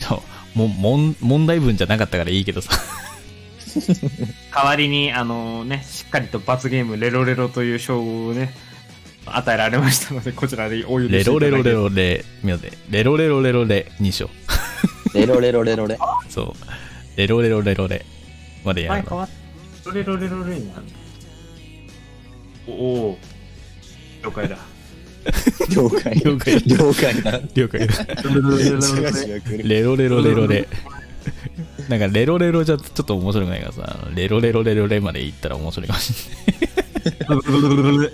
[0.00, 0.20] そう
[0.56, 2.72] ももん問題文じゃなかったからいいけどさ。
[4.52, 8.54] 代わりに、あのね、しっかりと罰ゲーム、レロレロという称号をね、
[9.26, 12.72] 与えられましたので、こちらでお許しいレロレロレロレみんなで。
[12.90, 14.30] レロレロレロレにしよ
[15.12, 15.18] た。
[15.18, 15.94] レロレロレロレ。
[15.94, 15.98] う
[16.32, 16.54] そう。
[17.16, 18.04] レロレロレロレ。
[18.66, 19.28] までやるの前変わっ
[19.94, 20.82] レロレロレロになる
[22.66, 24.58] おおー了解だ。
[25.74, 26.10] 了解。
[26.14, 27.40] 了解了解な。
[27.54, 27.88] 了解
[29.64, 30.68] レロレロレロレ
[31.88, 38.10] なんかレロレロじゃちょっと面白くないからさレロレロレロレまで行ったら面白いかもしれない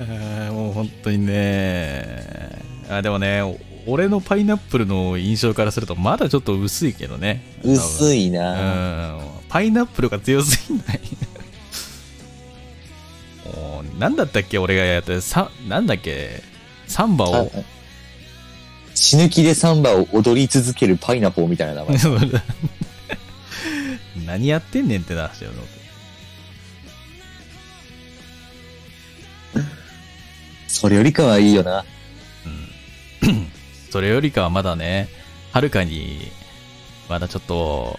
[0.00, 9.16] あーもう本当にねあでもねお俺のパイナップルの印象からするとまだちょっと薄いけどね薄いいな。
[9.16, 11.00] うんパイナップルが強すぎない
[13.82, 16.42] もうなんだったっけ俺がやってさなんだっけ
[16.86, 17.50] サンバあを
[18.94, 21.98] 死ぬ気でサンバを踊り続けるパイナポーみたいな名前。
[24.26, 25.50] 何やってんねんって話よ
[30.68, 31.84] それよりかはいいよな。
[33.90, 35.08] それよりかはまだね
[35.52, 36.30] はるかに
[37.08, 37.98] まだちょっと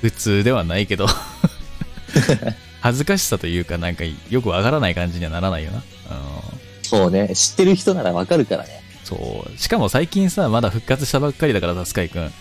[0.00, 1.06] 普通ではないけど
[2.80, 7.28] 恥ずかしさというかなんかよくわからない感じにはならないよな、うんそうね。
[7.36, 8.82] 知ってる人ならわかるからね。
[9.04, 9.58] そう。
[9.58, 12.32] しかも最近さ、まだ復活したばっかりだからさ、スカイくん。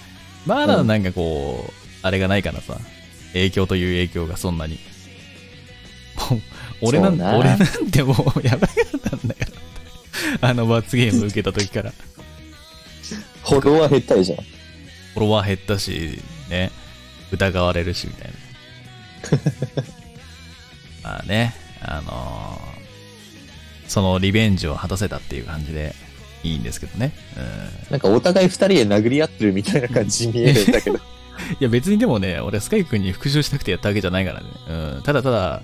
[0.47, 1.71] まだなんかこう、
[2.01, 2.79] あれがないからさ、
[3.33, 4.79] 影響という影響がそんなに。
[6.81, 9.45] 俺なんな俺なんてもうやばかったんだか
[10.41, 10.49] ら。
[10.49, 11.93] あの罰ゲーム受けた時から。
[13.43, 14.35] フォロワー減ったでしょ。
[15.13, 16.71] フォロワー減ったし、ね、
[17.31, 19.83] 疑われるし、みたいな。
[21.09, 22.79] まあね、あのー
[23.87, 25.95] そのリベンジを果たせたっていう感じで
[26.43, 27.11] いいんですけどね。
[27.35, 30.97] うんなんかお互い二人で殴り合ってるみたいな感じに見えるんだけど。
[31.59, 34.45] いや別にでもね、俺スカイ君に復讐したくてやったわけじゃないからね。
[34.95, 35.01] うん。
[35.01, 35.63] ただただ、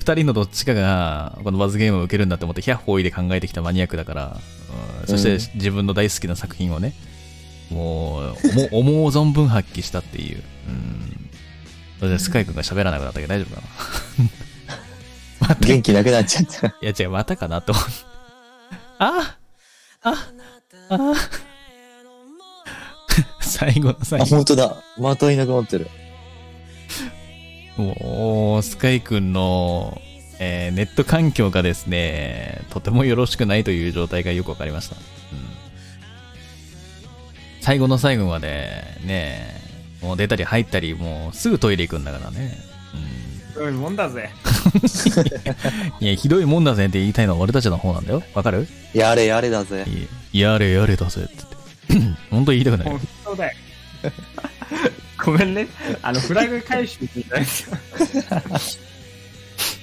[0.00, 4.40] 二人のどっちかがこのバズゲームを受けるんだって思って100歩いで考えてきたマニアックだから、
[5.00, 6.92] うん、そして自分の大好きな作品をね、
[7.70, 8.36] もう、
[8.70, 10.42] 思思う存分発揮したっていう。
[10.68, 11.30] うん。
[12.00, 14.51] それでスカイ君が喋らなくなったけど大丈夫かな？
[15.48, 16.74] また、い元気なくなっちゃった。
[16.80, 17.90] や違う、またかなと思って。
[18.98, 19.36] あ
[20.04, 20.14] あ
[20.90, 21.14] あ
[23.40, 24.30] 最後の最あ、後。
[24.36, 24.76] 本当だ。
[24.98, 25.88] またいなくなってる。
[27.76, 30.00] もう、スカイくんの、
[30.38, 34.96] えーネット環境がですね、とてもよろしくないという状態がよくわかりました。
[34.96, 35.02] うん
[37.60, 39.54] 最後の最後まで、ね、
[40.02, 42.58] もう出たり入ったり、もうすぐトイレ行くんだからね。
[43.54, 44.30] そういうもんだぜ。
[46.00, 48.22] うん、いや、ひどいもんだぜって言いたいのは俺たちの方なんだよ。
[48.34, 48.66] わかる？
[48.94, 49.84] やれやれだぜ。
[50.32, 51.34] いやれやれだぜって
[51.90, 52.16] 言って。
[52.30, 53.00] 本当言いたくない本。
[53.24, 53.56] 当だよ。
[55.24, 55.66] ごめんね。
[56.02, 57.76] あの、フラグ回収みたいですよ。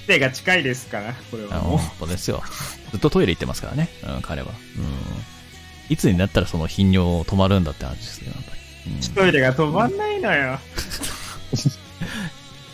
[0.07, 1.77] 手が近いですから、これあはもう。
[1.77, 2.43] 本当ですよ。
[2.91, 4.49] ずっとトイレ行ってますからね、うん、彼は。
[4.77, 5.93] うん。
[5.93, 8.59] いつになったらその頻尿止まるんだって話ですよ、やっぱり。
[8.93, 10.59] うんトイレが止まんないのよ。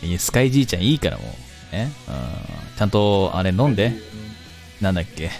[0.06, 1.24] いやスカイじいちゃんいいからも
[1.72, 1.74] う。
[1.74, 1.90] ね？
[2.08, 2.14] うん。
[2.78, 3.92] ちゃんと、あれ飲んで。
[4.80, 5.30] なんだっけ？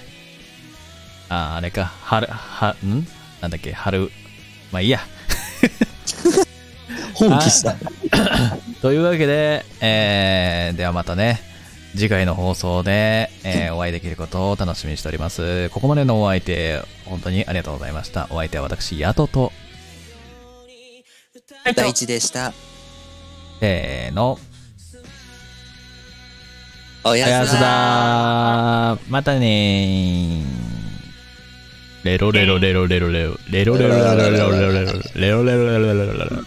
[1.29, 1.87] あ、あれか。
[2.03, 3.07] 春、は、ん？
[3.41, 3.73] なんだっけ？
[3.73, 4.11] 春。
[4.73, 5.01] まあいいや。
[7.15, 7.77] 放棄した。
[8.83, 11.41] というわけで、えー、ではまたね、
[11.93, 15.71] 次回の放送で、えーお会いできることを楽しみにしております。
[15.71, 18.27] ここまでのお相手、本当にありがとうございました。
[18.31, 19.53] お相手は私、ヤトと、
[21.75, 22.53] 第一でした。
[23.61, 24.39] せーの、
[27.09, 28.99] おやすおやすだ。
[29.09, 32.05] またねー。
[32.05, 33.37] レロレロレロレロレロ。
[33.49, 36.43] レロレロレロレロレロレロレロレロレロレロレロ